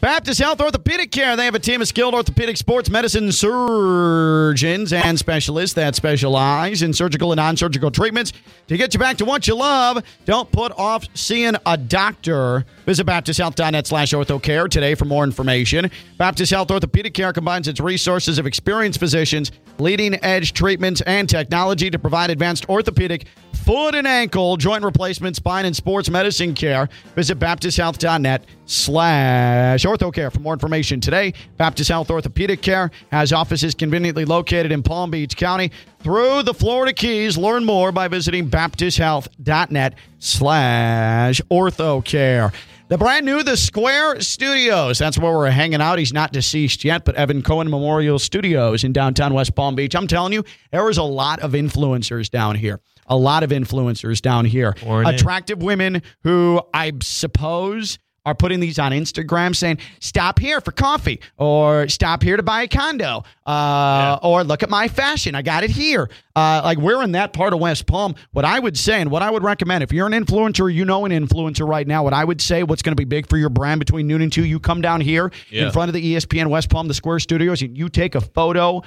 Baptist 0.00 0.40
Health 0.40 0.60
Orthopedic 0.60 1.12
Care. 1.12 1.36
They 1.36 1.44
have 1.44 1.54
a 1.54 1.60
team 1.60 1.82
of 1.82 1.86
skilled 1.86 2.14
orthopedic 2.14 2.56
sports 2.56 2.88
medicine 2.88 3.30
surgeons 3.32 4.94
and 4.94 5.18
specialists 5.18 5.74
that 5.74 5.94
specialize 5.94 6.82
in 6.82 6.94
surgical 6.94 7.30
and 7.32 7.36
non 7.36 7.56
surgical 7.56 7.90
treatments 7.90 8.32
to 8.68 8.78
get 8.78 8.94
you 8.94 8.98
back 8.98 9.18
to 9.18 9.26
what 9.26 9.46
you 9.46 9.54
love. 9.54 10.02
Don't 10.24 10.50
put 10.50 10.72
off 10.72 11.04
seeing 11.14 11.54
a 11.66 11.76
doctor. 11.76 12.64
Visit 12.90 13.06
BaptistHealth.net 13.06 13.86
slash 13.86 14.12
orthocare 14.12 14.68
today 14.68 14.96
for 14.96 15.04
more 15.04 15.22
information. 15.22 15.88
Baptist 16.18 16.50
Health 16.50 16.72
Orthopedic 16.72 17.14
Care 17.14 17.32
combines 17.32 17.68
its 17.68 17.78
resources 17.78 18.36
of 18.36 18.46
experienced 18.46 18.98
physicians, 18.98 19.52
leading 19.78 20.18
edge 20.24 20.54
treatments, 20.54 21.00
and 21.02 21.28
technology 21.28 21.88
to 21.88 22.00
provide 22.00 22.30
advanced 22.30 22.68
orthopedic, 22.68 23.28
foot 23.64 23.94
and 23.94 24.08
ankle, 24.08 24.56
joint 24.56 24.82
replacement, 24.82 25.36
spine, 25.36 25.66
and 25.66 25.76
sports 25.76 26.10
medicine 26.10 26.52
care. 26.52 26.88
Visit 27.14 27.38
BaptistHealth.net 27.38 28.44
slash 28.66 29.84
orthocare 29.84 30.32
for 30.32 30.40
more 30.40 30.54
information 30.54 31.00
today. 31.00 31.32
Baptist 31.58 31.90
Health 31.90 32.10
Orthopedic 32.10 32.60
Care 32.60 32.90
has 33.12 33.32
offices 33.32 33.72
conveniently 33.72 34.24
located 34.24 34.72
in 34.72 34.82
Palm 34.82 35.12
Beach 35.12 35.36
County 35.36 35.70
through 36.00 36.42
the 36.42 36.54
Florida 36.54 36.92
Keys. 36.92 37.38
Learn 37.38 37.64
more 37.64 37.92
by 37.92 38.08
visiting 38.08 38.50
BaptistHealth.net 38.50 39.94
slash 40.18 41.40
orthocare. 41.52 42.52
The 42.90 42.98
brand 42.98 43.24
new 43.24 43.44
The 43.44 43.56
Square 43.56 44.18
Studios. 44.22 44.98
That's 44.98 45.16
where 45.16 45.30
we're 45.30 45.48
hanging 45.48 45.80
out. 45.80 46.00
He's 46.00 46.12
not 46.12 46.32
deceased 46.32 46.84
yet, 46.84 47.04
but 47.04 47.14
Evan 47.14 47.40
Cohen 47.40 47.70
Memorial 47.70 48.18
Studios 48.18 48.82
in 48.82 48.92
downtown 48.92 49.32
West 49.32 49.54
Palm 49.54 49.76
Beach. 49.76 49.94
I'm 49.94 50.08
telling 50.08 50.32
you, 50.32 50.42
there 50.72 50.90
is 50.90 50.98
a 50.98 51.04
lot 51.04 51.38
of 51.38 51.52
influencers 51.52 52.28
down 52.28 52.56
here. 52.56 52.80
A 53.06 53.16
lot 53.16 53.44
of 53.44 53.50
influencers 53.50 54.20
down 54.20 54.44
here. 54.44 54.74
In. 54.84 55.06
Attractive 55.06 55.62
women 55.62 56.02
who 56.24 56.60
I 56.74 56.90
suppose 57.00 58.00
are 58.26 58.34
putting 58.34 58.60
these 58.60 58.78
on 58.78 58.92
Instagram 58.92 59.56
saying, 59.56 59.78
stop 60.00 60.38
here 60.38 60.60
for 60.60 60.72
coffee 60.72 61.20
or 61.38 61.88
stop 61.88 62.22
here 62.22 62.36
to 62.36 62.42
buy 62.42 62.62
a 62.62 62.68
condo 62.68 63.24
uh, 63.46 64.18
or 64.22 64.44
look 64.44 64.62
at 64.62 64.68
my 64.70 64.88
fashion. 64.88 65.34
I 65.34 65.42
got 65.42 65.64
it 65.64 65.70
here. 65.70 66.10
Uh, 66.36 66.60
like 66.64 66.78
we're 66.78 67.02
in 67.02 67.12
that 67.12 67.32
part 67.32 67.52
of 67.52 67.60
West 67.60 67.86
Palm. 67.86 68.14
What 68.32 68.44
I 68.44 68.58
would 68.58 68.76
say 68.78 69.00
and 69.00 69.10
what 69.10 69.22
I 69.22 69.30
would 69.30 69.42
recommend, 69.42 69.82
if 69.82 69.92
you're 69.92 70.06
an 70.06 70.12
influencer, 70.12 70.72
you 70.72 70.84
know 70.84 71.04
an 71.04 71.12
influencer 71.12 71.66
right 71.66 71.86
now, 71.86 72.04
what 72.04 72.12
I 72.14 72.24
would 72.24 72.40
say, 72.40 72.62
what's 72.62 72.82
going 72.82 72.92
to 72.92 72.96
be 73.00 73.04
big 73.04 73.28
for 73.28 73.36
your 73.36 73.48
brand 73.48 73.78
between 73.78 74.06
noon 74.06 74.22
and 74.22 74.32
two, 74.32 74.44
you 74.44 74.60
come 74.60 74.80
down 74.80 75.00
here 75.00 75.32
Yeah. 75.50 75.66
in 75.66 75.72
front 75.72 75.88
of 75.88 75.94
the 75.94 76.14
ESPN 76.14 76.48
West 76.48 76.70
Palm, 76.70 76.88
the 76.88 76.94
Square 76.94 77.20
Studios, 77.20 77.62
and 77.62 77.76
you 77.76 77.88
take 77.88 78.14
a 78.14 78.20
photo 78.20 78.82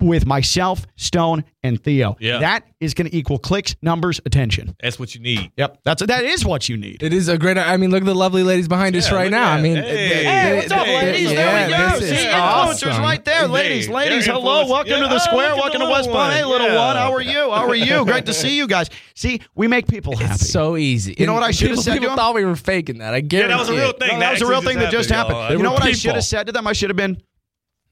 with 0.00 0.26
myself, 0.26 0.86
Stone, 0.96 1.44
and 1.62 1.82
Theo. 1.82 2.16
Yeah. 2.20 2.38
That 2.38 2.64
is 2.80 2.92
going 2.94 3.08
to 3.10 3.16
equal 3.16 3.38
clicks, 3.38 3.74
numbers, 3.82 4.20
attention. 4.26 4.76
That's 4.82 4.98
what 4.98 5.14
you 5.14 5.20
need. 5.20 5.50
Yep. 5.56 5.78
That's 5.84 6.04
that 6.04 6.24
is 6.24 6.44
what 6.44 6.68
you 6.68 6.76
need. 6.76 7.02
It 7.02 7.12
is 7.12 7.28
a 7.28 7.38
great. 7.38 7.56
I 7.56 7.76
mean, 7.76 7.90
look 7.90 8.02
at 8.02 8.06
the 8.06 8.14
lovely 8.14 8.42
ladies 8.42 8.68
behind 8.68 8.94
us 8.96 9.10
right 9.10 9.30
now. 9.30 9.52
at 9.52 9.58
I 9.58 9.62
mean. 9.62 9.76
Hey. 9.76 9.82
they- 9.82 10.24
Hey, 10.26 10.56
what's 10.56 10.70
up, 10.72 10.84
they- 10.84 10.96
ladies? 10.96 11.32
yeah, 11.32 11.36
there 11.36 11.66
we 11.66 11.72
go. 11.72 11.98
See, 12.00 12.14
is 12.14 12.24
influencers 12.24 12.88
awesome. 12.90 13.02
right 13.02 13.24
there. 13.24 13.48
Ladies, 13.48 13.86
they're 13.86 13.94
ladies, 13.96 14.26
hello. 14.26 14.64
influencers. 14.64 14.70
Welcome 14.70 14.92
to 15.02 15.08
the 15.08 15.14
oh, 15.14 15.18
square. 15.18 15.48
look 15.50 15.58
at 15.58 15.62
Welcome 15.62 15.78
the 15.80 15.86
to 15.86 15.90
West 15.92 16.06
little 16.08 16.20
Palm. 16.22 16.32
Hey, 16.32 16.42
one. 16.42 16.50
little 16.52 16.66
Yeah. 16.68 16.86
one. 16.86 16.96
How 16.96 17.12
are 17.14 17.20
you? 17.22 17.50
How 17.50 17.68
are 17.68 17.74
you? 17.74 18.04
Great 18.04 18.26
to 18.26 18.34
see 18.34 18.56
you 18.56 18.66
guys. 18.66 18.90
See, 19.14 19.40
we 19.54 19.66
make 19.66 19.88
people 19.88 20.16
happy. 20.16 20.34
It's 20.34 20.50
so 20.50 20.76
easy. 20.76 21.14
You 21.18 21.26
know 21.26 21.34
what 21.34 21.42
I 21.42 21.50
should 21.52 21.70
have 21.70 21.78
said 21.80 21.94
to 21.94 22.00
People 22.00 22.16
thought 22.16 22.34
we 22.34 22.44
were 22.44 22.54
faking 22.56 22.98
that. 22.98 23.14
I 23.14 23.18
Yeah, 23.18 23.20
guarantee. 23.22 23.48
that 23.54 23.58
was 23.60 23.68
a 23.70 23.72
real 23.72 23.92
thing. 23.92 24.18
That 24.18 24.32
was 24.32 24.42
a 24.42 24.46
real 24.46 24.62
thing 24.62 24.78
that 24.78 24.92
just 24.92 25.08
happened. 25.10 25.36
y'all. 25.38 25.58
Know 25.58 25.72
what 25.72 25.82
I 25.84 25.92
should 25.92 26.14
have 26.14 26.24
said 26.24 26.46
to 26.48 26.52
them? 26.52 26.66
I 26.66 26.72
should 26.74 26.90
have 26.90 26.96
been, 26.96 27.20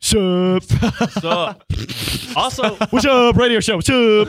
Sup? 0.05 0.63
What's 1.01 1.25
up? 1.25 1.65
Also, 2.37 2.75
What's 2.91 3.07
up? 3.07 3.37
Radio 3.37 3.59
show. 3.61 3.77
What's 3.77 3.89
up? 3.89 4.29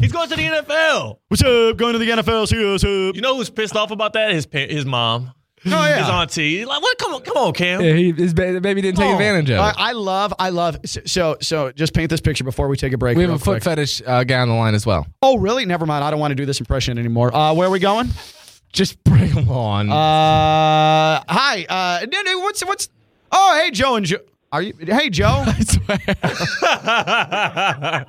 he's 0.00 0.12
going 0.12 0.28
to 0.28 0.36
the 0.36 0.42
NFL. 0.42 1.16
What's 1.28 1.42
up? 1.42 1.76
Going 1.78 1.94
to 1.94 1.98
the 1.98 2.10
NFL. 2.10 2.46
See. 2.48 2.62
What's 2.70 2.84
up? 2.84 3.14
You 3.16 3.22
know 3.22 3.36
who's 3.36 3.48
pissed 3.48 3.74
off 3.74 3.90
about 3.90 4.12
that? 4.12 4.32
His 4.32 4.44
pa- 4.44 4.58
his 4.68 4.84
mom, 4.84 5.32
Oh, 5.64 5.70
yeah. 5.70 6.00
his 6.00 6.08
auntie. 6.10 6.66
Like, 6.66 6.82
what? 6.82 6.98
Come 6.98 7.14
on, 7.14 7.22
come 7.22 7.38
on, 7.38 7.52
Cam. 7.54 7.80
Yeah, 7.80 7.94
he, 7.94 8.12
his 8.12 8.34
ba- 8.34 8.60
baby 8.60 8.82
didn't 8.82 8.98
take 8.98 9.06
Oh, 9.08 9.12
advantage 9.14 9.48
of 9.48 9.60
I, 9.60 9.70
it. 9.70 9.76
I 9.78 9.92
love, 9.92 10.34
I 10.38 10.50
love. 10.50 10.76
So, 10.84 11.38
so 11.40 11.72
just 11.72 11.94
paint 11.94 12.10
this 12.10 12.20
picture 12.20 12.44
before 12.44 12.68
we 12.68 12.76
take 12.76 12.92
a 12.92 12.98
break. 12.98 13.16
we 13.16 13.22
have 13.22 13.30
real 13.30 13.36
a 13.36 13.38
foot 13.38 13.52
quick. 13.52 13.62
fetish 13.62 14.02
uh, 14.06 14.24
guy 14.24 14.40
on 14.40 14.48
the 14.48 14.54
line 14.54 14.74
as 14.74 14.84
well. 14.84 15.06
Oh, 15.22 15.38
really? 15.38 15.64
Never 15.64 15.86
mind. 15.86 16.04
I 16.04 16.10
don't 16.10 16.20
want 16.20 16.32
to 16.32 16.36
do 16.36 16.44
this 16.44 16.60
impression 16.60 16.98
anymore. 16.98 17.34
Uh, 17.34 17.54
where 17.54 17.68
are 17.68 17.70
we 17.70 17.78
going? 17.78 18.10
Just 18.74 19.02
bring 19.04 19.30
him 19.30 19.48
on. 19.48 19.88
Uh, 19.88 21.24
hi. 21.30 21.64
Uh, 21.66 22.04
no, 22.12 22.20
no, 22.20 22.40
what's 22.40 22.62
what's? 22.66 22.90
Oh, 23.32 23.58
hey, 23.62 23.70
Joe 23.70 23.96
and 23.96 24.04
Joe. 24.04 24.18
Are 24.54 24.62
you? 24.62 24.72
Hey, 24.78 25.10
Joe. 25.10 25.42
I 25.48 25.60
swear. 25.64 25.98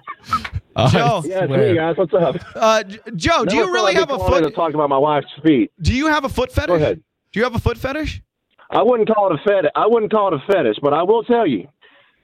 Joe. 0.91 1.23
Yeah, 1.25 1.45
it's 1.45 1.51
me, 1.51 1.73
guys. 1.73 1.97
What's 1.97 2.13
up? 2.13 2.35
Uh, 2.53 2.83
J- 2.83 2.99
Joe, 3.15 3.45
do 3.45 3.55
you 3.55 3.73
really 3.73 3.93
I'd 3.93 3.97
have 3.97 4.11
a 4.11 4.19
foot? 4.19 4.43
to 4.43 4.51
talk 4.51 4.75
about 4.75 4.87
my 4.87 4.97
wife's 4.99 5.25
feet? 5.43 5.71
Do 5.81 5.91
you 5.91 6.05
have 6.05 6.23
a 6.23 6.29
foot 6.29 6.51
fetish? 6.51 6.67
Go 6.67 6.75
ahead. 6.75 7.01
Do 7.31 7.39
you 7.39 7.43
have 7.45 7.55
a 7.55 7.59
foot 7.59 7.79
fetish? 7.79 8.21
I 8.69 8.83
wouldn't 8.83 9.09
call 9.11 9.33
it 9.33 9.39
a 9.39 9.43
fetish. 9.43 9.71
I 9.73 9.87
wouldn't 9.87 10.11
call 10.11 10.35
it 10.35 10.39
a 10.39 10.39
fetish, 10.53 10.77
but 10.83 10.93
I 10.93 11.01
will 11.01 11.23
tell 11.23 11.47
you, 11.47 11.67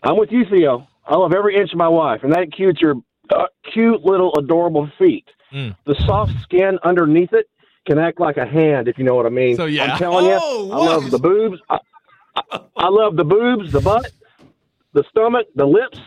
I'm 0.04 0.20
with 0.20 0.32
you, 0.32 0.46
Theo. 0.46 0.88
I 1.08 1.16
love 1.16 1.34
every 1.34 1.56
inch 1.56 1.72
of 1.72 1.80
my 1.80 1.90
wife, 1.90 2.20
and 2.22 2.32
that 2.34 2.44
includes 2.44 2.80
your 2.80 2.98
uh, 3.32 3.46
cute 3.74 4.06
little 4.06 4.36
adorable 4.38 4.88
feet. 5.00 5.26
Mm. 5.52 5.76
The 5.88 5.96
soft 6.06 6.34
skin 6.44 6.78
underneath 6.84 7.34
it 7.34 7.50
can 7.88 7.98
act 7.98 8.20
like 8.20 8.38
a 8.38 8.46
hand, 8.46 8.88
if 8.88 9.00
you 9.00 9.04
know 9.04 9.16
what 9.16 9.26
I 9.26 9.30
mean. 9.30 9.56
So, 9.56 9.66
yeah. 9.66 9.94
I'm 9.94 9.98
telling 9.98 10.28
you, 10.28 10.38
Oh, 10.40 10.70
I 10.72 10.76
love 10.78 11.10
the 11.10 11.18
boobs. 11.18 11.60
I, 11.72 11.80
I, 12.36 12.62
I 12.76 12.90
love 12.90 13.16
the 13.16 13.24
boobs, 13.24 13.72
the 13.72 13.82
butt, 13.82 14.12
the 14.94 15.04
stomach, 15.10 15.48
the 15.56 15.66
lips, 15.66 16.00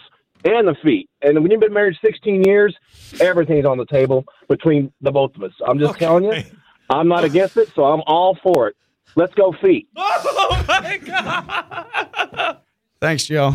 and 0.44 0.68
the 0.68 0.74
feet. 0.82 1.08
And 1.22 1.40
when 1.42 1.50
you've 1.50 1.60
been 1.60 1.72
married 1.72 1.96
16 2.04 2.44
years, 2.44 2.76
everything's 3.20 3.64
on 3.64 3.78
the 3.78 3.86
table 3.86 4.24
between 4.48 4.92
the 5.00 5.10
both 5.10 5.34
of 5.36 5.42
us. 5.42 5.52
I'm 5.66 5.78
just 5.78 5.98
telling 5.98 6.24
you, 6.24 6.42
I'm 6.90 7.08
not 7.08 7.24
against 7.24 7.56
it, 7.56 7.70
so 7.74 7.84
I'm 7.84 8.02
all 8.06 8.38
for 8.42 8.68
it. 8.68 8.76
Let's 9.16 9.34
go 9.34 9.52
feet. 9.52 9.88
Oh 9.96 10.64
my 10.66 10.96
god! 10.98 12.58
Thanks, 13.00 13.26
Joe. 13.26 13.52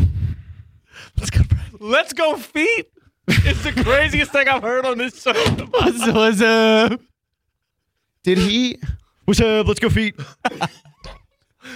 Let's 1.80 2.12
go 2.12 2.36
feet. 2.36 2.86
It's 3.26 3.62
the 3.64 3.72
craziest 3.72 4.32
thing 4.32 4.48
I've 4.48 4.62
heard 4.62 4.84
on 4.84 4.98
this 4.98 5.20
show. 5.22 5.32
what's, 5.32 6.06
what's 6.06 6.40
up? 6.40 7.00
Did 8.22 8.38
he? 8.38 8.78
What's 9.24 9.40
up? 9.40 9.66
Let's 9.66 9.80
go 9.80 9.88
feet. 9.88 10.14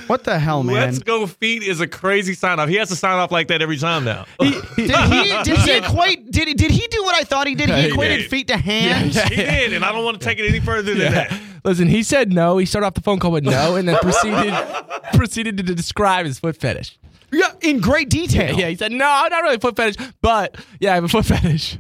What 0.07 0.25
the 0.25 0.39
hell, 0.39 0.63
man? 0.63 0.75
Let's 0.77 0.99
go 0.99 1.27
feet 1.27 1.63
is 1.63 1.81
a 1.81 1.87
crazy 1.87 2.35
sign 2.35 2.61
off. 2.61 2.69
He 2.69 2.77
has 2.77 2.89
to 2.91 2.97
sign 2.97 3.19
off 3.19 3.31
like 3.31 3.49
that 3.49 3.63
every 3.63 3.77
time 3.79 4.05
now. 4.05 4.27
did 4.39 4.55
he 4.77 4.87
did 4.87 5.59
he 5.59 5.73
equate 5.77 6.31
did 6.31 6.49
he 6.49 6.55
did 6.55 6.71
he 6.71 6.87
do 6.89 7.03
what 7.03 7.15
I 7.15 7.23
thought 7.25 7.47
he 7.47 7.55
did? 7.55 7.71
He 7.71 7.83
he 7.83 7.89
equated 7.89 8.19
did. 8.21 8.31
feet 8.31 8.49
to 8.49 8.57
hands. 8.57 9.21
he 9.25 9.37
did, 9.37 9.73
and 9.73 9.85
I 9.85 9.93
don't 9.93 10.05
want 10.05 10.21
to 10.21 10.25
take 10.25 10.39
it 10.39 10.49
any 10.49 10.61
further 10.61 10.95
than 10.95 11.13
that. 11.13 11.33
Listen, 11.65 11.89
he 11.89 12.03
said 12.03 12.33
no. 12.33 12.59
He 12.59 12.67
started 12.67 12.87
off 12.87 12.95
the 12.95 13.01
phone 13.01 13.19
call 13.19 13.33
with 13.33 13.45
no, 13.45 13.77
and 13.77 13.89
then 13.89 13.97
proceeded 13.99 14.53
proceeded 15.15 15.57
to 15.57 15.63
describe 15.63 16.27
his 16.27 16.39
foot 16.39 16.57
fetish. 16.57 16.99
Yeah, 17.33 17.51
in 17.63 17.81
great 17.81 18.11
detail. 18.11 18.59
Yeah, 18.59 18.69
he 18.69 18.77
said 18.77 18.93
no, 18.93 19.07
I'm 19.09 19.31
not 19.31 19.43
really 19.43 19.59
foot 19.59 19.77
fetish, 19.77 19.97
but 20.21 20.57
yeah, 20.81 20.93
I 20.93 20.95
have 20.97 21.05
a 21.05 21.09
foot 21.09 21.25
fetish. 21.25 21.79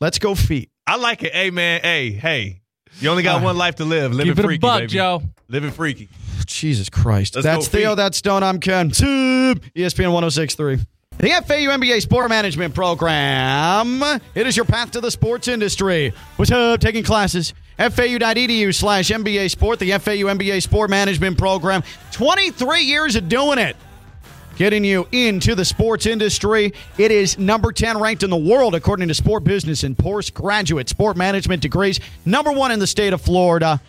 Let's 0.00 0.18
go 0.18 0.34
feet. 0.34 0.70
I 0.86 0.96
like 0.96 1.22
it. 1.22 1.32
Hey, 1.32 1.50
man. 1.50 1.80
Hey, 1.80 2.10
hey. 2.10 2.60
You 3.00 3.10
only 3.10 3.22
got 3.22 3.42
one 3.42 3.56
life 3.58 3.76
to 3.76 3.84
live. 3.84 4.12
Live 4.12 4.24
Keep 4.24 4.32
it 4.32 4.38
it 4.38 4.44
a 4.44 4.46
freaky, 4.46 4.60
buck, 4.60 4.80
baby. 4.80 4.92
Joe. 4.92 5.22
Live 5.48 5.64
it 5.64 5.72
freaky. 5.72 6.08
Jesus 6.46 6.88
Christ. 6.88 7.34
Let's 7.34 7.44
that's 7.44 7.68
Theo, 7.68 7.90
feet. 7.90 7.96
that's 7.96 8.18
Stone, 8.18 8.42
I'm 8.42 8.60
Ken. 8.60 8.90
Tube, 8.90 9.62
ESPN 9.74 10.12
1063. 10.12 10.78
The 11.18 11.28
FAU 11.28 11.76
MBA 11.78 12.02
Sport 12.02 12.28
Management 12.28 12.74
Program. 12.74 14.02
It 14.34 14.46
is 14.46 14.54
your 14.54 14.66
path 14.66 14.90
to 14.90 15.00
the 15.00 15.10
sports 15.10 15.48
industry. 15.48 16.12
What's 16.36 16.50
up? 16.50 16.80
Taking 16.80 17.04
classes. 17.04 17.54
FAU.edu 17.78 18.74
slash 18.74 19.08
MBA 19.08 19.50
Sport, 19.50 19.78
the 19.78 19.92
FAU 19.92 20.26
MBA 20.28 20.62
Sport 20.62 20.90
Management 20.90 21.38
Program. 21.38 21.82
23 22.12 22.82
years 22.82 23.16
of 23.16 23.30
doing 23.30 23.58
it. 23.58 23.76
Getting 24.56 24.84
you 24.84 25.06
into 25.12 25.54
the 25.54 25.64
sports 25.64 26.06
industry. 26.06 26.72
It 26.96 27.10
is 27.10 27.38
number 27.38 27.72
10 27.72 27.98
ranked 27.98 28.22
in 28.22 28.30
the 28.30 28.36
world 28.36 28.74
according 28.74 29.08
to 29.08 29.14
Sport 29.14 29.44
Business 29.44 29.84
and 29.84 29.96
graduate 30.34 30.88
sport 30.88 31.16
management 31.16 31.60
degrees. 31.60 32.00
Number 32.24 32.52
one 32.52 32.72
in 32.72 32.78
the 32.78 32.86
state 32.86 33.12
of 33.12 33.20
Florida. 33.20 33.80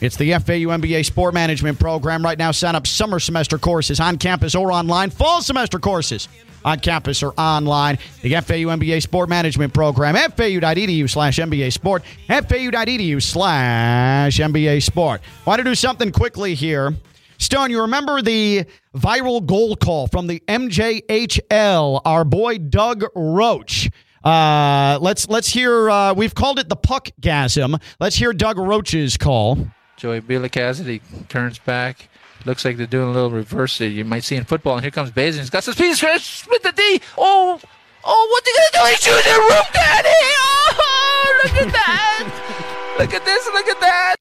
It's 0.00 0.16
the 0.16 0.30
FAU 0.32 0.70
MBA 0.70 1.04
Sport 1.04 1.34
Management 1.34 1.80
Program. 1.80 2.22
Right 2.22 2.38
now, 2.38 2.52
sign 2.52 2.76
up 2.76 2.86
summer 2.86 3.18
semester 3.18 3.58
courses 3.58 3.98
on 3.98 4.16
campus 4.16 4.54
or 4.54 4.70
online, 4.70 5.10
fall 5.10 5.42
semester 5.42 5.80
courses 5.80 6.28
on 6.64 6.78
campus 6.78 7.20
or 7.20 7.34
online. 7.36 7.98
The 8.22 8.30
FAU 8.34 8.68
MBA 8.76 9.02
Sport 9.02 9.28
Management 9.28 9.74
Program, 9.74 10.14
fau.edu 10.14 11.10
slash 11.10 11.38
MBA 11.38 11.72
Sport, 11.72 12.04
fau.edu 12.28 13.20
slash 13.20 14.38
MBA 14.38 14.84
Sport. 14.84 15.20
Want 15.44 15.58
to 15.58 15.64
do 15.64 15.74
something 15.74 16.12
quickly 16.12 16.54
here. 16.54 16.94
Stone, 17.38 17.70
you 17.70 17.80
remember 17.80 18.22
the 18.22 18.66
viral 18.94 19.44
goal 19.44 19.74
call 19.74 20.06
from 20.06 20.28
the 20.28 20.40
MJHL, 20.46 22.02
our 22.04 22.24
boy 22.24 22.58
Doug 22.58 23.04
Roach. 23.16 23.90
Uh, 24.22 24.98
let's 25.00 25.28
let's 25.28 25.48
hear. 25.48 25.90
Uh, 25.90 26.14
we've 26.14 26.34
called 26.34 26.58
it 26.58 26.68
the 26.68 26.76
puck 26.76 27.08
gasm. 27.20 27.80
Let's 27.98 28.16
hear 28.16 28.32
Doug 28.32 28.58
Roach's 28.58 29.16
call. 29.16 29.68
Joey 29.98 30.20
Biela 30.20 30.50
Cassidy 30.50 31.02
turns 31.28 31.58
back. 31.58 32.08
Looks 32.44 32.64
like 32.64 32.76
they're 32.76 32.86
doing 32.86 33.08
a 33.08 33.12
little 33.12 33.32
reverse 33.32 33.78
that 33.78 33.88
you 33.88 34.04
might 34.04 34.22
see 34.22 34.36
in 34.36 34.44
football. 34.44 34.74
And 34.74 34.82
here 34.82 34.92
comes 34.92 35.10
Bazin. 35.10 35.40
He's 35.40 35.50
got 35.50 35.64
some 35.64 35.74
speed. 35.74 35.96
Split 35.96 36.62
the 36.62 36.70
D. 36.70 37.00
Oh, 37.18 37.60
oh, 38.04 38.28
what's 38.30 38.48
he 38.48 38.56
gonna 38.56 38.84
do? 38.84 38.90
He's 38.90 39.00
shooting 39.00 39.32
the 39.32 39.40
roof, 39.40 39.72
Daddy. 39.72 40.08
Oh, 40.08 41.40
look 41.42 41.66
at 41.66 41.72
that. 41.72 42.96
look 43.00 43.12
at 43.12 43.24
this. 43.24 43.46
Look 43.52 43.66
at 43.66 43.80
that. 43.80 44.14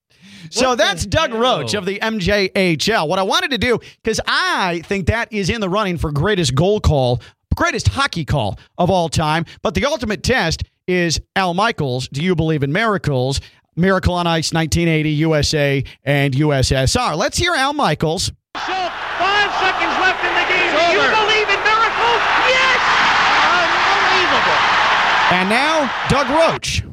So 0.50 0.76
that's 0.76 1.06
Doug 1.06 1.34
Roach 1.34 1.76
of 1.76 1.86
the 1.86 2.00
MJHL. 2.00 3.08
What 3.08 3.20
I 3.20 3.24
wanted 3.24 3.52
to 3.52 3.60
do, 3.60 3.80
because 4.02 4.20
I 4.26 4.82
think 4.86 5.06
that 5.08 5.32
is 5.32 5.52
in 5.52 5.62
the 5.62 5.70
running 5.70 6.00
for 6.00 6.12
greatest 6.12 6.56
goal 6.56 6.80
call, 6.80 7.22
greatest 7.56 7.90
hockey 7.90 8.26
call 8.26 8.58
of 8.80 8.90
all 8.90 9.10
time. 9.10 9.46
But 9.62 9.76
the 9.76 9.86
ultimate 9.86 10.24
test 10.24 10.64
is 10.88 11.20
Al 11.36 11.54
Michaels. 11.54 12.08
Do 12.08 12.24
you 12.24 12.34
believe 12.34 12.64
in 12.64 12.72
miracles? 12.72 13.42
Miracle 13.78 14.16
on 14.16 14.26
Ice, 14.26 14.52
1980, 14.52 15.10
USA 15.12 15.84
and 16.04 16.34
USSR. 16.34 17.16
Let's 17.16 17.38
hear 17.38 17.54
Al 17.54 17.74
Michaels. 17.74 18.32
Five 18.56 19.54
seconds 19.62 19.94
left 20.02 20.24
in 20.26 20.34
the 20.34 20.46
game. 20.50 20.74
Do 20.74 20.82
you 20.98 21.06
believe 21.14 21.48
in 21.48 21.62
miracles? 21.62 22.22
Yes! 22.50 22.80
Unbelievable. 23.94 24.60
And 25.38 25.50
now, 25.50 25.92
Doug 26.10 26.28
Roach. 26.30 26.84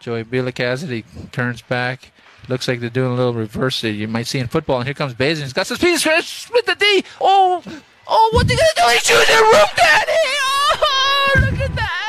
Joey 0.00 0.24
Biela 0.24 0.52
Cassidy 0.52 1.04
turns 1.30 1.62
back. 1.62 2.10
Looks 2.48 2.66
like 2.66 2.80
they're 2.80 2.90
doing 2.90 3.12
a 3.12 3.14
little 3.14 3.34
reverse 3.34 3.80
that 3.82 3.92
you 3.92 4.08
might 4.08 4.26
see 4.26 4.40
in 4.40 4.48
football. 4.48 4.78
And 4.78 4.86
here 4.86 4.94
comes 4.94 5.14
Bazin. 5.14 5.44
He's 5.44 5.52
got 5.52 5.68
some 5.68 5.76
speed. 5.76 5.98
Split 5.98 6.66
the 6.66 6.74
D. 6.74 7.04
Oh, 7.20 7.62
oh, 8.08 8.30
what's 8.32 8.50
he 8.50 8.56
gonna 8.56 8.68
do? 8.74 8.82
He's 8.92 9.02
shooting 9.04 9.36
the 9.36 9.42
roof, 9.42 9.76
Daddy. 9.76 10.12
Oh, 10.12 11.34
look 11.36 11.60
at 11.60 11.76
that. 11.76 12.01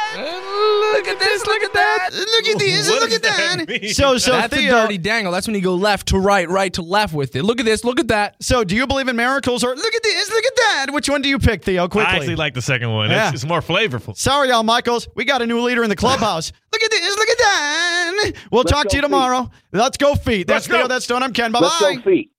Look 0.94 1.08
at 1.08 1.20
this. 1.20 1.46
Look 1.46 1.64
at 1.64 1.74
that. 1.74 2.10
Look 2.14 2.48
at 2.48 2.60
this. 2.60 2.90
Look 2.90 3.12
at 3.12 3.22
that. 3.24 3.66
that? 3.68 3.90
So, 3.96 4.18
so 4.18 4.32
That's 4.34 4.56
Theo, 4.56 4.78
a 4.78 4.82
dirty 4.84 4.98
dangle. 4.98 5.32
That's 5.32 5.48
when 5.48 5.56
you 5.56 5.62
go 5.62 5.76
left 5.76 6.10
to 6.10 6.20
right, 6.20 6.48
right 6.48 6.72
to 6.74 6.82
left 6.82 7.14
with 7.14 7.36
it. 7.36 7.44
Look 7.44 7.60
at 7.60 7.66
this. 7.66 7.84
Look 7.84 8.00
at 8.00 8.08
that. 8.10 8.36
So, 8.42 8.64
do 8.64 8.76
you 8.76 8.88
believe 8.88 9.08
in 9.08 9.16
miracles 9.16 9.64
or 9.64 9.76
look 9.76 9.94
at 9.94 10.04
this? 10.04 10.30
Look 10.30 10.46
at 10.46 10.56
that. 10.56 10.88
Which 10.94 11.10
one 11.10 11.22
do 11.22 11.30
you 11.30 11.40
pick, 11.40 11.64
Theo? 11.64 11.88
Quickly. 11.88 12.12
I 12.12 12.16
actually 12.18 12.36
like 12.36 12.54
the 12.54 12.62
second 12.62 12.92
one. 12.94 13.10
Yeah. 13.10 13.28
It's, 13.30 13.44
it's 13.44 13.46
more 13.46 13.62
flavorful. 13.62 14.16
Sorry, 14.16 14.52
Al 14.52 14.64
Michaels. 14.64 15.08
We 15.16 15.26
got 15.26 15.42
a 15.42 15.48
new 15.48 15.60
leader 15.62 15.84
in 15.84 15.90
the 15.90 15.96
clubhouse. 16.04 16.52
look 16.72 16.84
at 16.84 16.92
this. 16.92 17.18
Look 17.18 17.30
at 17.30 17.38
that. 17.38 18.34
We'll 18.52 18.62
Let's 18.62 18.72
talk 18.72 18.88
to 18.90 18.96
you 18.96 19.02
tomorrow. 19.02 19.50
Let's 19.72 19.98
go 19.98 20.16
feet. 20.16 20.48
That's 20.48 20.68
Let's 20.68 20.68
go. 20.68 20.78
Theo. 20.78 20.88
That's 20.88 21.06
Stone. 21.06 21.24
I'm 21.24 21.34
Ken. 21.34 21.52
Bye 21.52 21.60
Let's 21.60 21.80
bye. 21.82 21.96
go 21.96 22.02
feet. 22.02 22.32